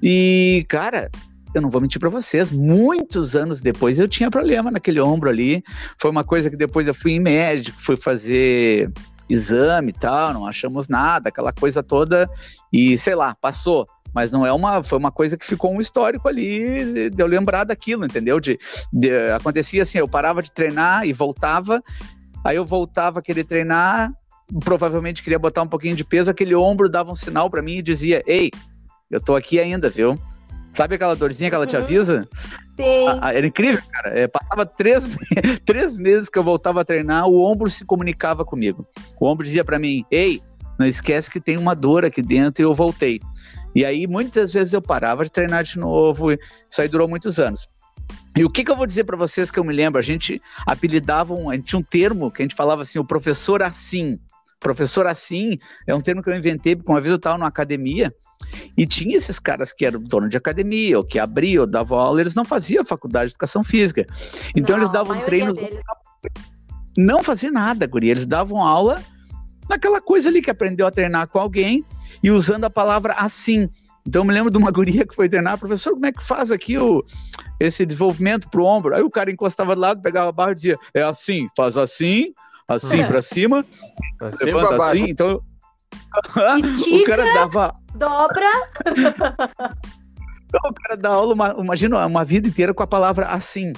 E, 0.00 0.64
cara, 0.68 1.10
eu 1.54 1.62
não 1.62 1.70
vou 1.70 1.80
mentir 1.80 2.00
para 2.00 2.10
vocês, 2.10 2.50
muitos 2.50 3.36
anos 3.36 3.62
depois 3.62 3.98
eu 3.98 4.08
tinha 4.08 4.30
problema 4.30 4.70
naquele 4.70 5.00
ombro 5.00 5.30
ali. 5.30 5.62
Foi 6.00 6.10
uma 6.10 6.24
coisa 6.24 6.50
que 6.50 6.56
depois 6.56 6.86
eu 6.86 6.94
fui 6.94 7.12
em 7.12 7.20
médico, 7.20 7.80
fui 7.80 7.96
fazer 7.96 8.90
exame 9.28 9.90
e 9.90 9.92
tal, 9.92 10.32
não 10.32 10.46
achamos 10.46 10.88
nada, 10.88 11.28
aquela 11.28 11.52
coisa 11.52 11.82
toda 11.82 12.28
e 12.72 12.98
sei 12.98 13.14
lá, 13.14 13.34
passou. 13.40 13.86
Mas 14.12 14.30
não 14.30 14.46
é 14.46 14.52
uma, 14.52 14.82
foi 14.82 14.98
uma 14.98 15.10
coisa 15.10 15.36
que 15.36 15.44
ficou 15.44 15.72
um 15.72 15.80
histórico 15.80 16.28
ali, 16.28 17.10
de 17.10 17.24
lembrar 17.24 17.64
daquilo, 17.64 18.04
entendeu? 18.04 18.38
De, 18.38 18.58
de, 18.92 19.10
acontecia 19.32 19.82
assim, 19.82 19.98
eu 19.98 20.06
parava 20.06 20.40
de 20.40 20.52
treinar 20.52 21.04
e 21.06 21.12
voltava, 21.12 21.82
aí 22.44 22.56
eu 22.56 22.64
voltava 22.64 23.18
a 23.18 23.22
querer 23.22 23.42
treinar, 23.44 24.12
provavelmente 24.62 25.22
queria 25.22 25.38
botar 25.38 25.62
um 25.62 25.68
pouquinho 25.68 25.96
de 25.96 26.04
peso, 26.04 26.30
aquele 26.30 26.54
ombro 26.54 26.88
dava 26.88 27.10
um 27.10 27.16
sinal 27.16 27.50
para 27.50 27.62
mim 27.62 27.78
e 27.78 27.82
dizia: 27.82 28.22
"Ei, 28.24 28.50
eu 29.10 29.20
tô 29.20 29.34
aqui 29.34 29.58
ainda, 29.58 29.88
viu?" 29.90 30.16
Sabe 30.74 30.96
aquela 30.96 31.14
dorzinha 31.14 31.48
que 31.48 31.54
ela 31.54 31.66
te 31.66 31.76
uhum. 31.76 31.82
avisa? 31.82 32.28
Sim. 32.76 33.08
A, 33.08 33.28
a, 33.28 33.34
era 33.34 33.46
incrível, 33.46 33.82
cara. 33.92 34.18
É, 34.18 34.26
passava 34.26 34.66
três, 34.66 35.08
três 35.64 35.96
meses 35.96 36.28
que 36.28 36.38
eu 36.38 36.42
voltava 36.42 36.80
a 36.80 36.84
treinar, 36.84 37.26
o 37.26 37.40
ombro 37.44 37.70
se 37.70 37.84
comunicava 37.84 38.44
comigo. 38.44 38.86
O 39.20 39.26
ombro 39.26 39.46
dizia 39.46 39.64
para 39.64 39.78
mim: 39.78 40.04
Ei, 40.10 40.42
não 40.78 40.86
esquece 40.86 41.30
que 41.30 41.40
tem 41.40 41.56
uma 41.56 41.74
dor 41.74 42.04
aqui 42.04 42.20
dentro 42.20 42.62
e 42.62 42.64
eu 42.64 42.74
voltei. 42.74 43.20
E 43.74 43.84
aí 43.84 44.06
muitas 44.06 44.52
vezes 44.52 44.72
eu 44.72 44.82
parava 44.82 45.24
de 45.24 45.30
treinar 45.30 45.64
de 45.64 45.78
novo. 45.78 46.32
Isso 46.32 46.80
aí 46.80 46.88
durou 46.88 47.08
muitos 47.08 47.38
anos. 47.38 47.68
E 48.36 48.44
o 48.44 48.50
que, 48.50 48.64
que 48.64 48.70
eu 48.70 48.76
vou 48.76 48.86
dizer 48.86 49.04
para 49.04 49.16
vocês 49.16 49.50
que 49.50 49.58
eu 49.58 49.64
me 49.64 49.72
lembro? 49.72 49.98
A 49.98 50.02
gente 50.02 50.40
apelidava, 50.66 51.32
um, 51.32 51.50
a 51.50 51.54
gente 51.54 51.66
tinha 51.66 51.78
um 51.78 51.82
termo 51.82 52.30
que 52.30 52.42
a 52.42 52.44
gente 52.44 52.56
falava 52.56 52.82
assim, 52.82 52.98
o 52.98 53.04
professor 53.04 53.62
assim. 53.62 54.18
Professor 54.58 55.06
assim 55.06 55.58
é 55.86 55.94
um 55.94 56.00
termo 56.00 56.22
que 56.22 56.30
eu 56.30 56.36
inventei, 56.36 56.74
porque 56.74 56.90
uma 56.90 57.00
vez 57.00 57.10
eu 57.10 57.16
estava 57.16 57.38
numa 57.38 57.48
academia 57.48 58.12
e 58.76 58.86
tinha 58.86 59.16
esses 59.16 59.38
caras 59.38 59.72
que 59.72 59.84
eram 59.84 60.00
dono 60.00 60.28
de 60.28 60.36
academia, 60.36 60.98
ou 60.98 61.04
que 61.04 61.18
abriam, 61.18 61.62
ou 61.62 61.66
davam 61.66 61.98
aula, 61.98 62.20
eles 62.20 62.34
não 62.34 62.44
faziam 62.44 62.84
faculdade 62.84 63.28
de 63.28 63.32
educação 63.32 63.62
física. 63.62 64.06
Então 64.54 64.76
não, 64.76 64.84
eles 64.84 64.92
davam 64.92 65.20
treinos. 65.22 65.56
Deles... 65.56 65.80
Não 66.96 67.22
fazia 67.22 67.50
nada, 67.50 67.86
Guri. 67.86 68.10
Eles 68.10 68.26
davam 68.26 68.62
aula 68.62 69.02
naquela 69.68 70.00
coisa 70.00 70.28
ali 70.28 70.42
que 70.42 70.50
aprendeu 70.50 70.86
a 70.86 70.90
treinar 70.90 71.28
com 71.28 71.38
alguém 71.38 71.84
e 72.22 72.30
usando 72.30 72.64
a 72.64 72.70
palavra 72.70 73.14
assim. 73.14 73.68
Então 74.06 74.20
eu 74.20 74.26
me 74.26 74.32
lembro 74.32 74.50
de 74.50 74.58
uma 74.58 74.70
guria 74.72 75.06
que 75.06 75.14
foi 75.14 75.28
treinar, 75.28 75.58
professor, 75.58 75.92
como 75.92 76.06
é 76.06 76.12
que 76.12 76.22
faz 76.22 76.50
aqui 76.50 76.78
o, 76.78 77.04
esse 77.58 77.84
desenvolvimento 77.84 78.48
pro 78.50 78.64
ombro? 78.64 78.94
Aí 78.94 79.02
o 79.02 79.10
cara 79.10 79.30
encostava 79.30 79.74
do 79.74 79.80
lado, 79.80 80.02
pegava 80.02 80.28
a 80.28 80.32
barra 80.32 80.52
e 80.52 80.56
dizia, 80.56 80.78
é 80.92 81.02
assim, 81.02 81.48
faz 81.56 81.76
assim, 81.76 82.32
assim 82.68 83.00
é. 83.00 83.06
para 83.06 83.22
cima, 83.22 83.64
assim 84.20 84.44
levanta 84.44 84.76
assim. 84.84 85.06
Então 85.08 85.40
o 87.02 87.04
cara 87.06 87.24
dava. 87.34 87.74
Dobra. 87.94 88.46
o 90.52 90.74
cara 90.74 90.96
dá 90.96 91.10
aula, 91.10 91.34
uma, 91.34 91.56
imagina, 91.58 92.06
uma 92.06 92.24
vida 92.24 92.48
inteira 92.48 92.74
com 92.74 92.82
a 92.82 92.86
palavra 92.86 93.26
assim. 93.26 93.72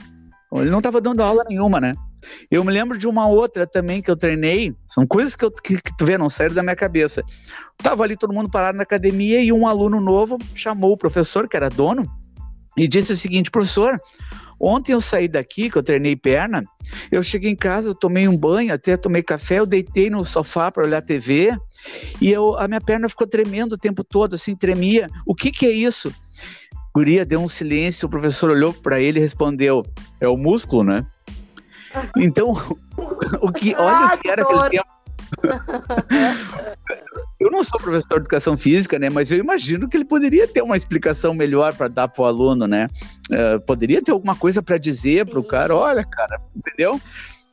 Ele 0.53 0.71
não 0.71 0.79
estava 0.79 1.01
dando 1.01 1.23
aula 1.23 1.45
nenhuma, 1.49 1.81
né? 1.81 1.95
Eu 2.51 2.65
me 2.65 2.73
lembro 2.73 2.99
de 2.99 3.07
uma 3.07 3.29
outra 3.29 3.67
também 3.67 4.03
que 4.03 4.11
eu 4.11 4.17
treinei, 4.17 4.75
são 4.87 5.07
coisas 5.07 5.37
que, 5.37 5.45
eu, 5.45 5.51
que, 5.51 5.81
que 5.81 5.97
tu 5.97 6.05
vê, 6.05 6.19
não 6.19 6.31
saíram 6.31 6.55
da 6.55 6.63
minha 6.63 6.75
cabeça. 6.75 7.23
Tava 7.77 8.03
ali 8.03 8.17
todo 8.17 8.33
mundo 8.33 8.51
parado 8.51 8.77
na 8.77 8.83
academia 8.83 9.41
e 9.41 9.53
um 9.53 9.67
aluno 9.67 10.01
novo 10.01 10.39
chamou 10.55 10.93
o 10.93 10.97
professor, 10.97 11.49
que 11.49 11.57
era 11.57 11.69
dono, 11.69 12.05
e 12.77 12.89
disse 12.89 13.13
o 13.13 13.17
seguinte: 13.17 13.51
professor, 13.51 14.01
Ontem 14.59 14.93
eu 14.93 15.01
saí 15.01 15.29
daqui, 15.29 15.71
que 15.71 15.77
eu 15.77 15.83
treinei 15.83 16.17
perna, 16.17 16.65
eu 17.13 17.23
cheguei 17.23 17.51
em 17.51 17.57
casa, 17.57 17.89
eu 17.89 17.95
tomei 17.95 18.27
um 18.27 18.37
banho, 18.37 18.73
até 18.73 18.97
tomei 18.97 19.23
café, 19.23 19.59
eu 19.59 19.67
deitei 19.67 20.09
no 20.09 20.25
sofá 20.25 20.71
para 20.71 20.85
olhar 20.85 21.03
TV 21.03 21.55
e 22.21 22.31
eu, 22.31 22.59
a 22.59 22.67
minha 22.67 22.81
perna 22.81 23.09
ficou 23.09 23.27
tremendo 23.27 23.73
o 23.73 23.79
tempo 23.79 24.03
todo, 24.03 24.35
assim, 24.35 24.57
tremia. 24.57 25.09
O 25.25 25.35
que 25.35 25.51
que 25.51 25.67
é 25.67 25.71
isso? 25.71 26.13
Guria 26.95 27.27
deu 27.27 27.41
um 27.41 27.49
silêncio, 27.49 28.07
o 28.07 28.11
professor 28.11 28.51
olhou 28.51 28.73
para 28.73 29.01
ele 29.01 29.19
e 29.19 29.23
respondeu: 29.23 29.85
é 30.21 30.29
o 30.29 30.37
músculo, 30.37 30.85
né? 30.85 31.07
Então, 32.17 32.53
o 33.41 33.53
que, 33.53 33.75
olha 33.75 34.15
o 34.15 34.19
que 34.19 34.29
era 34.29 34.43
aquele 34.43 34.71
tempo 34.71 34.97
eu 37.39 37.51
não 37.51 37.63
sou 37.63 37.79
professor 37.81 38.09
de 38.09 38.17
educação 38.17 38.57
física, 38.57 38.99
né? 38.99 39.11
Mas 39.11 39.31
eu 39.31 39.39
imagino 39.39 39.89
que 39.89 39.97
ele 39.97 40.05
poderia 40.05 40.47
ter 40.49 40.63
uma 40.63 40.77
explicação 40.77 41.35
melhor 41.35 41.75
para 41.75 41.89
dar 41.89 42.09
para 42.09 42.23
o 42.23 42.27
aluno, 42.27 42.67
né? 42.67 42.89
Uh, 43.31 43.61
poderia 43.61 44.03
ter 44.03 44.13
alguma 44.13 44.35
coisa 44.35 44.63
para 44.63 44.79
dizer 44.79 45.27
para 45.27 45.39
o 45.39 45.45
cara, 45.45 45.75
olha, 45.75 46.05
cara, 46.05 46.41
entendeu? 46.55 47.01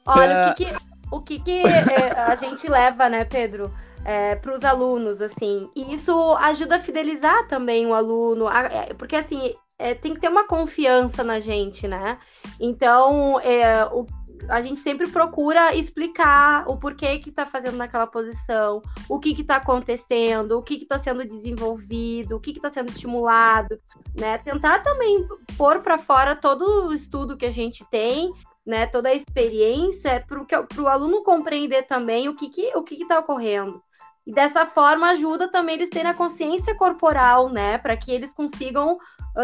Olha, 0.05 0.49
uh, 0.49 0.51
o, 0.51 0.55
que, 0.55 0.65
que, 0.65 0.75
o 1.11 1.21
que, 1.21 1.39
que 1.39 1.67
é, 1.67 2.11
a 2.11 2.35
gente 2.35 2.69
leva, 2.69 3.09
né, 3.09 3.25
Pedro? 3.25 3.73
É, 4.05 4.35
para 4.35 4.53
os 4.53 4.63
alunos, 4.65 5.21
assim, 5.21 5.69
e 5.73 5.95
isso 5.95 6.13
ajuda 6.35 6.75
a 6.75 6.79
fidelizar 6.79 7.47
também 7.47 7.85
o 7.85 7.93
aluno, 7.93 8.49
é, 8.49 8.93
porque 8.95 9.15
assim 9.15 9.53
é, 9.79 9.93
tem 9.93 10.13
que 10.13 10.19
ter 10.19 10.29
uma 10.29 10.45
confiança 10.45 11.23
na 11.23 11.39
gente, 11.39 11.87
né? 11.87 12.17
Então, 12.59 13.39
é, 13.39 13.85
o, 13.85 14.05
a 14.49 14.61
gente 14.61 14.79
sempre 14.79 15.09
procura 15.09 15.75
explicar 15.75 16.67
o 16.67 16.77
porquê 16.77 17.19
que 17.19 17.29
está 17.29 17.45
fazendo 17.45 17.77
naquela 17.77 18.07
posição, 18.07 18.81
o 19.09 19.19
que 19.19 19.29
está 19.31 19.57
acontecendo, 19.57 20.57
o 20.57 20.63
que 20.63 20.75
está 20.75 20.99
sendo 20.99 21.23
desenvolvido, 21.23 22.35
o 22.35 22.39
que 22.39 22.51
está 22.51 22.71
sendo 22.71 22.89
estimulado, 22.89 23.79
né? 24.15 24.37
Tentar 24.37 24.79
também 24.79 25.27
pôr 25.57 25.81
para 25.81 25.97
fora 25.97 26.35
todo 26.35 26.87
o 26.87 26.93
estudo 26.93 27.37
que 27.37 27.45
a 27.45 27.51
gente 27.51 27.85
tem, 27.89 28.31
né? 28.65 28.87
Toda 28.87 29.09
a 29.09 29.13
experiência, 29.13 30.23
para 30.27 30.81
o 30.81 30.87
aluno 30.87 31.23
compreender 31.23 31.83
também 31.83 32.29
o 32.29 32.35
que 32.35 32.45
está 32.45 32.55
que, 32.55 32.77
o 32.77 32.83
que 32.83 32.95
que 32.97 33.07
tá 33.07 33.19
ocorrendo. 33.19 33.81
E 34.25 34.33
dessa 34.33 34.65
forma 34.65 35.09
ajuda 35.09 35.51
também 35.51 35.75
eles 35.75 35.89
terem 35.89 36.09
a 36.09 36.13
consciência 36.13 36.75
corporal, 36.75 37.49
né? 37.49 37.77
Para 37.77 37.97
que 37.97 38.11
eles 38.11 38.33
consigam 38.33 38.97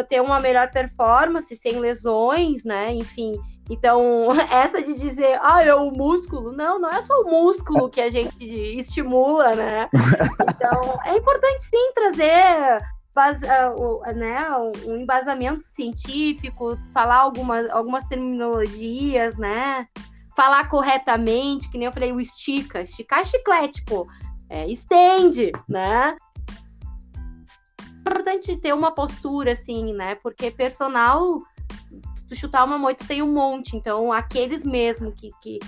ter 0.07 0.21
uma 0.21 0.39
melhor 0.39 0.69
performance 0.71 1.53
sem 1.55 1.79
lesões, 1.79 2.63
né? 2.63 2.93
Enfim, 2.93 3.33
então, 3.69 4.29
essa 4.49 4.81
de 4.81 4.93
dizer, 4.95 5.39
ah, 5.41 5.63
é 5.63 5.73
o 5.73 5.91
músculo, 5.91 6.51
não, 6.51 6.79
não 6.79 6.89
é 6.89 7.01
só 7.01 7.21
o 7.21 7.29
músculo 7.29 7.89
que 7.89 8.01
a 8.01 8.09
gente 8.09 8.43
estimula, 8.77 9.55
né? 9.55 9.89
Então, 10.49 10.99
é 11.05 11.17
importante 11.17 11.63
sim 11.63 11.91
trazer 11.93 12.81
né, 14.15 14.47
um 14.85 14.95
embasamento 14.95 15.61
científico, 15.61 16.77
falar 16.93 17.17
algumas, 17.17 17.69
algumas 17.69 18.05
terminologias, 18.05 19.37
né? 19.37 19.85
Falar 20.37 20.69
corretamente, 20.69 21.69
que 21.69 21.77
nem 21.77 21.87
eu 21.87 21.91
falei, 21.91 22.13
o 22.13 22.21
estica, 22.21 22.81
esticar 22.81 23.25
chiclete, 23.25 23.83
pô, 23.83 24.07
é, 24.49 24.67
estende, 24.67 25.51
né? 25.67 26.15
É 27.81 27.99
importante 27.99 28.57
ter 28.57 28.73
uma 28.73 28.91
postura, 28.91 29.51
assim, 29.51 29.93
né? 29.93 30.15
Porque 30.15 30.49
personal 30.51 31.39
tu 32.29 32.35
chutar 32.35 32.63
uma 32.63 32.77
moita 32.77 33.03
tem 33.05 33.21
um 33.21 33.33
monte. 33.33 33.75
Então, 33.75 34.13
aqueles 34.13 34.63
mesmo 34.63 35.12
que, 35.12 35.31
que, 35.41 35.59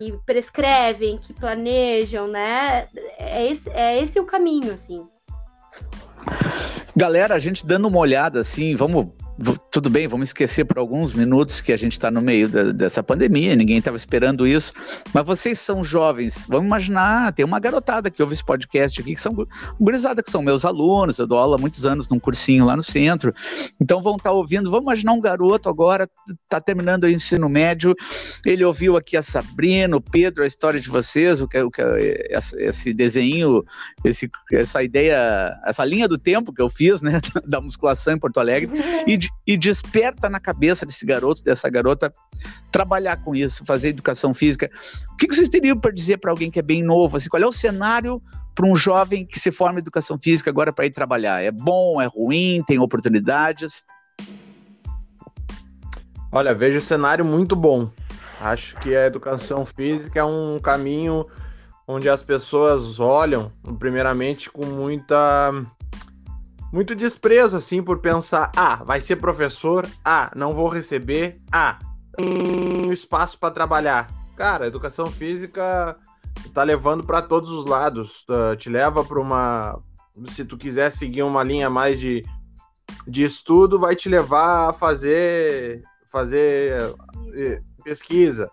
que 0.00 0.18
prescrevem, 0.24 1.18
que 1.18 1.34
planejam, 1.34 2.26
né? 2.26 2.88
É 3.18 3.46
esse, 3.46 3.68
é 3.70 4.02
esse 4.02 4.18
o 4.18 4.24
caminho, 4.24 4.72
assim. 4.72 5.06
Galera, 6.96 7.34
a 7.34 7.38
gente 7.38 7.64
dando 7.64 7.86
uma 7.86 7.98
olhada 7.98 8.40
assim, 8.40 8.74
vamos 8.74 9.12
tudo 9.70 9.88
bem, 9.88 10.08
vamos 10.08 10.30
esquecer 10.30 10.64
por 10.64 10.78
alguns 10.78 11.12
minutos 11.12 11.60
que 11.60 11.72
a 11.72 11.76
gente 11.76 11.92
está 11.92 12.10
no 12.10 12.20
meio 12.20 12.48
da, 12.48 12.72
dessa 12.72 13.02
pandemia, 13.02 13.54
ninguém 13.54 13.78
estava 13.78 13.96
esperando 13.96 14.46
isso, 14.46 14.72
mas 15.14 15.24
vocês 15.24 15.60
são 15.60 15.84
jovens, 15.84 16.44
vamos 16.48 16.66
imaginar, 16.66 17.32
tem 17.32 17.44
uma 17.44 17.60
garotada 17.60 18.10
que 18.10 18.20
ouve 18.20 18.34
esse 18.34 18.44
podcast 18.44 19.00
aqui, 19.00 19.14
que 19.14 19.20
são 19.20 19.46
gurizada, 19.80 20.22
que 20.24 20.30
são 20.30 20.42
meus 20.42 20.64
alunos, 20.64 21.18
eu 21.18 21.26
dou 21.26 21.38
aula 21.38 21.56
há 21.56 21.58
muitos 21.58 21.86
anos 21.86 22.08
num 22.08 22.18
cursinho 22.18 22.64
lá 22.64 22.74
no 22.74 22.82
centro, 22.82 23.32
então 23.80 24.02
vão 24.02 24.16
estar 24.16 24.30
tá 24.30 24.34
ouvindo, 24.34 24.70
vamos 24.70 24.86
imaginar 24.86 25.12
um 25.12 25.20
garoto 25.20 25.68
agora, 25.68 26.10
está 26.42 26.60
terminando 26.60 27.04
o 27.04 27.08
ensino 27.08 27.48
médio, 27.48 27.94
ele 28.44 28.64
ouviu 28.64 28.96
aqui 28.96 29.16
a 29.16 29.22
Sabrina, 29.22 29.96
o 29.96 30.00
Pedro, 30.00 30.42
a 30.42 30.48
história 30.48 30.80
de 30.80 30.90
vocês, 30.90 31.40
o 31.40 31.46
que, 31.46 31.60
o 31.60 31.70
que 31.70 31.82
esse 32.58 32.92
desenho, 32.92 33.64
esse, 34.04 34.28
essa 34.52 34.82
ideia, 34.82 35.56
essa 35.64 35.84
linha 35.84 36.08
do 36.08 36.18
tempo 36.18 36.52
que 36.52 36.60
eu 36.60 36.68
fiz, 36.68 37.00
né, 37.00 37.20
da 37.46 37.60
musculação 37.60 38.14
em 38.14 38.18
Porto 38.18 38.40
Alegre, 38.40 38.70
e 39.06 39.16
de 39.16 39.27
e 39.46 39.56
desperta 39.56 40.28
na 40.28 40.38
cabeça 40.38 40.84
desse 40.84 41.06
garoto, 41.06 41.42
dessa 41.42 41.68
garota, 41.70 42.12
trabalhar 42.70 43.16
com 43.16 43.34
isso, 43.34 43.64
fazer 43.64 43.88
educação 43.88 44.34
física. 44.34 44.70
O 45.12 45.16
que 45.16 45.26
vocês 45.26 45.48
teriam 45.48 45.78
para 45.78 45.90
dizer 45.90 46.18
para 46.18 46.30
alguém 46.30 46.50
que 46.50 46.58
é 46.58 46.62
bem 46.62 46.82
novo? 46.82 47.16
Assim, 47.16 47.28
qual 47.28 47.42
é 47.42 47.46
o 47.46 47.52
cenário 47.52 48.22
para 48.54 48.66
um 48.66 48.76
jovem 48.76 49.24
que 49.24 49.38
se 49.38 49.50
forma 49.50 49.78
em 49.78 49.82
educação 49.82 50.18
física 50.18 50.50
agora 50.50 50.72
para 50.72 50.86
ir 50.86 50.90
trabalhar? 50.90 51.42
É 51.42 51.50
bom, 51.50 52.00
é 52.00 52.06
ruim, 52.06 52.62
tem 52.66 52.78
oportunidades? 52.78 53.84
Olha, 56.30 56.54
vejo 56.54 56.78
o 56.78 56.82
cenário 56.82 57.24
muito 57.24 57.56
bom. 57.56 57.90
Acho 58.40 58.76
que 58.76 58.94
a 58.94 59.06
educação 59.06 59.64
física 59.64 60.20
é 60.20 60.24
um 60.24 60.58
caminho 60.58 61.26
onde 61.86 62.08
as 62.08 62.22
pessoas 62.22 63.00
olham, 63.00 63.50
primeiramente, 63.78 64.50
com 64.50 64.66
muita 64.66 65.52
muito 66.72 66.94
desprezo, 66.94 67.56
assim, 67.56 67.82
por 67.82 67.98
pensar: 67.98 68.52
ah, 68.56 68.76
vai 68.84 69.00
ser 69.00 69.16
professor, 69.16 69.88
ah, 70.04 70.30
não 70.34 70.54
vou 70.54 70.68
receber, 70.68 71.40
ah, 71.50 71.78
espaço 72.92 73.38
para 73.38 73.54
trabalhar. 73.54 74.08
Cara, 74.36 74.66
educação 74.66 75.06
física 75.06 75.96
tá 76.54 76.62
levando 76.62 77.04
para 77.04 77.22
todos 77.22 77.50
os 77.50 77.66
lados, 77.66 78.24
tá, 78.26 78.56
te 78.56 78.68
leva 78.68 79.04
para 79.04 79.20
uma. 79.20 79.80
Se 80.26 80.44
tu 80.44 80.56
quiser 80.56 80.90
seguir 80.90 81.22
uma 81.22 81.42
linha 81.42 81.70
mais 81.70 81.98
de, 82.00 82.24
de 83.06 83.22
estudo, 83.22 83.78
vai 83.78 83.94
te 83.94 84.08
levar 84.08 84.70
a 84.70 84.72
fazer, 84.72 85.82
fazer 86.10 86.94
eh, 87.34 87.60
pesquisa. 87.84 88.50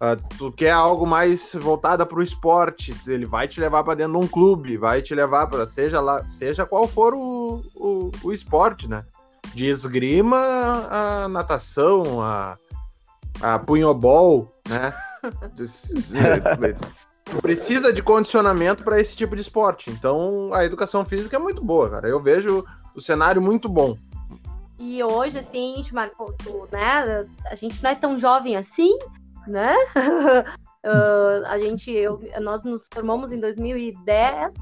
Uh, 0.00 0.14
tu 0.38 0.52
quer 0.52 0.70
algo 0.70 1.04
mais 1.04 1.52
voltado 1.54 2.06
para 2.06 2.18
o 2.18 2.22
esporte, 2.22 2.94
ele 3.04 3.26
vai 3.26 3.48
te 3.48 3.58
levar 3.58 3.82
para 3.82 3.96
dentro 3.96 4.18
de 4.18 4.24
um 4.24 4.28
clube, 4.28 4.76
vai 4.76 5.02
te 5.02 5.12
levar 5.12 5.48
para 5.48 5.66
seja 5.66 6.00
lá, 6.00 6.26
seja 6.28 6.64
qual 6.64 6.86
for 6.86 7.14
o, 7.14 7.64
o, 7.74 8.10
o, 8.22 8.32
esporte, 8.32 8.88
né? 8.88 9.04
De 9.52 9.66
esgrima 9.66 10.38
a 10.88 11.28
natação, 11.28 12.22
a, 12.22 12.56
a 13.42 13.58
punhobol, 13.58 14.48
né? 14.68 14.94
precisa 17.42 17.92
de 17.92 18.00
condicionamento 18.00 18.84
para 18.84 19.00
esse 19.00 19.16
tipo 19.16 19.34
de 19.34 19.42
esporte. 19.42 19.90
Então 19.90 20.50
a 20.52 20.64
educação 20.64 21.04
física 21.04 21.36
é 21.36 21.40
muito 21.40 21.62
boa, 21.62 21.90
cara. 21.90 22.08
Eu 22.08 22.20
vejo 22.20 22.64
o 22.94 23.00
cenário 23.00 23.42
muito 23.42 23.68
bom. 23.68 23.98
E 24.78 25.02
hoje, 25.02 25.40
assim, 25.40 25.84
Marco, 25.92 26.32
né? 26.70 27.26
A 27.50 27.56
gente 27.56 27.82
não 27.82 27.90
é 27.90 27.96
tão 27.96 28.16
jovem 28.16 28.56
assim, 28.56 28.96
né? 29.48 29.74
uh, 29.96 31.46
a 31.46 31.58
gente, 31.58 31.90
eu, 31.90 32.20
nós 32.40 32.64
nos 32.64 32.86
formamos 32.92 33.32
em 33.32 33.40
2010, 33.40 34.52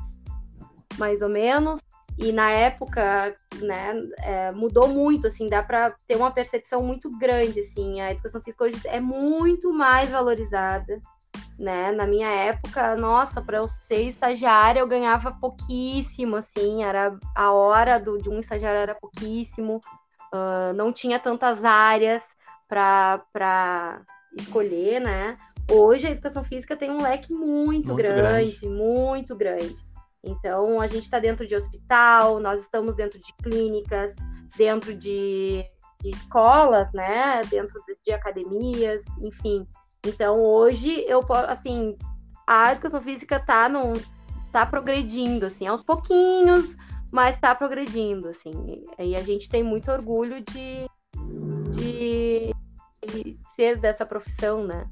mais 0.99 1.21
ou 1.23 1.29
menos, 1.29 1.81
e 2.19 2.33
na 2.33 2.51
época, 2.51 3.37
né, 3.61 3.95
é, 4.23 4.51
mudou 4.53 4.89
muito, 4.89 5.27
assim, 5.27 5.51
dá 5.51 5.63
para 5.63 5.95
ter 6.07 6.17
uma 6.17 6.31
percepção 6.31 6.83
muito 6.83 7.11
grande, 7.19 7.61
assim, 7.61 8.01
a 8.01 8.11
educação 8.11 8.41
física 8.41 8.65
hoje 8.65 8.81
é 8.87 8.99
muito 8.99 9.71
mais 9.71 10.11
valorizada, 10.11 10.99
né? 11.59 11.93
Na 11.93 12.07
minha 12.07 12.29
época, 12.31 12.97
nossa, 12.97 13.43
para 13.43 13.59
eu 13.59 13.69
ser 13.69 14.01
estagiária 14.03 14.81
eu 14.81 14.87
ganhava 14.87 15.31
pouquíssimo, 15.33 16.37
assim, 16.37 16.85
era 16.85 17.19
a 17.35 17.53
hora 17.53 17.99
do, 17.99 18.17
de 18.17 18.31
um 18.31 18.41
estagiário 18.41 18.81
era 18.81 18.95
pouquíssimo, 18.95 19.79
uh, 20.33 20.73
não 20.75 20.93
tinha 20.93 21.19
tantas 21.19 21.65
áreas 21.65 22.27
para 22.67 24.01
escolher, 24.37 25.01
né? 25.01 25.37
Hoje 25.71 26.07
a 26.07 26.11
educação 26.11 26.45
física 26.45 26.77
tem 26.77 26.91
um 26.91 27.03
leque 27.03 27.33
muito, 27.33 27.89
muito 27.89 27.95
grande, 27.95 28.21
grande, 28.61 28.69
muito 28.69 29.37
grande. 29.37 29.85
Então 30.23 30.81
a 30.81 30.87
gente 30.87 31.05
está 31.05 31.19
dentro 31.19 31.47
de 31.47 31.55
hospital, 31.55 32.41
nós 32.41 32.61
estamos 32.61 32.95
dentro 32.95 33.19
de 33.19 33.33
clínicas, 33.43 34.15
dentro 34.57 34.95
de, 34.95 35.65
de 36.03 36.11
escolas, 36.11 36.93
né? 36.93 37.43
Dentro 37.51 37.81
de, 37.87 37.97
de 38.05 38.13
academias, 38.13 39.03
enfim. 39.21 39.67
Então 40.05 40.41
hoje 40.41 41.05
eu 41.09 41.25
assim, 41.49 41.97
a 42.47 42.73
educação 42.73 43.03
física 43.03 43.37
está 43.37 43.69
no 43.69 43.93
tá 44.53 44.65
progredindo 44.65 45.47
assim, 45.47 45.67
aos 45.67 45.83
pouquinhos, 45.83 46.77
mas 47.13 47.37
está 47.37 47.55
progredindo 47.55 48.29
assim. 48.29 48.85
E 48.99 49.17
a 49.17 49.23
gente 49.23 49.49
tem 49.49 49.63
muito 49.63 49.91
orgulho 49.91 50.43
de 50.43 50.87
ser 53.57 53.79
dessa 53.79 54.05
profissão, 54.05 54.65
né? 54.65 54.85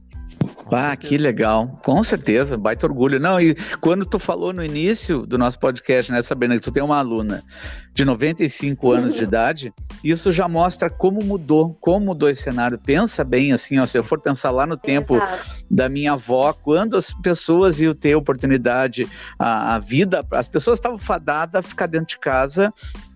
Ah, 0.72 0.96
que 0.96 1.16
legal. 1.16 1.68
Com 1.82 2.02
certeza, 2.02 2.56
baita 2.56 2.86
orgulho. 2.86 3.20
Não, 3.20 3.40
e 3.40 3.54
quando 3.80 4.06
tu 4.06 4.18
falou 4.18 4.52
no 4.52 4.64
início 4.64 5.26
do 5.26 5.36
nosso 5.36 5.58
podcast, 5.58 6.10
né, 6.10 6.22
Sabrina, 6.22 6.54
que 6.54 6.62
tu 6.62 6.72
tem 6.72 6.82
uma 6.82 6.98
aluna 6.98 7.44
de 7.92 8.04
95 8.04 8.90
anos 8.90 9.14
de 9.14 9.20
uhum. 9.20 9.28
idade, 9.28 9.74
isso 10.02 10.32
já 10.32 10.48
mostra 10.48 10.90
como 10.90 11.22
mudou, 11.22 11.76
como 11.80 12.06
mudou 12.06 12.28
esse 12.28 12.42
cenário. 12.42 12.78
Pensa 12.78 13.22
bem, 13.22 13.52
assim, 13.52 13.78
ó, 13.78 13.86
se 13.86 13.98
eu 13.98 14.02
for 14.02 14.20
pensar 14.20 14.50
lá 14.50 14.66
no 14.66 14.76
tempo 14.76 15.16
Exato. 15.16 15.64
da 15.70 15.88
minha 15.88 16.14
avó, 16.14 16.52
quando 16.52 16.96
as 16.96 17.12
pessoas 17.14 17.80
iam 17.80 17.94
ter 17.94 18.14
oportunidade, 18.14 19.06
a, 19.38 19.76
a 19.76 19.78
vida, 19.78 20.24
as 20.32 20.48
pessoas 20.48 20.78
estavam 20.78 20.98
fadadas 20.98 21.54
a 21.54 21.62
ficar 21.62 21.86
dentro 21.86 22.08
de 22.08 22.18
casa 22.18 22.72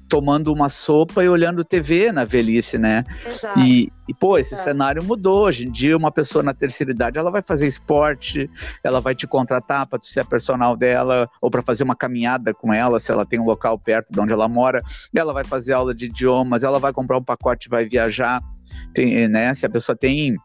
tomando 0.09 0.53
uma 0.53 0.69
sopa 0.69 1.23
e 1.23 1.29
olhando 1.29 1.65
TV 1.65 2.11
na 2.11 2.25
velhice, 2.25 2.79
né? 2.79 3.05
Exato. 3.27 3.61
E, 3.61 3.93
e 4.09 4.15
pô, 4.15 4.39
esse 4.39 4.55
Exato. 4.55 4.71
cenário 4.71 5.05
mudou. 5.05 5.45
Hoje 5.45 5.67
em 5.67 5.71
dia, 5.71 5.97
uma 5.97 6.11
pessoa 6.11 6.43
na 6.43 6.55
terceira 6.55 6.91
idade, 6.91 7.19
ela 7.19 7.31
vai 7.31 7.43
fazer 7.43 7.67
esporte, 7.67 8.51
ela 8.83 9.01
vai 9.01 9.15
te 9.15 9.27
contratar 9.27 9.87
para 9.87 9.99
ser 10.03 10.21
a 10.21 10.25
personal 10.25 10.77
dela, 10.77 11.29
ou 11.41 11.51
para 11.51 11.63
fazer 11.63 11.85
uma 11.85 11.95
caminhada 11.95 12.55
com 12.55 12.73
ela, 12.73 12.99
se 12.99 13.13
ela 13.13 13.27
tem 13.27 13.39
um 13.39 13.45
local 13.45 13.79
perto 13.79 14.13
de 14.13 14.21
onde 14.21 14.33
ela 14.33 14.49
mora, 14.49 14.83
ela 15.15 15.33
vai 15.33 15.45
fazer 15.45 15.73
aula 15.75 15.95
de 15.95 16.07
idiomas, 16.07 16.63
ela 16.63 16.79
vai 16.79 16.93
comprar 16.93 17.19
um 17.19 17.25
pacote 17.25 17.67
e 17.67 17.71
vai 17.71 17.87
viajar, 17.87 18.41
tem, 18.95 19.29
né? 19.29 19.55
Se 19.55 19.67
a 19.67 19.71
pessoa 19.71 19.97
tem 19.97 20.37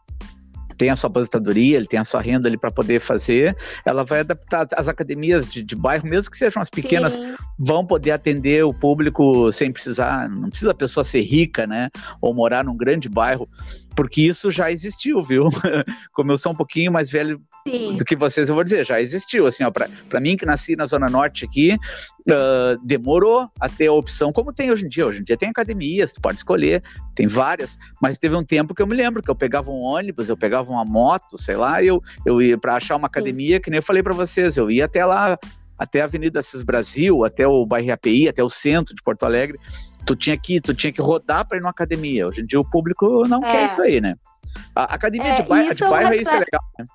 tem 0.84 0.89
a 0.89 0.98
sua 0.98 1.10
aposentadoria, 1.10 1.78
ele 1.78 1.88
tem 1.88 1.98
a 1.98 2.04
sua 2.04 2.19
renda 2.19 2.50
ali 2.50 2.58
para 2.58 2.69
poder 2.69 3.00
fazer, 3.00 3.56
ela 3.86 4.04
vai 4.04 4.19
adaptar 4.19 4.67
as 4.76 4.89
academias 4.89 5.48
de, 5.48 5.63
de 5.63 5.78
bairro, 5.78 6.06
mesmo 6.06 6.30
que 6.30 6.38
sejam 6.38 6.62
as 6.62 6.69
pequenas, 6.69 7.13
Sim. 7.13 7.36
vão 7.58 7.86
poder 7.86 8.12
atender 8.12 8.65
o 8.65 8.74
público 8.74 9.50
sem 9.54 9.72
precisar, 9.72 10.28
não 10.30 10.50
precisa 10.50 10.72
a 10.72 10.76
pessoa 10.76 11.06
ser 11.06 11.22
rica, 11.22 11.65
né, 11.65 11.89
ou 12.19 12.34
morar 12.34 12.65
num 12.65 12.76
grande 12.76 13.08
bairro, 13.08 13.48
porque 13.96 14.22
isso 14.22 14.52
já 14.52 14.72
existiu, 14.72 15.22
viu? 15.24 15.50
Como 16.14 16.32
eu 16.32 16.38
sou 16.38 16.52
um 16.52 16.56
pouquinho 16.56 16.92
mais 16.92 17.10
velho 17.12 17.42
Sim. 17.68 17.96
do 17.96 18.04
que 18.04 18.16
vocês, 18.16 18.50
eu 18.50 18.56
vou 18.56 18.64
dizer, 18.64 18.86
já 18.86 19.00
existiu, 19.00 19.48
assim, 19.48 19.64
ó, 19.64 19.72
para 19.72 20.20
mim 20.20 20.36
que 20.36 20.46
nasci 20.46 20.76
na 20.76 20.86
Zona 20.86 21.10
Norte 21.10 21.46
aqui, 21.46 21.74
uh, 21.74 22.78
demorou 22.86 23.50
a 23.60 23.70
ter 23.70 23.88
a 23.88 23.94
opção, 23.94 24.34
como 24.34 24.52
tem 24.52 24.70
hoje 24.70 24.86
em 24.86 24.90
dia, 24.90 25.08
hoje 25.08 25.22
em 25.22 25.24
dia 25.24 25.38
tem 25.38 25.50
academias, 25.50 26.12
tu 26.12 26.20
pode 26.20 26.38
escolher, 26.38 26.84
tem 27.16 27.26
várias, 27.26 27.78
mas 28.02 28.18
teve 28.18 28.36
um 28.36 28.44
tempo 28.44 28.76
que 28.76 28.82
eu 28.82 28.88
me 28.88 28.96
lembro 28.96 29.24
que 29.24 29.30
eu 29.30 29.36
pegava 29.36 29.72
um 29.72 29.82
ônibus, 29.82 30.28
eu 30.28 30.36
pegava 30.36 30.72
uma 30.72 30.84
moto, 30.84 31.38
sei 31.38 31.56
lá, 31.56 31.82
eu, 31.82 32.02
eu 32.26 32.42
ia 32.42 32.58
para 32.58 32.76
achar 32.76 32.98
uma 32.98 33.08
academia, 33.08 33.58
Sim. 33.58 33.62
que 33.62 33.70
nem 33.70 33.78
eu 33.78 33.84
falei 33.84 34.04
para 34.04 34.14
vocês, 34.14 34.58
eu 34.58 34.70
ia 34.70 34.86
até 34.86 35.06
lá, 35.06 35.38
até 35.78 36.02
a 36.02 36.06
Avenida 36.06 36.42
Cis 36.42 36.64
Brasil, 36.64 37.24
até 37.24 37.48
o 37.48 37.66
bairro 37.66 37.94
API, 37.94 38.30
até 38.30 38.44
o 38.44 38.50
centro 38.50 38.96
de 38.96 39.02
Porto 39.02 39.24
Alegre, 39.24 39.60
tu 40.06 40.16
tinha 40.16 40.38
que 40.38 40.62
tu 40.62 40.74
tinha 40.74 40.92
que 40.92 41.02
rodar 41.02 41.48
para 41.48 41.58
ir 41.58 41.62
numa 41.62 41.72
academia. 41.72 42.28
Hoje 42.28 42.42
em 42.42 42.46
dia 42.46 42.60
o 42.60 42.70
público 42.70 43.28
não 43.28 43.44
é. 43.44 43.52
quer 43.52 43.66
isso 43.66 43.82
aí, 43.82 44.02
né? 44.02 44.16
A 44.76 44.84
academia 44.96 45.30
é, 45.30 45.34
de 45.34 45.44
bairro, 45.44 45.76
de 45.76 45.84
bairro 45.84 46.14
é 46.14 46.18
isso 46.18 46.30
é 46.30 46.40
legal, 46.40 46.64
né? 46.78 46.86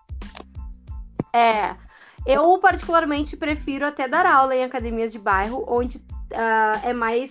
É. 1.34 1.88
Eu, 2.26 2.58
particularmente, 2.58 3.36
prefiro 3.36 3.86
até 3.86 4.06
dar 4.08 4.26
aula 4.26 4.54
em 4.54 4.62
academias 4.62 5.12
de 5.12 5.18
bairro, 5.18 5.64
onde 5.66 5.96
uh, 5.96 6.84
é 6.84 6.92
mais 6.92 7.30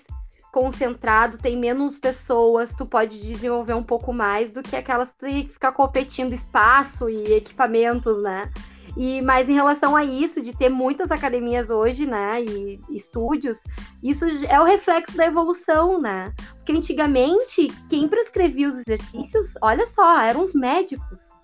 concentrado, 0.52 1.38
tem 1.38 1.56
menos 1.56 2.00
pessoas, 2.00 2.74
tu 2.74 2.84
pode 2.84 3.20
desenvolver 3.20 3.76
um 3.76 3.84
pouco 3.84 4.12
mais 4.12 4.54
do 4.54 4.64
que 4.64 4.76
aquelas 4.76 5.12
que 5.12 5.18
tem 5.20 5.46
que 5.46 5.54
ficar 5.54 5.72
competindo 5.72 6.34
espaço 6.34 7.08
e 7.10 7.34
equipamentos, 7.34 8.24
né? 8.24 8.52
E 8.98 9.22
mas 9.22 9.48
em 9.48 9.54
relação 9.54 9.96
a 9.96 10.04
isso 10.04 10.42
de 10.42 10.58
ter 10.58 10.70
muitas 10.70 11.12
academias 11.12 11.70
hoje, 11.70 12.06
né, 12.06 12.44
e 12.44 12.80
estúdios, 12.90 13.60
isso 14.02 14.26
é 14.50 14.60
o 14.60 14.64
reflexo 14.64 15.16
da 15.16 15.28
evolução, 15.28 16.02
né? 16.02 16.34
Porque 16.56 16.72
antigamente 16.72 17.68
quem 17.90 18.08
prescrevia 18.08 18.68
os 18.68 18.76
exercícios, 18.76 19.54
olha 19.62 19.86
só, 19.86 20.20
eram 20.20 20.44
os 20.44 20.54
médicos 20.54 21.38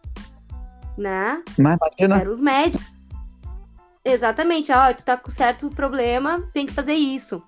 né? 0.97 1.41
Mas 1.57 1.77
imagina. 1.77 2.21
Eram 2.21 2.31
os 2.31 2.39
médicos. 2.39 2.85
Exatamente, 4.05 4.71
ó, 4.71 4.93
tu 4.93 5.05
tá 5.05 5.15
com 5.15 5.31
certo 5.31 5.69
problema, 5.69 6.41
tem 6.53 6.65
que 6.65 6.73
fazer 6.73 6.93
isso. 6.93 7.41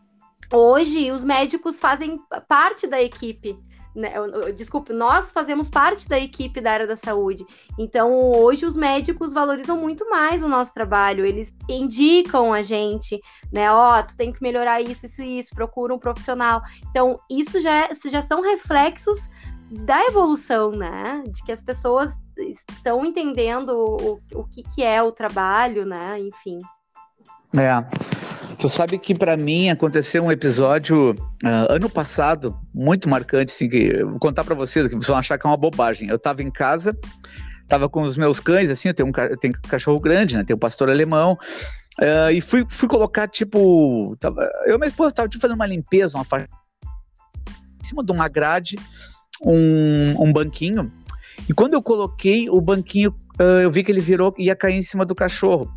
Hoje, 0.54 1.12
os 1.12 1.24
médicos 1.24 1.80
fazem 1.80 2.20
parte 2.48 2.88
da 2.88 3.02
equipe. 3.02 3.58
Né? 3.96 4.12
Desculpe, 4.56 4.92
nós 4.92 5.32
fazemos 5.32 5.70
parte 5.70 6.10
da 6.10 6.20
equipe 6.20 6.60
da 6.60 6.72
área 6.72 6.88
da 6.88 6.98
saúde. 6.98 7.46
Então, 7.80 8.32
hoje, 8.34 8.66
os 8.66 8.76
médicos 8.76 9.32
valorizam 9.32 9.78
muito 9.78 10.10
mais 10.10 10.44
o 10.44 10.50
nosso 10.50 10.74
trabalho. 10.74 11.26
Eles 11.26 11.54
indicam 11.70 12.54
a 12.54 12.62
gente, 12.62 13.22
né? 13.54 13.72
Ó, 13.72 14.04
tu 14.04 14.18
tem 14.18 14.34
que 14.34 14.44
melhorar 14.44 14.82
isso, 14.82 15.06
isso 15.06 15.24
isso, 15.24 15.56
procura 15.56 15.96
um 15.96 16.00
profissional. 16.00 16.62
Então, 16.90 17.18
isso 17.30 17.62
já, 17.62 17.90
já 18.06 18.22
são 18.22 18.42
reflexos 18.42 19.18
da 19.72 20.06
evolução, 20.06 20.72
né? 20.72 21.24
De 21.28 21.44
que 21.44 21.52
as 21.52 21.62
pessoas 21.62 22.12
estão 22.38 23.06
entendendo 23.06 23.70
o, 23.70 24.20
o 24.34 24.44
que, 24.46 24.62
que 24.64 24.84
é 24.84 25.02
o 25.02 25.12
trabalho, 25.12 25.86
né? 25.86 26.20
Enfim. 26.20 26.58
É. 27.58 28.15
Tu 28.66 28.70
sabe 28.70 28.98
que 28.98 29.14
para 29.14 29.38
mim 29.38 29.70
aconteceu 29.70 30.24
um 30.24 30.32
episódio 30.32 31.12
uh, 31.12 31.70
ano 31.70 31.88
passado 31.88 32.60
muito 32.74 33.08
marcante, 33.08 33.54
assim, 33.54 33.70
que 33.70 34.04
vou 34.04 34.18
contar 34.18 34.44
para 34.44 34.56
vocês 34.56 34.88
que 34.88 34.96
vocês 34.96 35.06
vão 35.06 35.18
achar 35.18 35.38
que 35.38 35.46
é 35.46 35.50
uma 35.52 35.56
bobagem. 35.56 36.10
Eu 36.10 36.16
estava 36.16 36.42
em 36.42 36.50
casa, 36.50 36.98
estava 37.62 37.88
com 37.88 38.02
os 38.02 38.18
meus 38.18 38.40
cães, 38.40 38.72
assim, 38.72 38.88
eu 38.88 38.94
tenho 38.96 39.08
um, 39.08 39.12
eu 39.22 39.38
tenho 39.38 39.54
um 39.54 39.70
cachorro 39.70 40.00
grande, 40.00 40.36
né? 40.36 40.44
Tenho 40.44 40.58
um 40.58 40.60
pastor 40.60 40.90
alemão. 40.90 41.38
Uh, 42.02 42.32
e 42.34 42.42
fui, 42.42 42.66
fui 42.68 42.90
colocar, 42.90 43.28
tipo. 43.28 44.18
Tava, 44.20 44.50
eu 44.66 44.74
e 44.74 44.78
minha 44.80 44.88
esposa 44.88 45.14
tava 45.14 45.30
tipo, 45.30 45.44
fazendo 45.44 45.58
uma 45.58 45.68
limpeza, 45.68 46.18
uma 46.18 46.26
faixa 46.26 46.48
em 46.84 47.84
cima 47.84 48.04
de 48.04 48.12
uma 48.12 48.28
grade, 48.28 48.78
um, 49.44 50.24
um 50.24 50.34
banquinho. 50.34 50.92
E 51.48 51.54
quando 51.54 51.76
eu 51.76 51.84
coloquei 51.84 52.50
o 52.50 52.60
banquinho, 52.60 53.12
uh, 53.40 53.62
eu 53.62 53.70
vi 53.70 53.84
que 53.84 53.92
ele 53.92 54.02
virou 54.02 54.34
e 54.40 54.46
ia 54.46 54.56
cair 54.56 54.74
em 54.74 54.82
cima 54.82 55.06
do 55.06 55.14
cachorro. 55.14 55.72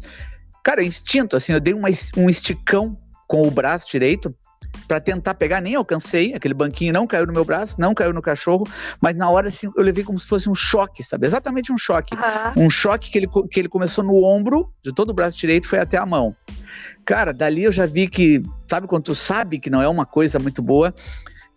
Cara, 0.64 0.82
instinto, 0.82 1.36
assim, 1.36 1.52
eu 1.52 1.60
dei 1.60 1.74
uma, 1.74 1.88
um 2.16 2.28
esticão 2.28 2.96
com 3.26 3.46
o 3.46 3.50
braço 3.50 3.90
direito 3.90 4.34
para 4.86 5.00
tentar 5.00 5.34
pegar, 5.34 5.60
nem 5.60 5.74
alcancei, 5.74 6.34
aquele 6.34 6.54
banquinho 6.54 6.92
não 6.92 7.06
caiu 7.06 7.26
no 7.26 7.32
meu 7.32 7.44
braço, 7.44 7.78
não 7.78 7.94
caiu 7.94 8.12
no 8.12 8.22
cachorro, 8.22 8.66
mas 9.00 9.14
na 9.16 9.28
hora 9.28 9.48
assim, 9.48 9.68
eu 9.76 9.82
levei 9.82 10.04
como 10.04 10.18
se 10.18 10.26
fosse 10.26 10.48
um 10.48 10.54
choque, 10.54 11.02
sabe? 11.02 11.26
Exatamente 11.26 11.72
um 11.72 11.78
choque. 11.78 12.14
Uhum. 12.14 12.66
Um 12.66 12.70
choque 12.70 13.10
que 13.10 13.18
ele, 13.18 13.28
que 13.50 13.60
ele 13.60 13.68
começou 13.68 14.02
no 14.04 14.24
ombro, 14.24 14.72
de 14.82 14.92
todo 14.92 15.10
o 15.10 15.14
braço 15.14 15.36
direito, 15.36 15.68
foi 15.68 15.78
até 15.78 15.96
a 15.96 16.06
mão. 16.06 16.34
Cara, 17.04 17.32
dali 17.32 17.64
eu 17.64 17.72
já 17.72 17.86
vi 17.86 18.08
que, 18.08 18.42
sabe 18.68 18.86
quando 18.86 19.04
tu 19.04 19.14
sabe 19.14 19.58
que 19.58 19.70
não 19.70 19.82
é 19.82 19.88
uma 19.88 20.06
coisa 20.06 20.38
muito 20.38 20.62
boa, 20.62 20.94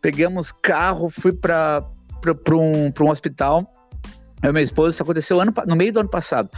pegamos 0.01 0.51
carro, 0.51 1.09
fui 1.09 1.31
para 1.31 1.85
um, 2.53 2.91
um 2.99 3.09
hospital, 3.09 3.69
eu 4.43 4.49
e 4.49 4.53
minha 4.53 4.63
esposa, 4.63 4.91
isso 4.91 5.03
aconteceu 5.03 5.39
ano, 5.39 5.53
no 5.67 5.75
meio 5.75 5.93
do 5.93 5.99
ano 5.99 6.09
passado. 6.09 6.49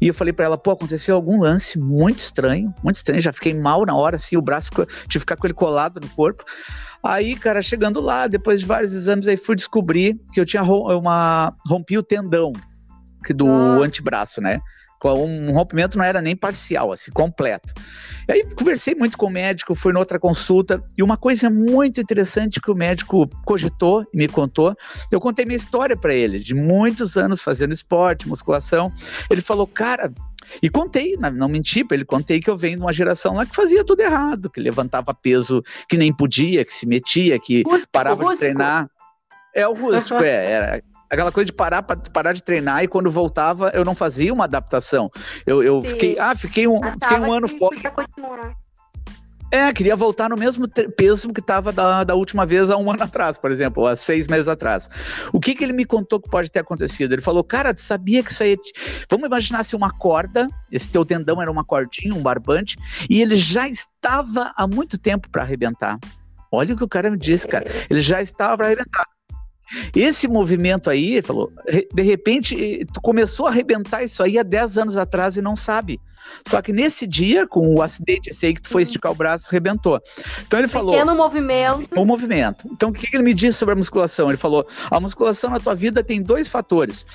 E 0.00 0.08
eu 0.08 0.14
falei 0.14 0.32
para 0.32 0.44
ela, 0.44 0.58
pô, 0.58 0.72
aconteceu 0.72 1.14
algum 1.14 1.40
lance 1.40 1.78
muito 1.78 2.18
estranho, 2.18 2.74
muito 2.82 2.96
estranho, 2.96 3.20
já 3.20 3.32
fiquei 3.32 3.54
mal 3.54 3.86
na 3.86 3.94
hora, 3.94 4.16
assim, 4.16 4.36
o 4.36 4.42
braço 4.42 4.68
ficou, 4.68 4.86
tive 4.86 5.08
que 5.08 5.20
ficar 5.20 5.36
com 5.36 5.46
ele 5.46 5.54
colado 5.54 6.00
no 6.00 6.08
corpo. 6.10 6.44
Aí, 7.02 7.36
cara, 7.36 7.62
chegando 7.62 8.00
lá, 8.00 8.26
depois 8.26 8.60
de 8.60 8.66
vários 8.66 8.92
exames, 8.92 9.26
aí 9.26 9.36
fui 9.36 9.54
descobrir 9.56 10.18
que 10.32 10.40
eu 10.40 10.44
tinha 10.44 10.62
uma 10.62 11.54
rompi 11.66 11.96
o 11.96 12.02
tendão 12.02 12.52
que 13.24 13.32
do 13.32 13.48
ah. 13.48 13.84
antebraço, 13.84 14.40
né? 14.40 14.60
Um 15.04 15.52
rompimento 15.52 15.96
não 15.96 16.04
era 16.04 16.20
nem 16.20 16.34
parcial, 16.34 16.92
assim, 16.92 17.10
completo. 17.10 17.72
E 18.28 18.32
aí 18.32 18.54
conversei 18.54 18.94
muito 18.94 19.16
com 19.16 19.26
o 19.26 19.30
médico, 19.30 19.74
fui 19.74 19.92
noutra 19.92 20.18
consulta, 20.18 20.82
e 20.96 21.02
uma 21.02 21.16
coisa 21.16 21.48
muito 21.48 22.00
interessante 22.00 22.60
que 22.60 22.70
o 22.70 22.74
médico 22.74 23.28
cogitou 23.44 24.04
e 24.12 24.16
me 24.16 24.28
contou, 24.28 24.74
eu 25.12 25.20
contei 25.20 25.44
minha 25.44 25.56
história 25.56 25.96
para 25.96 26.14
ele, 26.14 26.38
de 26.38 26.54
muitos 26.54 27.16
anos 27.16 27.40
fazendo 27.40 27.72
esporte, 27.72 28.28
musculação. 28.28 28.92
Ele 29.30 29.40
falou, 29.40 29.66
cara, 29.66 30.12
e 30.62 30.68
contei, 30.68 31.16
não 31.16 31.48
menti 31.48 31.84
para 31.84 31.96
ele, 31.96 32.04
contei 32.04 32.40
que 32.40 32.50
eu 32.50 32.56
venho 32.56 32.78
de 32.78 32.82
uma 32.82 32.92
geração 32.92 33.34
lá 33.34 33.46
que 33.46 33.54
fazia 33.54 33.84
tudo 33.84 34.00
errado, 34.00 34.50
que 34.50 34.60
levantava 34.60 35.14
peso 35.14 35.62
que 35.88 35.96
nem 35.96 36.12
podia, 36.12 36.64
que 36.64 36.72
se 36.72 36.86
metia, 36.86 37.38
que 37.38 37.62
parava 37.92 38.24
de 38.32 38.36
treinar. 38.38 38.88
É 39.54 39.66
o 39.66 39.72
rústico, 39.72 40.22
é, 40.22 40.50
era 40.50 40.82
aquela 41.10 41.32
coisa 41.32 41.46
de 41.46 41.52
parar, 41.52 41.82
parar 41.82 42.32
de 42.32 42.42
treinar 42.42 42.82
e 42.84 42.88
quando 42.88 43.10
voltava 43.10 43.70
eu 43.74 43.84
não 43.84 43.94
fazia 43.94 44.32
uma 44.32 44.44
adaptação. 44.44 45.10
Eu, 45.46 45.62
eu 45.62 45.82
fiquei, 45.82 46.18
ah, 46.18 46.34
fiquei 46.34 46.66
um, 46.66 46.80
fiquei 46.82 47.18
um 47.18 47.32
ano 47.32 47.48
fora. 47.48 47.76
É, 49.50 49.72
queria 49.72 49.94
voltar 49.94 50.28
no 50.28 50.36
mesmo 50.36 50.66
peso 50.96 51.32
que 51.32 51.40
estava 51.40 51.72
da, 51.72 52.02
da 52.02 52.14
última 52.16 52.44
vez 52.44 52.68
há 52.68 52.76
um 52.76 52.90
ano 52.90 53.04
atrás, 53.04 53.38
por 53.38 53.52
exemplo, 53.52 53.86
há 53.86 53.94
seis 53.94 54.26
meses 54.26 54.48
atrás. 54.48 54.90
O 55.32 55.38
que, 55.38 55.54
que 55.54 55.62
ele 55.62 55.72
me 55.72 55.84
contou 55.84 56.20
que 56.20 56.28
pode 56.28 56.50
ter 56.50 56.58
acontecido? 56.58 57.12
Ele 57.12 57.22
falou, 57.22 57.44
cara, 57.44 57.72
tu 57.72 57.80
sabia 57.80 58.24
que 58.24 58.32
isso 58.32 58.42
aí. 58.42 58.56
Vamos 59.08 59.26
imaginar 59.26 59.64
se 59.64 59.76
uma 59.76 59.90
corda, 59.90 60.48
esse 60.70 60.88
teu 60.88 61.04
tendão 61.04 61.40
era 61.40 61.50
uma 61.50 61.64
cordinha, 61.64 62.12
um 62.12 62.22
barbante, 62.22 62.76
e 63.08 63.22
ele 63.22 63.36
já 63.36 63.68
estava 63.68 64.52
há 64.56 64.66
muito 64.66 64.98
tempo 64.98 65.30
para 65.30 65.42
arrebentar. 65.42 65.96
Olha 66.50 66.74
o 66.74 66.76
que 66.76 66.84
o 66.84 66.88
cara 66.88 67.10
me 67.10 67.16
disse, 67.16 67.46
cara. 67.46 67.66
Ele 67.88 68.00
já 68.00 68.20
estava 68.20 68.56
para 68.56 68.66
arrebentar. 68.66 69.06
Esse 69.94 70.28
movimento 70.28 70.88
aí, 70.88 71.14
ele 71.14 71.22
falou, 71.22 71.52
de 71.92 72.02
repente, 72.02 72.86
tu 72.92 73.00
começou 73.00 73.46
a 73.46 73.50
arrebentar 73.50 74.02
isso 74.02 74.22
aí 74.22 74.38
há 74.38 74.42
10 74.42 74.78
anos 74.78 74.96
atrás 74.96 75.36
e 75.36 75.42
não 75.42 75.56
sabe. 75.56 76.00
Só 76.46 76.60
que 76.60 76.72
nesse 76.72 77.06
dia, 77.06 77.46
com 77.46 77.74
o 77.74 77.82
acidente 77.82 78.30
esse 78.30 78.46
aí 78.46 78.54
que 78.54 78.62
tu 78.62 78.68
foi 78.68 78.82
esticar 78.82 79.12
o 79.12 79.14
braço, 79.14 79.46
arrebentou. 79.48 80.00
Então 80.46 80.58
ele 80.58 80.68
falou. 80.68 80.92
Pequeno 80.92 81.14
movimento. 81.14 82.00
O 82.00 82.04
movimento. 82.04 82.68
Então 82.72 82.90
o 82.90 82.92
que 82.92 83.14
ele 83.14 83.22
me 83.22 83.34
disse 83.34 83.58
sobre 83.58 83.74
a 83.74 83.76
musculação? 83.76 84.28
Ele 84.28 84.36
falou: 84.36 84.66
a 84.90 85.00
musculação 85.00 85.50
na 85.50 85.60
tua 85.60 85.74
vida 85.74 86.02
tem 86.02 86.20
dois 86.20 86.48
fatores. 86.48 87.06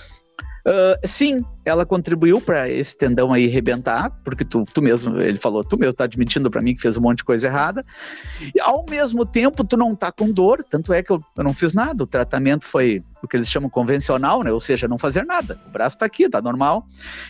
Uh, 0.65 1.07
sim, 1.07 1.43
ela 1.65 1.85
contribuiu 1.85 2.39
para 2.39 2.69
esse 2.69 2.95
tendão 2.97 3.33
aí 3.33 3.47
rebentar, 3.47 4.11
porque 4.23 4.45
tu, 4.45 4.63
tu 4.71 4.81
mesmo, 4.81 5.19
ele 5.19 5.37
falou, 5.37 5.63
tu 5.63 5.77
mesmo 5.77 5.93
tá 5.93 6.03
admitindo 6.03 6.51
para 6.51 6.61
mim 6.61 6.75
que 6.75 6.81
fez 6.81 6.97
um 6.97 7.01
monte 7.01 7.19
de 7.19 7.23
coisa 7.23 7.47
errada. 7.47 7.83
E 8.53 8.59
ao 8.59 8.85
mesmo 8.89 9.25
tempo, 9.25 9.63
tu 9.63 9.75
não 9.75 9.95
tá 9.95 10.11
com 10.11 10.31
dor, 10.31 10.63
tanto 10.69 10.93
é 10.93 11.01
que 11.01 11.11
eu, 11.11 11.23
eu 11.35 11.43
não 11.43 11.53
fiz 11.53 11.73
nada. 11.73 12.03
O 12.03 12.07
tratamento 12.07 12.65
foi 12.65 13.03
o 13.23 13.27
que 13.27 13.37
eles 13.37 13.47
chamam 13.47 13.69
convencional, 13.69 14.43
né? 14.43 14.51
Ou 14.51 14.59
seja, 14.59 14.87
não 14.87 14.97
fazer 14.97 15.25
nada. 15.25 15.59
O 15.67 15.71
braço 15.71 15.97
tá 15.97 16.05
aqui, 16.05 16.29
tá 16.29 16.41
normal. 16.41 16.85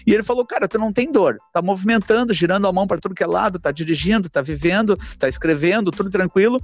E 0.05 0.13
ele 0.13 0.23
falou, 0.23 0.45
cara, 0.45 0.67
tu 0.67 0.77
não 0.77 0.91
tem 0.91 1.11
dor, 1.11 1.37
tá 1.53 1.61
movimentando, 1.61 2.33
girando 2.33 2.67
a 2.67 2.73
mão 2.73 2.87
para 2.87 2.97
tudo 2.97 3.15
que 3.15 3.23
é 3.23 3.27
lado, 3.27 3.59
tá 3.59 3.71
dirigindo, 3.71 4.29
tá 4.29 4.41
vivendo, 4.41 4.97
tá 5.17 5.27
escrevendo, 5.27 5.91
tudo 5.91 6.09
tranquilo. 6.09 6.61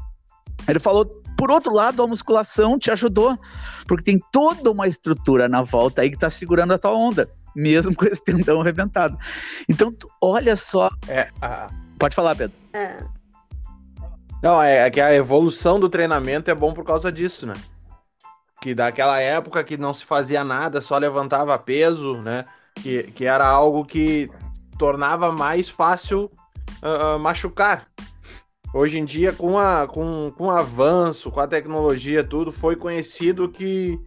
Ele 0.67 0.79
falou, 0.79 1.09
por 1.37 1.51
outro 1.51 1.73
lado, 1.73 2.01
a 2.01 2.07
musculação 2.07 2.79
te 2.79 2.91
ajudou, 2.91 3.37
porque 3.87 4.03
tem 4.03 4.19
toda 4.31 4.71
uma 4.71 4.87
estrutura 4.87 5.47
na 5.47 5.61
volta 5.61 6.01
aí 6.01 6.09
que 6.09 6.15
está 6.15 6.29
segurando 6.29 6.73
a 6.73 6.77
tua 6.77 6.91
onda, 6.91 7.29
mesmo 7.55 7.95
com 7.95 8.05
esse 8.05 8.23
tendão 8.23 8.61
arrebentado. 8.61 9.17
Então, 9.69 9.91
tu, 9.91 10.09
olha 10.21 10.55
só. 10.55 10.89
É, 11.07 11.29
a... 11.41 11.69
Pode 11.99 12.15
falar, 12.15 12.35
Pedro. 12.35 12.57
É. 12.73 12.97
Não, 14.43 14.61
é, 14.61 14.87
é 14.87 14.89
que 14.89 15.01
a 15.01 15.13
evolução 15.13 15.79
do 15.79 15.89
treinamento 15.89 16.51
é 16.51 16.55
bom 16.55 16.73
por 16.73 16.83
causa 16.83 17.11
disso, 17.11 17.47
né? 17.47 17.55
que 18.61 18.73
daquela 18.73 19.19
época 19.19 19.63
que 19.63 19.77
não 19.77 19.93
se 19.93 20.03
fazia 20.03 20.43
nada, 20.43 20.81
só 20.81 20.97
levantava 20.97 21.57
peso, 21.57 22.17
né? 22.21 22.45
Que, 22.75 23.03
que 23.03 23.25
era 23.25 23.47
algo 23.47 23.85
que 23.85 24.29
tornava 24.77 25.31
mais 25.31 25.69
fácil 25.69 26.31
uh, 26.81 27.19
machucar. 27.19 27.85
Hoje 28.73 28.99
em 28.99 29.05
dia, 29.05 29.31
com, 29.31 29.57
a, 29.57 29.87
com, 29.87 30.31
com 30.37 30.45
o 30.45 30.51
avanço, 30.51 31.31
com 31.31 31.39
a 31.39 31.47
tecnologia, 31.47 32.23
tudo, 32.23 32.51
foi 32.51 32.75
conhecido 32.75 33.49
que 33.49 33.99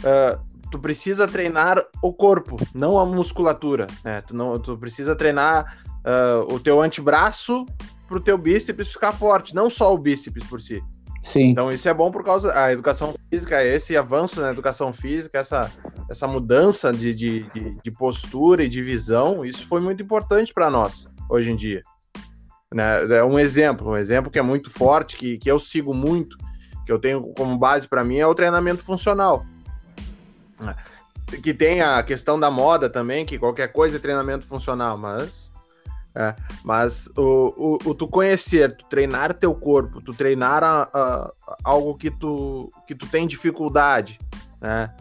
uh, 0.00 0.40
tu 0.70 0.78
precisa 0.78 1.26
treinar 1.26 1.84
o 2.02 2.12
corpo, 2.12 2.56
não 2.74 2.98
a 2.98 3.04
musculatura. 3.04 3.86
Né? 4.04 4.20
Tu, 4.22 4.34
não, 4.34 4.58
tu 4.58 4.76
precisa 4.76 5.16
treinar 5.16 5.78
uh, 6.04 6.54
o 6.54 6.60
teu 6.60 6.80
antebraço 6.80 7.66
para 8.06 8.16
o 8.16 8.20
teu 8.20 8.38
bíceps 8.38 8.92
ficar 8.92 9.12
forte, 9.12 9.54
não 9.54 9.68
só 9.68 9.92
o 9.92 9.98
bíceps 9.98 10.44
por 10.46 10.60
si. 10.60 10.82
Sim. 11.20 11.50
Então 11.50 11.70
isso 11.70 11.88
é 11.88 11.94
bom 11.94 12.10
por 12.10 12.22
causa 12.22 12.52
da 12.52 12.70
educação 12.70 13.14
física, 13.30 13.64
esse 13.64 13.96
avanço 13.96 14.40
na 14.40 14.50
educação 14.50 14.92
física, 14.92 15.38
essa, 15.38 15.72
essa 16.10 16.28
mudança 16.28 16.92
de, 16.92 17.14
de, 17.14 17.50
de, 17.50 17.76
de 17.82 17.90
postura 17.90 18.62
e 18.62 18.68
de 18.68 18.82
visão, 18.82 19.42
isso 19.44 19.66
foi 19.66 19.80
muito 19.80 20.02
importante 20.02 20.52
para 20.52 20.70
nós 20.70 21.08
hoje 21.30 21.50
em 21.50 21.56
dia. 21.56 21.82
Né? 22.74 23.18
É 23.18 23.22
um 23.22 23.38
exemplo, 23.38 23.90
um 23.90 23.96
exemplo 23.96 24.32
que 24.32 24.38
é 24.38 24.42
muito 24.42 24.68
forte, 24.68 25.16
que, 25.16 25.38
que 25.38 25.48
eu 25.48 25.60
sigo 25.60 25.94
muito, 25.94 26.36
que 26.84 26.90
eu 26.90 26.98
tenho 26.98 27.22
como 27.32 27.56
base 27.56 27.86
para 27.86 28.02
mim 28.02 28.18
é 28.18 28.26
o 28.26 28.34
treinamento 28.34 28.82
funcional. 28.82 29.46
Que 31.40 31.54
tem 31.54 31.82
a 31.82 32.02
questão 32.02 32.38
da 32.38 32.50
moda 32.50 32.90
também, 32.90 33.24
que 33.24 33.38
qualquer 33.38 33.68
coisa 33.68 33.96
é 33.96 34.00
treinamento 34.00 34.44
funcional, 34.44 34.98
mas 34.98 35.52
é, 36.16 36.34
mas 36.64 37.08
o, 37.16 37.78
o, 37.84 37.90
o, 37.90 37.94
tu 37.94 38.08
conhecer, 38.08 38.76
tu 38.76 38.84
treinar 38.86 39.34
teu 39.34 39.54
corpo, 39.54 40.00
tu 40.00 40.12
treinar 40.12 40.64
a, 40.64 40.88
a, 40.92 41.32
algo 41.62 41.96
que 41.96 42.10
tu, 42.10 42.72
que 42.88 42.94
tu 42.94 43.06
tem 43.06 43.26
dificuldade, 43.26 44.18
né? 44.60 44.92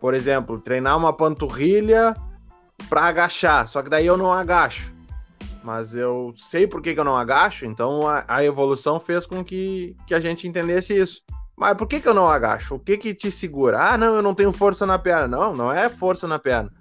Por 0.00 0.14
exemplo, 0.14 0.60
treinar 0.60 0.96
uma 0.96 1.12
panturrilha 1.12 2.16
para 2.88 3.04
agachar, 3.04 3.68
só 3.68 3.82
que 3.82 3.90
daí 3.90 4.06
eu 4.06 4.16
não 4.16 4.32
agacho. 4.32 4.92
Mas 5.62 5.94
eu 5.94 6.32
sei 6.36 6.66
por 6.66 6.80
que, 6.80 6.94
que 6.94 7.00
eu 7.00 7.04
não 7.04 7.16
agacho, 7.16 7.66
então 7.66 8.08
a, 8.08 8.24
a, 8.26 8.44
evolução 8.44 8.98
fez 8.98 9.26
com 9.26 9.44
que, 9.44 9.94
que 10.06 10.14
a 10.14 10.20
gente 10.20 10.48
entendesse 10.48 10.98
isso. 10.98 11.22
Mas 11.56 11.76
por 11.76 11.86
que, 11.86 12.00
que 12.00 12.08
eu 12.08 12.14
não 12.14 12.28
agacho? 12.28 12.76
O 12.76 12.78
que 12.78 12.96
que 12.96 13.14
te 13.14 13.30
segura? 13.30 13.78
Ah, 13.78 13.98
não, 13.98 14.16
eu 14.16 14.22
não 14.22 14.34
tenho 14.34 14.52
força 14.52 14.86
na 14.86 14.98
perna. 14.98 15.28
Não, 15.28 15.54
não 15.54 15.70
é 15.70 15.90
força 15.90 16.26
na 16.26 16.38
perna 16.38 16.72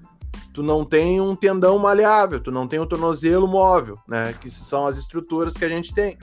tu 0.54 0.64
não 0.64 0.84
tem 0.84 1.22
um 1.22 1.36
tendão 1.36 1.78
maleável, 1.80 2.40
tu 2.40 2.52
não 2.52 2.68
tem 2.68 2.80
um 2.80 2.86
tornozelo 2.86 3.48
móvel, 3.48 3.98
né? 4.08 4.34
Que 4.34 4.50
são 4.50 4.86
as 4.86 4.98
estruturas 4.98 5.54
que 5.54 5.66
a 5.66 5.70
gente 5.70 5.94
tem. 5.94 6.18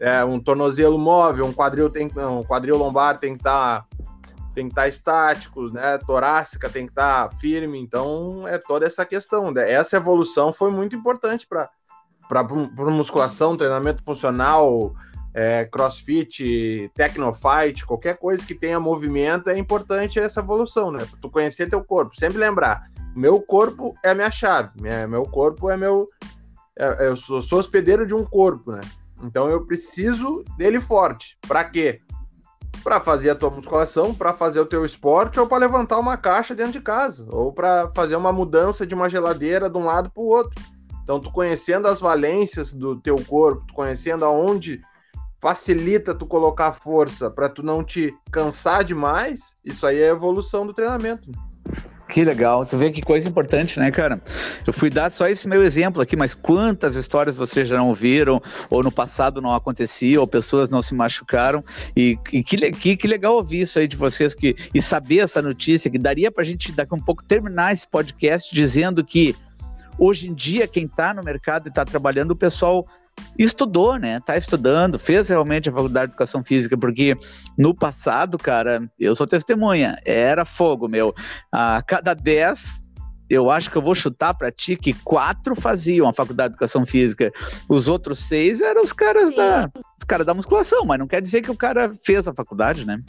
É, 0.00 0.24
um 0.24 0.40
tornozelo 0.40 0.98
móvel, 0.98 1.46
um 1.46 1.52
quadril 1.52 1.88
tem 1.88 2.10
um 2.16 2.42
quadril 2.42 2.76
lombar 2.76 3.18
tem 3.18 3.34
que 3.34 3.40
estar 3.40 3.82
tá, 3.82 3.86
tem 4.54 4.66
que 4.66 4.72
estar 4.72 4.82
tá 4.82 4.88
estático, 4.88 5.70
né? 5.70 5.98
Torácica 5.98 6.68
tem 6.68 6.84
que 6.84 6.92
estar 6.92 7.28
tá 7.28 7.36
firme. 7.36 7.80
Então 7.80 8.46
é 8.48 8.58
toda 8.58 8.86
essa 8.86 9.06
questão. 9.06 9.50
Né? 9.50 9.70
Essa 9.70 9.96
evolução 9.96 10.52
foi 10.52 10.70
muito 10.70 10.96
importante 10.96 11.46
para 11.46 11.70
para 12.28 12.42
musculação, 12.90 13.56
treinamento 13.56 14.02
funcional, 14.02 14.94
é, 15.34 15.64
crossfit, 15.66 16.90
technofight, 16.94 17.84
qualquer 17.84 18.16
coisa 18.18 18.44
que 18.44 18.54
tenha 18.54 18.80
movimento 18.80 19.50
é 19.50 19.58
importante 19.58 20.18
essa 20.18 20.40
evolução, 20.40 20.90
né? 20.90 21.00
Tu 21.20 21.30
conhecer 21.30 21.68
teu 21.68 21.84
corpo, 21.84 22.16
sempre 22.16 22.38
lembrar 22.38 22.88
meu 23.16 23.40
corpo 23.40 23.96
é 24.04 24.10
a 24.10 24.14
minha 24.14 24.30
chave, 24.30 24.70
minha, 24.78 25.08
meu 25.08 25.22
corpo 25.22 25.70
é 25.70 25.76
meu. 25.76 26.06
É, 26.78 27.08
eu 27.08 27.16
sou, 27.16 27.40
sou 27.40 27.58
hospedeiro 27.58 28.06
de 28.06 28.14
um 28.14 28.22
corpo, 28.22 28.72
né? 28.72 28.82
Então 29.22 29.48
eu 29.48 29.64
preciso 29.64 30.44
dele 30.58 30.78
forte. 30.78 31.38
Para 31.48 31.64
quê? 31.64 32.02
Para 32.84 33.00
fazer 33.00 33.30
a 33.30 33.34
tua 33.34 33.48
musculação, 33.48 34.14
para 34.14 34.34
fazer 34.34 34.60
o 34.60 34.66
teu 34.66 34.84
esporte 34.84 35.40
ou 35.40 35.46
para 35.46 35.56
levantar 35.56 35.98
uma 35.98 36.18
caixa 36.18 36.54
dentro 36.54 36.72
de 36.72 36.80
casa, 36.82 37.26
ou 37.30 37.50
para 37.50 37.90
fazer 37.96 38.16
uma 38.16 38.30
mudança 38.30 38.86
de 38.86 38.94
uma 38.94 39.08
geladeira 39.08 39.70
de 39.70 39.78
um 39.78 39.86
lado 39.86 40.10
para 40.10 40.22
o 40.22 40.28
outro. 40.28 40.62
Então, 41.06 41.20
tu 41.20 41.30
conhecendo 41.30 41.86
as 41.86 42.00
valências 42.00 42.72
do 42.72 42.96
teu 42.96 43.14
corpo, 43.14 43.64
tu 43.68 43.74
conhecendo 43.74 44.24
aonde 44.24 44.80
facilita 45.40 46.12
tu 46.12 46.26
colocar 46.26 46.72
força 46.72 47.30
para 47.30 47.48
tu 47.48 47.62
não 47.62 47.84
te 47.84 48.12
cansar 48.28 48.82
demais, 48.82 49.54
isso 49.64 49.86
aí 49.86 50.02
é 50.02 50.08
evolução 50.08 50.66
do 50.66 50.74
treinamento. 50.74 51.30
Né? 51.30 51.38
Que 52.08 52.24
legal. 52.24 52.66
Tu 52.66 52.76
vê 52.76 52.90
que 52.90 53.00
coisa 53.02 53.28
importante, 53.28 53.78
né, 53.78 53.88
cara? 53.92 54.20
Eu 54.66 54.72
fui 54.72 54.90
dar 54.90 55.08
só 55.12 55.28
esse 55.28 55.46
meu 55.46 55.62
exemplo 55.62 56.02
aqui, 56.02 56.16
mas 56.16 56.34
quantas 56.34 56.96
histórias 56.96 57.36
vocês 57.36 57.68
já 57.68 57.76
não 57.76 57.86
ouviram, 57.86 58.42
ou 58.68 58.82
no 58.82 58.90
passado 58.90 59.40
não 59.40 59.54
acontecia, 59.54 60.20
ou 60.20 60.26
pessoas 60.26 60.68
não 60.68 60.82
se 60.82 60.92
machucaram. 60.92 61.64
E, 61.96 62.18
e 62.32 62.42
que, 62.42 62.70
que, 62.72 62.96
que, 62.96 63.06
legal 63.06 63.36
ouvir 63.36 63.60
isso 63.60 63.78
aí 63.78 63.86
de 63.86 63.96
vocês 63.96 64.34
que, 64.34 64.56
e 64.74 64.82
saber 64.82 65.18
essa 65.18 65.40
notícia, 65.40 65.88
que 65.88 65.98
daria 65.98 66.32
pra 66.32 66.42
gente 66.42 66.72
daqui 66.72 66.96
um 66.96 67.00
pouco 67.00 67.22
terminar 67.22 67.72
esse 67.72 67.86
podcast 67.86 68.52
dizendo 68.52 69.04
que 69.04 69.36
hoje 69.98 70.28
em 70.28 70.34
dia, 70.34 70.66
quem 70.66 70.84
está 70.84 71.12
no 71.14 71.22
mercado 71.22 71.66
e 71.66 71.68
está 71.68 71.84
trabalhando, 71.84 72.32
o 72.32 72.36
pessoal 72.36 72.86
estudou, 73.38 73.96
né? 73.96 74.20
Tá 74.20 74.36
estudando, 74.36 74.98
fez 74.98 75.28
realmente 75.28 75.68
a 75.68 75.72
faculdade 75.72 76.08
de 76.08 76.12
educação 76.12 76.44
física, 76.44 76.76
porque 76.76 77.16
no 77.56 77.74
passado, 77.74 78.38
cara, 78.38 78.90
eu 78.98 79.14
sou 79.16 79.26
testemunha, 79.26 79.98
era 80.04 80.44
fogo, 80.44 80.88
meu. 80.88 81.14
A 81.50 81.82
cada 81.82 82.14
dez 82.14 82.82
eu 83.28 83.50
acho 83.50 83.70
que 83.70 83.76
eu 83.76 83.82
vou 83.82 83.94
chutar 83.94 84.34
para 84.34 84.52
ti 84.52 84.76
que 84.76 84.92
quatro 84.92 85.56
faziam 85.56 86.08
a 86.08 86.12
faculdade 86.12 86.50
de 86.50 86.54
educação 86.54 86.86
física. 86.86 87.32
Os 87.68 87.88
outros 87.88 88.20
seis 88.20 88.60
eram 88.60 88.82
os 88.82 88.92
caras 88.92 89.34
da 89.34 89.70
os 89.98 90.04
caras 90.06 90.26
da 90.26 90.34
musculação, 90.34 90.84
mas 90.84 90.98
não 90.98 91.08
quer 91.08 91.20
dizer 91.20 91.42
que 91.42 91.50
o 91.50 91.56
cara 91.56 91.92
fez 92.04 92.28
a 92.28 92.32
faculdade, 92.32 92.86
né? 92.86 93.00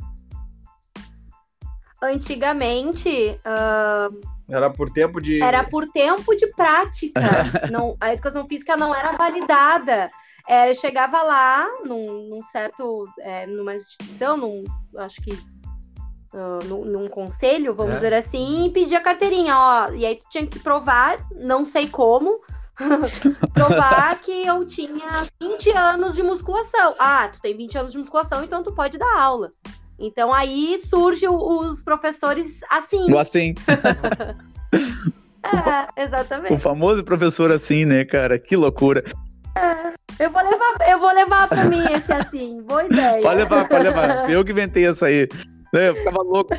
Antigamente, 2.01 3.39
uh, 3.45 4.38
era 4.49 4.69
por 4.69 4.89
tempo 4.89 5.19
de. 5.19 5.41
Era 5.41 5.63
por 5.63 5.88
tempo 5.89 6.36
de 6.36 6.47
prática. 6.47 7.21
não, 7.69 7.97
a 7.99 8.13
educação 8.13 8.47
física 8.47 8.77
não 8.77 8.95
era 8.95 9.12
validada. 9.12 10.07
É, 10.47 10.73
chegava 10.73 11.21
lá 11.21 11.67
num, 11.83 12.29
num 12.29 12.43
certo. 12.43 13.07
É, 13.19 13.45
numa 13.45 13.75
instituição, 13.75 14.38
num, 14.38 14.63
acho 14.97 15.21
que. 15.21 15.33
Uh, 16.33 16.63
num, 16.65 16.86
num, 16.86 17.07
conselho, 17.07 17.73
vamos 17.73 17.93
é. 17.93 17.95
dizer 17.95 18.13
assim, 18.13 18.65
e 18.65 18.69
pedia 18.69 18.99
carteirinha, 18.99 19.57
ó. 19.57 19.91
E 19.93 20.05
aí 20.05 20.17
tu 20.17 20.25
tinha 20.29 20.45
que 20.45 20.60
provar, 20.60 21.17
não 21.31 21.65
sei 21.65 21.88
como, 21.88 22.41
provar 23.53 24.19
que 24.19 24.45
eu 24.45 24.65
tinha 24.65 25.25
20 25.41 25.71
anos 25.71 26.15
de 26.15 26.23
musculação. 26.23 26.95
Ah, 26.99 27.29
tu 27.29 27.39
tem 27.39 27.55
20 27.55 27.77
anos 27.77 27.91
de 27.93 27.97
musculação, 27.97 28.43
então 28.43 28.62
tu 28.62 28.73
pode 28.73 28.97
dar 28.97 29.17
aula. 29.17 29.49
Então 29.99 30.33
aí 30.33 30.81
surge 30.86 31.27
os 31.27 31.81
professores 31.81 32.47
assim. 32.69 33.12
O 33.12 33.17
assim. 33.17 33.55
é, 35.43 36.03
exatamente. 36.03 36.53
O 36.53 36.60
famoso 36.60 37.03
professor 37.03 37.51
assim, 37.51 37.86
né, 37.86 38.05
cara? 38.05 38.38
Que 38.38 38.55
loucura. 38.55 39.03
É, 39.55 40.23
eu 40.23 40.31
vou 40.31 40.43
levar, 40.43 40.89
eu 40.89 40.99
vou 40.99 41.12
levar 41.12 41.47
para 41.47 41.65
mim 41.65 41.83
esse 41.91 42.13
assim. 42.13 42.62
Boa 42.62 42.86
ideia. 42.86 43.21
Pode 43.21 43.38
levar, 43.38 43.67
pode 43.67 43.83
levar. 43.83 44.29
Eu 44.29 44.45
que 44.45 44.51
inventei 44.51 44.88
essa 44.88 45.07
aí. 45.07 45.27
Eu 45.73 45.95
ficava 45.95 46.21
louco. 46.23 46.53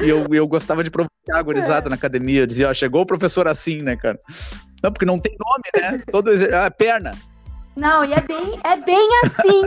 E 0.00 0.08
eu, 0.08 0.26
eu 0.30 0.46
gostava 0.46 0.84
de 0.84 0.90
provocar 0.90 1.38
a 1.38 1.42
gurizada 1.42 1.88
na 1.88 1.96
academia. 1.96 2.40
Eu 2.40 2.46
dizia, 2.46 2.68
ó, 2.68 2.74
chegou 2.74 3.02
o 3.02 3.06
professor 3.06 3.48
assim, 3.48 3.80
né, 3.80 3.96
cara? 3.96 4.18
Não, 4.82 4.92
porque 4.92 5.06
não 5.06 5.18
tem 5.18 5.36
nome, 5.38 5.64
né? 5.92 6.02
Todo 6.10 6.30
ah, 6.54 6.70
perna. 6.70 7.12
Não, 7.74 8.04
e 8.04 8.12
é 8.12 8.20
bem, 8.20 8.60
é 8.64 8.76
bem 8.76 9.08
assim. 9.24 9.62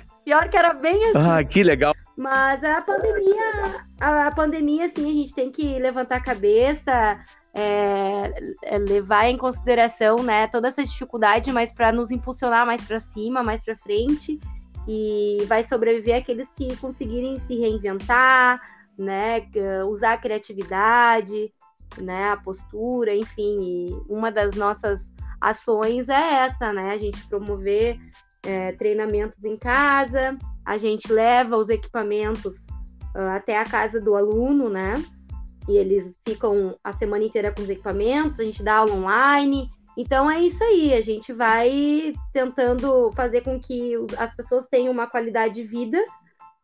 Pior 0.26 0.48
que 0.48 0.56
era 0.56 0.74
bem 0.74 1.04
assim. 1.04 1.18
Ah, 1.18 1.44
que 1.44 1.62
legal. 1.62 1.94
Mas 2.16 2.64
a 2.64 2.82
pandemia, 2.82 3.84
a 4.00 4.30
pandemia, 4.32 4.86
assim, 4.86 5.08
a 5.08 5.14
gente 5.14 5.32
tem 5.32 5.52
que 5.52 5.78
levantar 5.78 6.16
a 6.16 6.22
cabeça, 6.22 7.22
é, 7.54 8.54
é 8.64 8.76
levar 8.76 9.28
em 9.28 9.38
consideração, 9.38 10.24
né, 10.24 10.48
toda 10.48 10.66
essa 10.66 10.84
dificuldade, 10.84 11.52
mas 11.52 11.72
para 11.72 11.92
nos 11.92 12.10
impulsionar 12.10 12.66
mais 12.66 12.82
para 12.82 12.98
cima, 12.98 13.44
mais 13.44 13.62
para 13.62 13.76
frente. 13.76 14.40
E 14.88 15.44
vai 15.46 15.62
sobreviver 15.62 16.16
aqueles 16.16 16.48
que 16.56 16.76
conseguirem 16.78 17.38
se 17.38 17.56
reinventar, 17.56 18.60
né, 18.98 19.46
usar 19.88 20.14
a 20.14 20.18
criatividade, 20.18 21.52
né, 21.98 22.32
a 22.32 22.36
postura, 22.36 23.14
enfim. 23.14 23.60
E 23.62 24.12
uma 24.12 24.32
das 24.32 24.56
nossas 24.56 25.04
ações 25.40 26.08
é 26.08 26.46
essa, 26.46 26.72
né, 26.72 26.90
a 26.90 26.98
gente 26.98 27.24
promover 27.28 28.00
é, 28.46 28.72
treinamentos 28.72 29.44
em 29.44 29.56
casa, 29.56 30.38
a 30.64 30.78
gente 30.78 31.12
leva 31.12 31.56
os 31.56 31.68
equipamentos 31.68 32.56
uh, 33.14 33.30
até 33.34 33.58
a 33.58 33.64
casa 33.64 34.00
do 34.00 34.14
aluno, 34.14 34.68
né? 34.68 34.94
E 35.68 35.76
eles 35.76 36.16
ficam 36.24 36.76
a 36.82 36.92
semana 36.92 37.24
inteira 37.24 37.52
com 37.52 37.62
os 37.62 37.68
equipamentos, 37.68 38.38
a 38.38 38.44
gente 38.44 38.62
dá 38.62 38.76
aula 38.76 38.94
online. 38.94 39.68
Então 39.96 40.30
é 40.30 40.40
isso 40.40 40.62
aí, 40.62 40.92
a 40.92 41.00
gente 41.00 41.32
vai 41.32 42.12
tentando 42.32 43.10
fazer 43.12 43.40
com 43.42 43.58
que 43.58 43.94
as 44.18 44.34
pessoas 44.34 44.66
tenham 44.68 44.92
uma 44.92 45.06
qualidade 45.06 45.54
de 45.54 45.64
vida 45.64 46.00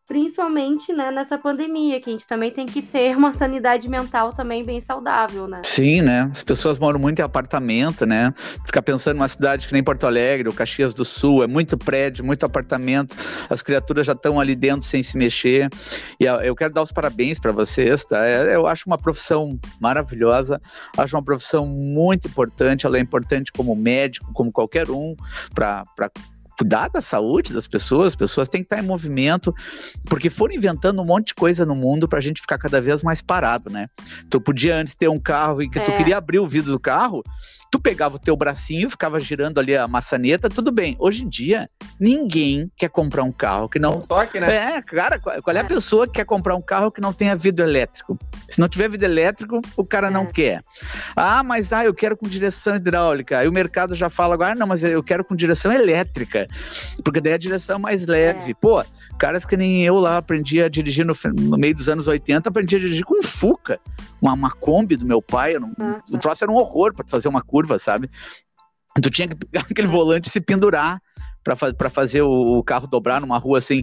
principalmente 0.07 0.91
né, 0.91 1.11
nessa 1.11 1.37
pandemia, 1.37 1.99
que 2.01 2.09
a 2.09 2.13
gente 2.13 2.27
também 2.27 2.51
tem 2.51 2.65
que 2.65 2.81
ter 2.81 3.15
uma 3.15 3.31
sanidade 3.31 3.87
mental 3.87 4.33
também 4.33 4.63
bem 4.63 4.81
saudável, 4.81 5.47
né? 5.47 5.61
Sim, 5.63 6.01
né? 6.01 6.29
As 6.31 6.43
pessoas 6.43 6.77
moram 6.77 6.99
muito 6.99 7.19
em 7.19 7.21
apartamento, 7.21 8.05
né? 8.05 8.33
Ficar 8.65 8.81
pensando 8.81 9.17
numa 9.17 9.27
cidade 9.27 9.67
que 9.67 9.73
nem 9.73 9.83
Porto 9.83 10.05
Alegre 10.05 10.47
ou 10.47 10.53
Caxias 10.53 10.93
do 10.93 11.05
Sul, 11.05 11.43
é 11.43 11.47
muito 11.47 11.77
prédio, 11.77 12.25
muito 12.25 12.45
apartamento, 12.45 13.15
as 13.49 13.61
criaturas 13.61 14.05
já 14.05 14.13
estão 14.13 14.39
ali 14.39 14.55
dentro 14.55 14.85
sem 14.85 15.01
se 15.01 15.17
mexer. 15.17 15.69
E 16.19 16.25
eu 16.25 16.55
quero 16.55 16.73
dar 16.73 16.81
os 16.81 16.91
parabéns 16.91 17.39
para 17.39 17.51
vocês, 17.51 18.03
tá? 18.03 18.25
É, 18.25 18.55
eu 18.55 18.67
acho 18.67 18.83
uma 18.87 18.97
profissão 18.97 19.57
maravilhosa, 19.79 20.61
acho 20.97 21.15
uma 21.15 21.23
profissão 21.23 21.65
muito 21.65 22.27
importante, 22.27 22.85
ela 22.85 22.97
é 22.97 23.01
importante 23.01 23.51
como 23.51 23.75
médico, 23.75 24.31
como 24.33 24.51
qualquer 24.51 24.89
um, 24.89 25.15
para 25.53 25.85
cuidar 26.57 26.89
da 26.89 27.01
saúde 27.01 27.53
das 27.53 27.67
pessoas, 27.67 28.07
as 28.07 28.15
pessoas 28.15 28.49
têm 28.49 28.61
que 28.61 28.65
estar 28.65 28.83
em 28.83 28.87
movimento, 28.87 29.53
porque 30.05 30.29
foram 30.29 30.53
inventando 30.53 31.01
um 31.01 31.05
monte 31.05 31.27
de 31.27 31.35
coisa 31.35 31.65
no 31.65 31.75
mundo 31.75 32.07
para 32.07 32.19
a 32.19 32.21
gente 32.21 32.41
ficar 32.41 32.57
cada 32.57 32.81
vez 32.81 33.01
mais 33.01 33.21
parado, 33.21 33.69
né? 33.69 33.87
Tu 34.29 34.39
podia 34.39 34.75
antes 34.75 34.95
ter 34.95 35.07
um 35.07 35.19
carro 35.19 35.61
e 35.61 35.69
que 35.69 35.79
é. 35.79 35.85
tu 35.85 35.95
queria 35.97 36.17
abrir 36.17 36.39
o 36.39 36.47
vidro 36.47 36.71
do 36.71 36.79
carro, 36.79 37.23
tu 37.73 37.79
pegava 37.79 38.17
o 38.17 38.19
teu 38.19 38.35
bracinho, 38.35 38.87
ficava 38.87 39.19
girando 39.19 39.59
ali 39.59 39.75
a 39.75 39.87
maçaneta, 39.87 40.47
tudo 40.47 40.71
bem. 40.71 40.95
Hoje 40.99 41.23
em 41.23 41.27
dia, 41.27 41.67
ninguém 41.99 42.71
quer 42.77 42.87
comprar 42.87 43.23
um 43.23 43.31
carro 43.31 43.67
que 43.67 43.79
não. 43.79 43.97
Um 43.97 44.01
toque, 44.01 44.39
né? 44.39 44.75
É, 44.75 44.81
cara, 44.83 45.17
qual 45.17 45.57
é 45.57 45.59
a 45.59 45.63
pessoa 45.63 46.05
que 46.05 46.13
quer 46.13 46.25
comprar 46.25 46.55
um 46.55 46.61
carro 46.61 46.91
que 46.91 47.01
não 47.01 47.11
tenha 47.11 47.35
vidro 47.35 47.65
elétrico? 47.65 48.15
Se 48.47 48.59
não 48.59 48.69
tiver 48.69 48.87
vidro 48.91 49.07
elétrico, 49.07 49.59
o 49.75 49.83
cara 49.83 50.11
não 50.11 50.21
é. 50.21 50.27
quer. 50.27 50.61
Ah, 51.15 51.41
mas 51.41 51.73
ah, 51.73 51.83
eu 51.83 51.95
quero 51.95 52.15
com 52.15 52.27
direção 52.27 52.75
hidráulica. 52.75 53.39
Aí 53.39 53.47
o 53.47 53.51
mercado 53.51 53.95
já 53.95 54.07
fala 54.07 54.35
agora, 54.35 54.51
ah, 54.51 54.55
não, 54.55 54.67
mas 54.67 54.83
eu 54.83 55.01
quero 55.01 55.25
com 55.25 55.35
direção 55.35 55.71
elétrica. 55.71 56.47
Porque 57.03 57.19
daí 57.19 57.33
a 57.33 57.37
direção 57.39 57.77
é 57.77 57.79
mais 57.79 58.05
leve. 58.05 58.51
É. 58.51 58.53
Pô, 58.53 58.83
caras 59.17 59.45
que 59.45 59.57
nem 59.57 59.83
eu 59.83 59.95
lá 59.95 60.17
aprendi 60.17 60.61
a 60.61 60.67
dirigir 60.67 61.05
no, 61.05 61.15
no 61.39 61.57
meio 61.57 61.73
dos 61.73 61.89
anos 61.89 62.07
80, 62.07 62.49
aprendi 62.49 62.75
a 62.75 62.79
dirigir 62.79 63.05
com 63.05 63.23
Fuca, 63.23 63.79
uma, 64.21 64.33
uma 64.33 64.51
Kombi 64.51 64.95
do 64.95 65.05
meu 65.05 65.21
pai. 65.21 65.55
Não, 65.57 65.71
o 66.11 66.17
troço 66.17 66.43
era 66.43 66.51
um 66.51 66.55
horror 66.55 66.93
para 66.93 67.07
fazer 67.07 67.29
uma 67.29 67.41
curva, 67.41 67.62
sabe? 67.79 68.09
Tu 69.01 69.09
tinha 69.09 69.27
que 69.27 69.35
pegar 69.35 69.65
aquele 69.69 69.87
volante 69.87 70.27
e 70.27 70.31
se 70.31 70.41
pendurar 70.41 71.01
para 71.43 71.89
fazer 71.89 72.21
o, 72.21 72.57
o 72.59 72.63
carro 72.63 72.87
dobrar 72.87 73.19
numa 73.19 73.37
rua 73.37 73.57
assim. 73.57 73.81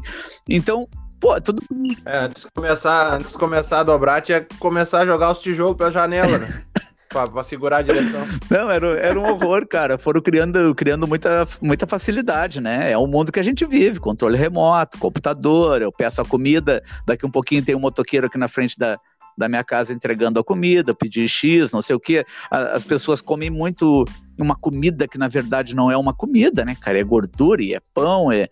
Então, 0.49 0.89
Pô, 1.21 1.39
tudo. 1.39 1.63
É, 2.07 2.21
antes 2.21 2.45
de 2.45 2.51
começar, 2.51 3.15
antes 3.15 3.33
de 3.33 3.39
começar 3.39 3.81
a 3.81 3.83
dobrar, 3.83 4.23
tinha 4.23 4.41
que 4.41 4.57
começar 4.57 5.01
a 5.01 5.07
jogar 5.07 5.31
os 5.31 5.41
tijolos 5.41 5.77
pela 5.77 5.93
janela, 5.93 6.39
né? 6.39 6.65
pra, 7.11 7.27
pra, 7.27 7.45
segurar 7.45 7.79
a 7.79 7.83
direção. 7.83 8.27
Não, 8.49 8.71
era, 8.71 8.99
era 8.99 9.21
um 9.21 9.29
horror, 9.31 9.67
cara. 9.69 9.99
Foram 9.99 10.23
criando, 10.23 10.75
criando 10.75 11.07
muita, 11.07 11.47
muita 11.61 11.87
facilidade, 11.87 12.59
né? 12.59 12.91
É 12.91 12.97
o 12.97 13.07
mundo 13.07 13.31
que 13.31 13.39
a 13.39 13.43
gente 13.43 13.67
vive, 13.67 14.01
controle 14.01 14.39
remoto, 14.39 14.99
computador, 14.99 15.83
eu 15.83 15.93
peço 15.93 16.23
a 16.23 16.25
comida, 16.25 16.83
daqui 17.07 17.27
um 17.27 17.31
pouquinho 17.31 17.63
tem 17.63 17.75
um 17.75 17.81
motoqueiro 17.81 18.27
aqui 18.27 18.39
na 18.39 18.49
frente 18.49 18.79
da, 18.79 18.99
da 19.37 19.49
minha 19.49 19.65
casa 19.65 19.93
entregando 19.93 20.39
a 20.39 20.45
comida, 20.45 20.95
pedir 20.95 21.29
X, 21.29 21.73
não 21.73 21.83
sei 21.83 21.97
o 21.97 22.01
quê. 22.01 22.25
As 22.51 22.85
pessoas 22.85 23.21
comem 23.21 23.51
muito 23.51 24.05
uma 24.39 24.57
comida 24.57 25.07
que 25.07 25.19
na 25.19 25.29
verdade 25.29 25.75
não 25.75 25.91
é 25.91 25.97
uma 25.97 26.15
comida, 26.15 26.65
né, 26.65 26.75
cara? 26.81 26.99
É 26.99 27.05
gordura 27.05 27.63
e 27.63 27.75
é 27.75 27.81
pão, 27.93 28.33
é, 28.33 28.49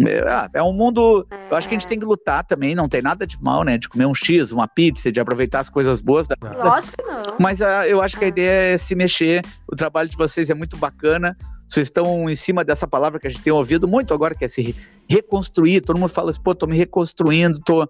é, 0.00 0.24
ah, 0.26 0.48
é 0.54 0.62
um 0.62 0.72
mundo. 0.72 1.26
Eu 1.50 1.56
acho 1.56 1.68
que 1.68 1.74
a 1.74 1.78
gente 1.78 1.88
tem 1.88 1.98
que 1.98 2.04
lutar 2.04 2.44
também, 2.44 2.74
não 2.74 2.88
tem 2.88 3.02
nada 3.02 3.26
de 3.26 3.40
mal, 3.42 3.64
né? 3.64 3.76
De 3.76 3.88
comer 3.88 4.06
um 4.06 4.14
X, 4.14 4.52
uma 4.52 4.68
pizza, 4.68 5.10
de 5.10 5.20
aproveitar 5.20 5.60
as 5.60 5.70
coisas 5.70 6.00
boas 6.00 6.26
da 6.26 6.36
vida. 6.40 6.62
Lógico 6.62 7.02
não. 7.04 7.22
Mas 7.38 7.60
uh, 7.60 7.84
eu 7.86 8.00
acho 8.00 8.16
que 8.18 8.24
a 8.24 8.28
ideia 8.28 8.74
é 8.74 8.78
se 8.78 8.94
mexer. 8.94 9.42
O 9.70 9.76
trabalho 9.76 10.08
de 10.08 10.16
vocês 10.16 10.50
é 10.50 10.54
muito 10.54 10.76
bacana. 10.76 11.36
Vocês 11.68 11.86
estão 11.86 12.28
em 12.28 12.36
cima 12.36 12.64
dessa 12.64 12.86
palavra 12.86 13.18
que 13.18 13.26
a 13.26 13.30
gente 13.30 13.42
tem 13.42 13.52
ouvido 13.52 13.88
muito 13.88 14.12
agora, 14.12 14.34
que 14.34 14.44
é 14.44 14.48
se 14.48 14.76
reconstruir. 15.08 15.80
Todo 15.80 15.98
mundo 15.98 16.10
fala 16.10 16.30
assim, 16.30 16.42
pô, 16.42 16.54
tô 16.54 16.66
me 16.66 16.76
reconstruindo, 16.76 17.58
tô 17.60 17.88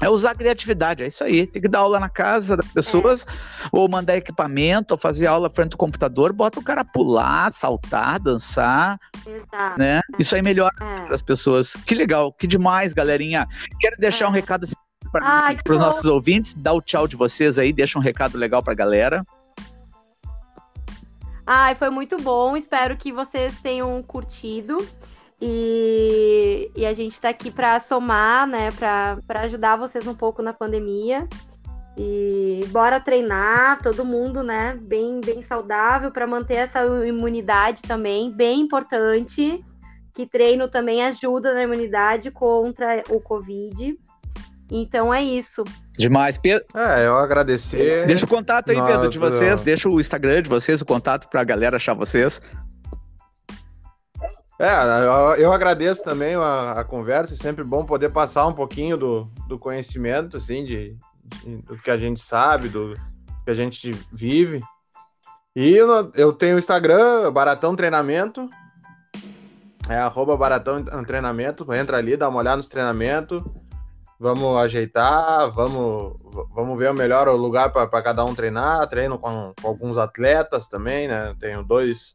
é 0.00 0.08
usar 0.08 0.32
a 0.32 0.34
criatividade, 0.34 1.02
é 1.02 1.06
isso 1.06 1.24
aí. 1.24 1.46
Tem 1.46 1.62
que 1.62 1.68
dar 1.68 1.80
aula 1.80 1.98
na 1.98 2.08
casa 2.08 2.56
das 2.56 2.68
pessoas, 2.68 3.22
é. 3.22 3.68
ou 3.72 3.88
mandar 3.88 4.16
equipamento, 4.16 4.92
ou 4.92 4.98
fazer 4.98 5.26
aula 5.26 5.50
frente 5.50 5.70
do 5.70 5.76
computador, 5.76 6.32
bota 6.32 6.60
o 6.60 6.62
cara 6.62 6.84
pular, 6.84 7.50
saltar, 7.52 8.20
dançar. 8.20 8.98
Exato. 9.26 9.78
Né? 9.78 10.00
Isso 10.18 10.34
aí 10.34 10.42
melhora 10.42 10.74
é. 10.80 11.14
as 11.14 11.22
pessoas. 11.22 11.74
Que 11.74 11.94
legal, 11.94 12.32
que 12.32 12.46
demais, 12.46 12.92
galerinha. 12.92 13.46
Quero 13.80 13.96
deixar 13.98 14.26
é. 14.26 14.28
um 14.28 14.32
recado 14.32 14.68
para 15.10 15.72
os 15.72 15.80
nossos 15.80 16.04
ouvintes, 16.04 16.54
dá 16.54 16.72
o 16.72 16.82
tchau 16.82 17.08
de 17.08 17.16
vocês 17.16 17.58
aí, 17.58 17.72
deixa 17.72 17.98
um 17.98 18.02
recado 18.02 18.36
legal 18.36 18.62
para 18.62 18.72
a 18.72 18.76
galera. 18.76 19.24
Ai, 21.46 21.76
foi 21.76 21.90
muito 21.90 22.16
bom. 22.16 22.56
Espero 22.56 22.96
que 22.96 23.12
vocês 23.12 23.60
tenham 23.60 24.02
curtido. 24.02 24.84
E, 25.40 26.70
e 26.74 26.86
a 26.86 26.94
gente 26.94 27.12
está 27.12 27.28
aqui 27.28 27.50
para 27.50 27.78
somar, 27.80 28.46
né, 28.46 28.70
para 28.72 29.40
ajudar 29.42 29.76
vocês 29.76 30.06
um 30.06 30.14
pouco 30.14 30.42
na 30.42 30.52
pandemia. 30.52 31.28
E 31.98 32.60
bora 32.68 33.00
treinar, 33.00 33.80
todo 33.82 34.04
mundo, 34.04 34.42
né, 34.42 34.78
bem, 34.80 35.20
bem 35.24 35.42
saudável 35.42 36.10
para 36.10 36.26
manter 36.26 36.56
essa 36.56 36.84
imunidade 37.06 37.82
também, 37.82 38.30
bem 38.30 38.60
importante. 38.60 39.62
Que 40.14 40.26
treino 40.26 40.68
também 40.68 41.02
ajuda 41.04 41.52
na 41.52 41.62
imunidade 41.62 42.30
contra 42.30 43.02
o 43.10 43.20
Covid. 43.20 43.94
Então 44.70 45.12
é 45.12 45.22
isso. 45.22 45.62
Demais, 45.96 46.36
Pedro. 46.36 46.64
É, 46.74 47.06
eu 47.06 47.14
agradecer. 47.16 48.06
Deixa 48.06 48.24
o 48.24 48.28
contato 48.28 48.70
aí, 48.70 48.82
Pedro, 48.82 49.08
de 49.08 49.18
vocês. 49.18 49.60
Deixa 49.60 49.88
o 49.88 50.00
Instagram 50.00 50.42
de 50.42 50.48
vocês, 50.48 50.80
o 50.80 50.86
contato 50.86 51.28
para 51.28 51.40
a 51.40 51.44
galera 51.44 51.76
achar 51.76 51.94
vocês. 51.94 52.40
É, 54.58 55.42
eu 55.42 55.52
agradeço 55.52 56.02
também 56.02 56.34
a, 56.34 56.72
a, 56.72 56.84
conversa, 56.84 57.34
é 57.34 57.36
sempre 57.36 57.62
bom 57.62 57.84
poder 57.84 58.10
passar 58.10 58.46
um 58.46 58.54
pouquinho 58.54 58.96
do, 58.96 59.30
do 59.46 59.58
conhecimento, 59.58 60.38
assim, 60.38 60.64
de, 60.64 60.96
de, 61.24 61.56
do 61.58 61.76
que 61.76 61.90
a 61.90 61.96
gente 61.98 62.20
sabe, 62.20 62.70
do 62.70 62.96
que 63.44 63.50
a 63.50 63.54
gente 63.54 63.90
vive. 64.10 64.62
E 65.54 65.76
eu, 65.76 66.10
eu 66.14 66.32
tenho 66.32 66.56
o 66.56 66.58
Instagram, 66.58 67.30
Baratão 67.30 67.76
Treinamento, 67.76 68.48
é 69.90 69.98
arroba 69.98 70.34
Baratão 70.38 70.82
Treinamento, 71.04 71.70
entra 71.74 71.98
ali, 71.98 72.16
dá 72.16 72.26
uma 72.26 72.38
olhada 72.38 72.56
nos 72.56 72.68
treinamentos, 72.70 73.44
vamos 74.18 74.58
ajeitar, 74.58 75.50
vamos, 75.50 76.16
vamos 76.54 76.78
ver 76.78 76.90
o 76.90 76.94
melhor 76.94 77.28
lugar 77.28 77.70
para 77.70 78.02
cada 78.02 78.24
um 78.24 78.34
treinar, 78.34 78.88
treino 78.88 79.18
com, 79.18 79.52
com 79.60 79.68
alguns 79.68 79.98
atletas 79.98 80.66
também, 80.66 81.08
né, 81.08 81.34
tenho 81.38 81.62
dois 81.62 82.14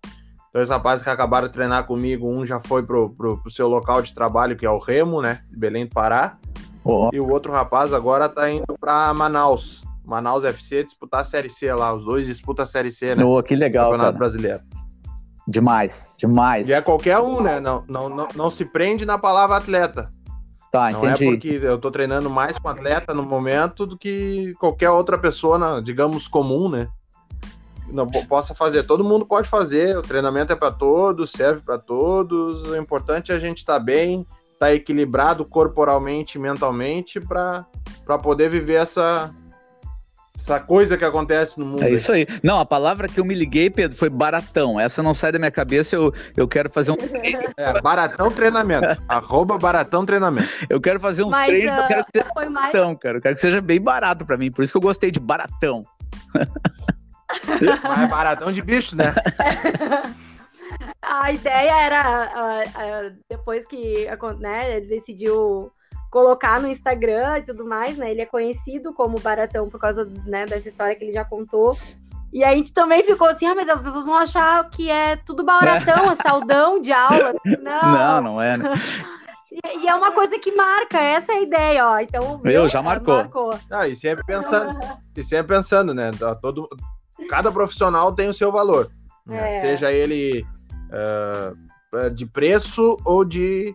Dois 0.53 0.69
rapazes 0.69 1.03
que 1.03 1.09
acabaram 1.09 1.47
de 1.47 1.53
treinar 1.53 1.85
comigo, 1.85 2.27
um 2.27 2.45
já 2.45 2.59
foi 2.59 2.83
pro, 2.83 3.09
pro, 3.11 3.37
pro 3.37 3.51
seu 3.51 3.69
local 3.69 4.01
de 4.01 4.13
trabalho, 4.13 4.55
que 4.55 4.65
é 4.65 4.69
o 4.69 4.79
Remo, 4.79 5.21
né? 5.21 5.41
De 5.49 5.57
Belém 5.57 5.85
do 5.85 5.93
Pará. 5.93 6.37
Oh. 6.83 7.09
E 7.13 7.19
o 7.19 7.29
outro 7.29 7.53
rapaz 7.53 7.93
agora 7.93 8.27
tá 8.27 8.49
indo 8.51 8.77
para 8.79 9.13
Manaus. 9.13 9.81
Manaus 10.03 10.43
FC 10.43 10.83
disputar 10.83 11.21
a 11.21 11.23
Série 11.23 11.49
C 11.49 11.73
lá. 11.73 11.93
Os 11.93 12.03
dois 12.03 12.25
disputam 12.25 12.65
a 12.65 12.67
Série 12.67 12.91
C, 12.91 13.15
né? 13.15 13.23
Oh, 13.23 13.41
que 13.41 13.55
legal, 13.55 13.91
Campeonato 13.91 14.11
cara. 14.11 14.19
Brasileiro. 14.19 14.63
Demais, 15.47 16.09
demais. 16.17 16.67
E 16.67 16.73
é 16.73 16.81
qualquer 16.81 17.19
um, 17.19 17.41
né? 17.41 17.59
Não, 17.59 17.83
não, 17.87 18.09
não, 18.09 18.27
não 18.35 18.49
se 18.49 18.65
prende 18.65 19.05
na 19.05 19.17
palavra 19.17 19.57
atleta. 19.57 20.09
Tá, 20.71 20.89
não 20.89 21.05
é 21.05 21.11
entendi. 21.11 21.25
é 21.25 21.31
porque 21.31 21.59
eu 21.61 21.77
tô 21.77 21.91
treinando 21.91 22.29
mais 22.29 22.57
com 22.57 22.69
atleta 22.69 23.13
no 23.13 23.23
momento 23.23 23.85
do 23.85 23.97
que 23.97 24.53
qualquer 24.59 24.89
outra 24.89 25.17
pessoa, 25.17 25.81
digamos, 25.81 26.27
comum, 26.27 26.69
né? 26.69 26.87
Não 27.91 28.09
possa 28.27 28.53
fazer. 28.53 28.83
Todo 28.83 29.03
mundo 29.03 29.25
pode 29.25 29.47
fazer, 29.47 29.97
o 29.97 30.01
treinamento 30.01 30.53
é 30.53 30.55
para 30.55 30.71
todos, 30.71 31.31
serve 31.31 31.61
para 31.61 31.77
todos. 31.77 32.63
O 32.63 32.75
importante 32.75 33.31
é 33.31 33.35
a 33.35 33.39
gente 33.39 33.59
estar 33.59 33.79
tá 33.79 33.79
bem, 33.79 34.21
estar 34.53 34.67
tá 34.67 34.73
equilibrado 34.73 35.45
corporalmente 35.45 36.37
e 36.37 36.41
mentalmente 36.41 37.19
para 37.19 37.65
poder 38.21 38.49
viver 38.49 38.75
essa, 38.75 39.31
essa 40.35 40.59
coisa 40.59 40.97
que 40.97 41.05
acontece 41.05 41.59
no 41.59 41.65
mundo. 41.65 41.83
É 41.83 41.91
isso 41.91 42.11
aí. 42.11 42.25
Não, 42.43 42.59
a 42.59 42.65
palavra 42.65 43.07
que 43.07 43.19
eu 43.19 43.25
me 43.25 43.35
liguei, 43.35 43.69
Pedro, 43.69 43.95
foi 43.95 44.09
baratão. 44.09 44.79
Essa 44.79 45.03
não 45.03 45.13
sai 45.13 45.31
da 45.31 45.39
minha 45.39 45.51
cabeça, 45.51 45.95
eu, 45.95 46.13
eu 46.35 46.47
quero 46.47 46.69
fazer 46.69 46.91
um. 46.91 46.97
É, 47.57 47.79
baratão 47.81 48.31
treinamento. 48.31 48.87
Arroba 49.07 49.57
baratão 49.57 50.05
treinamento. 50.05 50.49
Eu 50.69 50.81
quero 50.81 50.99
fazer 50.99 51.23
uns 51.23 51.31
Mas, 51.31 51.47
treinos, 51.47 51.77
uh, 51.77 51.81
eu 51.81 51.87
quero 51.87 52.05
que 52.05 52.11
seja 52.15 52.33
baratão, 52.33 52.87
mais... 52.87 52.99
cara. 52.99 53.17
Eu 53.17 53.21
quero 53.21 53.35
que 53.35 53.41
seja 53.41 53.61
bem 53.61 53.79
barato 53.79 54.25
para 54.25 54.37
mim. 54.37 54.49
Por 54.49 54.63
isso 54.63 54.73
que 54.73 54.77
eu 54.77 54.81
gostei 54.81 55.11
de 55.11 55.19
baratão. 55.19 55.83
Mas 57.83 58.03
é 58.03 58.07
baratão 58.07 58.51
de 58.51 58.61
bicho, 58.61 58.95
né? 58.95 59.13
A 61.01 61.31
ideia 61.31 61.71
era, 61.71 63.13
depois 63.29 63.67
que 63.67 64.07
né, 64.39 64.77
ele 64.77 64.87
decidiu 64.87 65.71
colocar 66.09 66.61
no 66.61 66.67
Instagram 66.67 67.39
e 67.39 67.43
tudo 67.43 67.65
mais, 67.65 67.97
né? 67.97 68.11
Ele 68.11 68.21
é 68.21 68.25
conhecido 68.25 68.93
como 68.93 69.19
Baratão 69.19 69.67
por 69.69 69.79
causa 69.79 70.05
né, 70.25 70.45
dessa 70.45 70.67
história 70.67 70.95
que 70.95 71.03
ele 71.03 71.13
já 71.13 71.25
contou. 71.25 71.77
E 72.33 72.43
a 72.43 72.53
gente 72.55 72.73
também 72.73 73.03
ficou 73.03 73.27
assim, 73.27 73.45
ah, 73.45 73.55
mas 73.55 73.67
as 73.67 73.81
pessoas 73.81 74.05
vão 74.05 74.15
achar 74.15 74.69
que 74.69 74.89
é 74.89 75.17
tudo 75.17 75.43
baratão, 75.43 76.11
é 76.11 76.15
saudão 76.15 76.79
de 76.79 76.91
aula. 76.91 77.33
Não, 77.61 77.91
não, 77.91 78.21
não 78.21 78.41
é, 78.41 78.57
né? 78.57 78.73
E, 79.51 79.79
e, 79.79 79.87
é 79.87 79.93
uma 79.93 80.13
coisa 80.13 80.39
que 80.39 80.53
marca, 80.53 80.97
essa 80.97 81.33
é 81.33 81.35
a 81.35 81.41
ideia, 81.41 81.85
ó. 81.85 81.99
Então, 81.99 82.39
meu, 82.41 82.69
já 82.69 82.81
marcou. 82.81 83.17
marcou. 83.17 83.59
Ah, 83.69 83.85
e 83.85 83.97
sempre 83.97 84.23
pensando, 84.23 84.79
e 85.15 85.23
sempre 85.23 85.55
pensando, 85.55 85.93
né? 85.93 86.09
Todo, 86.41 86.69
cada 87.31 87.49
profissional 87.49 88.13
tem 88.13 88.27
o 88.27 88.33
seu 88.33 88.51
valor. 88.51 88.91
Né? 89.25 89.57
É. 89.57 89.61
Seja 89.61 89.89
ele 89.89 90.45
uh, 90.91 92.09
de 92.09 92.25
preço 92.25 92.97
ou 93.05 93.23
de 93.23 93.73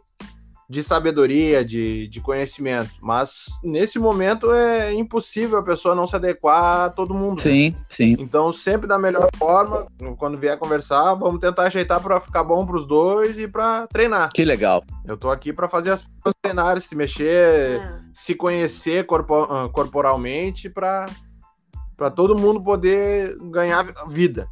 de 0.68 0.82
sabedoria, 0.82 1.64
de, 1.64 2.08
de 2.08 2.20
conhecimento. 2.20 2.90
Mas 3.00 3.46
nesse 3.62 3.98
momento 3.98 4.52
é 4.52 4.92
impossível 4.92 5.58
a 5.58 5.62
pessoa 5.62 5.94
não 5.94 6.06
se 6.06 6.16
adequar 6.16 6.86
a 6.86 6.90
todo 6.90 7.14
mundo. 7.14 7.36
Né? 7.36 7.42
Sim, 7.42 7.70
né? 7.70 7.76
sim. 7.88 8.16
Então, 8.18 8.52
sempre 8.52 8.88
da 8.88 8.98
melhor 8.98 9.28
forma, 9.36 9.86
quando 10.18 10.36
vier 10.38 10.58
conversar, 10.58 11.14
vamos 11.14 11.40
tentar 11.40 11.64
ajeitar 11.64 12.00
para 12.00 12.20
ficar 12.20 12.42
bom 12.42 12.66
para 12.66 12.76
os 12.76 12.86
dois 12.86 13.38
e 13.38 13.46
para 13.46 13.86
treinar. 13.86 14.30
Que 14.34 14.44
legal. 14.44 14.82
Eu 15.06 15.16
tô 15.16 15.30
aqui 15.30 15.52
para 15.52 15.68
fazer 15.68 15.90
as 15.90 16.02
pessoas 16.02 16.34
treinarem, 16.42 16.82
se 16.82 16.96
mexer, 16.96 17.80
é. 17.80 17.98
se 18.12 18.34
conhecer 18.34 19.06
corpo, 19.06 19.34
ah, 19.44 19.68
corporalmente 19.68 20.68
para 20.68 21.06
para 21.96 22.10
todo 22.10 22.38
mundo 22.38 22.62
poder 22.62 23.36
ganhar 23.50 23.86
vida. 24.08 24.48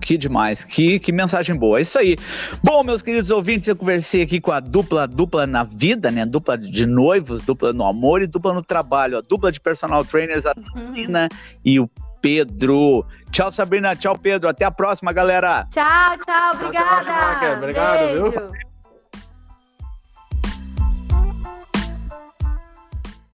Que 0.00 0.18
demais, 0.18 0.64
que, 0.64 0.98
que 0.98 1.10
mensagem 1.10 1.56
boa. 1.56 1.78
É 1.78 1.82
isso 1.82 1.98
aí. 1.98 2.18
Bom, 2.62 2.84
meus 2.84 3.00
queridos 3.00 3.30
ouvintes, 3.30 3.68
eu 3.68 3.74
conversei 3.74 4.20
aqui 4.20 4.38
com 4.38 4.52
a 4.52 4.60
dupla, 4.60 5.06
dupla 5.06 5.46
na 5.46 5.64
vida, 5.64 6.10
né? 6.10 6.26
Dupla 6.26 6.58
de 6.58 6.84
noivos, 6.84 7.40
dupla 7.40 7.72
no 7.72 7.86
amor 7.86 8.20
e 8.20 8.26
dupla 8.26 8.52
no 8.52 8.60
trabalho. 8.60 9.16
A 9.16 9.22
dupla 9.22 9.50
de 9.50 9.58
personal 9.58 10.04
trainers, 10.04 10.44
a. 10.44 10.52
Sabrina 10.52 11.22
uhum. 11.22 11.58
e 11.64 11.80
o 11.80 11.88
Pedro. 12.20 13.06
Tchau, 13.30 13.50
Sabrina. 13.50 13.96
Tchau, 13.96 14.18
Pedro. 14.18 14.48
Até 14.48 14.66
a 14.66 14.70
próxima, 14.70 15.10
galera. 15.10 15.66
Tchau, 15.70 16.18
tchau. 16.24 16.54
Obrigada. 16.54 17.04
Tchau, 17.04 17.40
tchau, 17.40 17.56
Obrigado, 17.56 17.98
Beijo. 17.98 18.30
viu? 18.30 18.73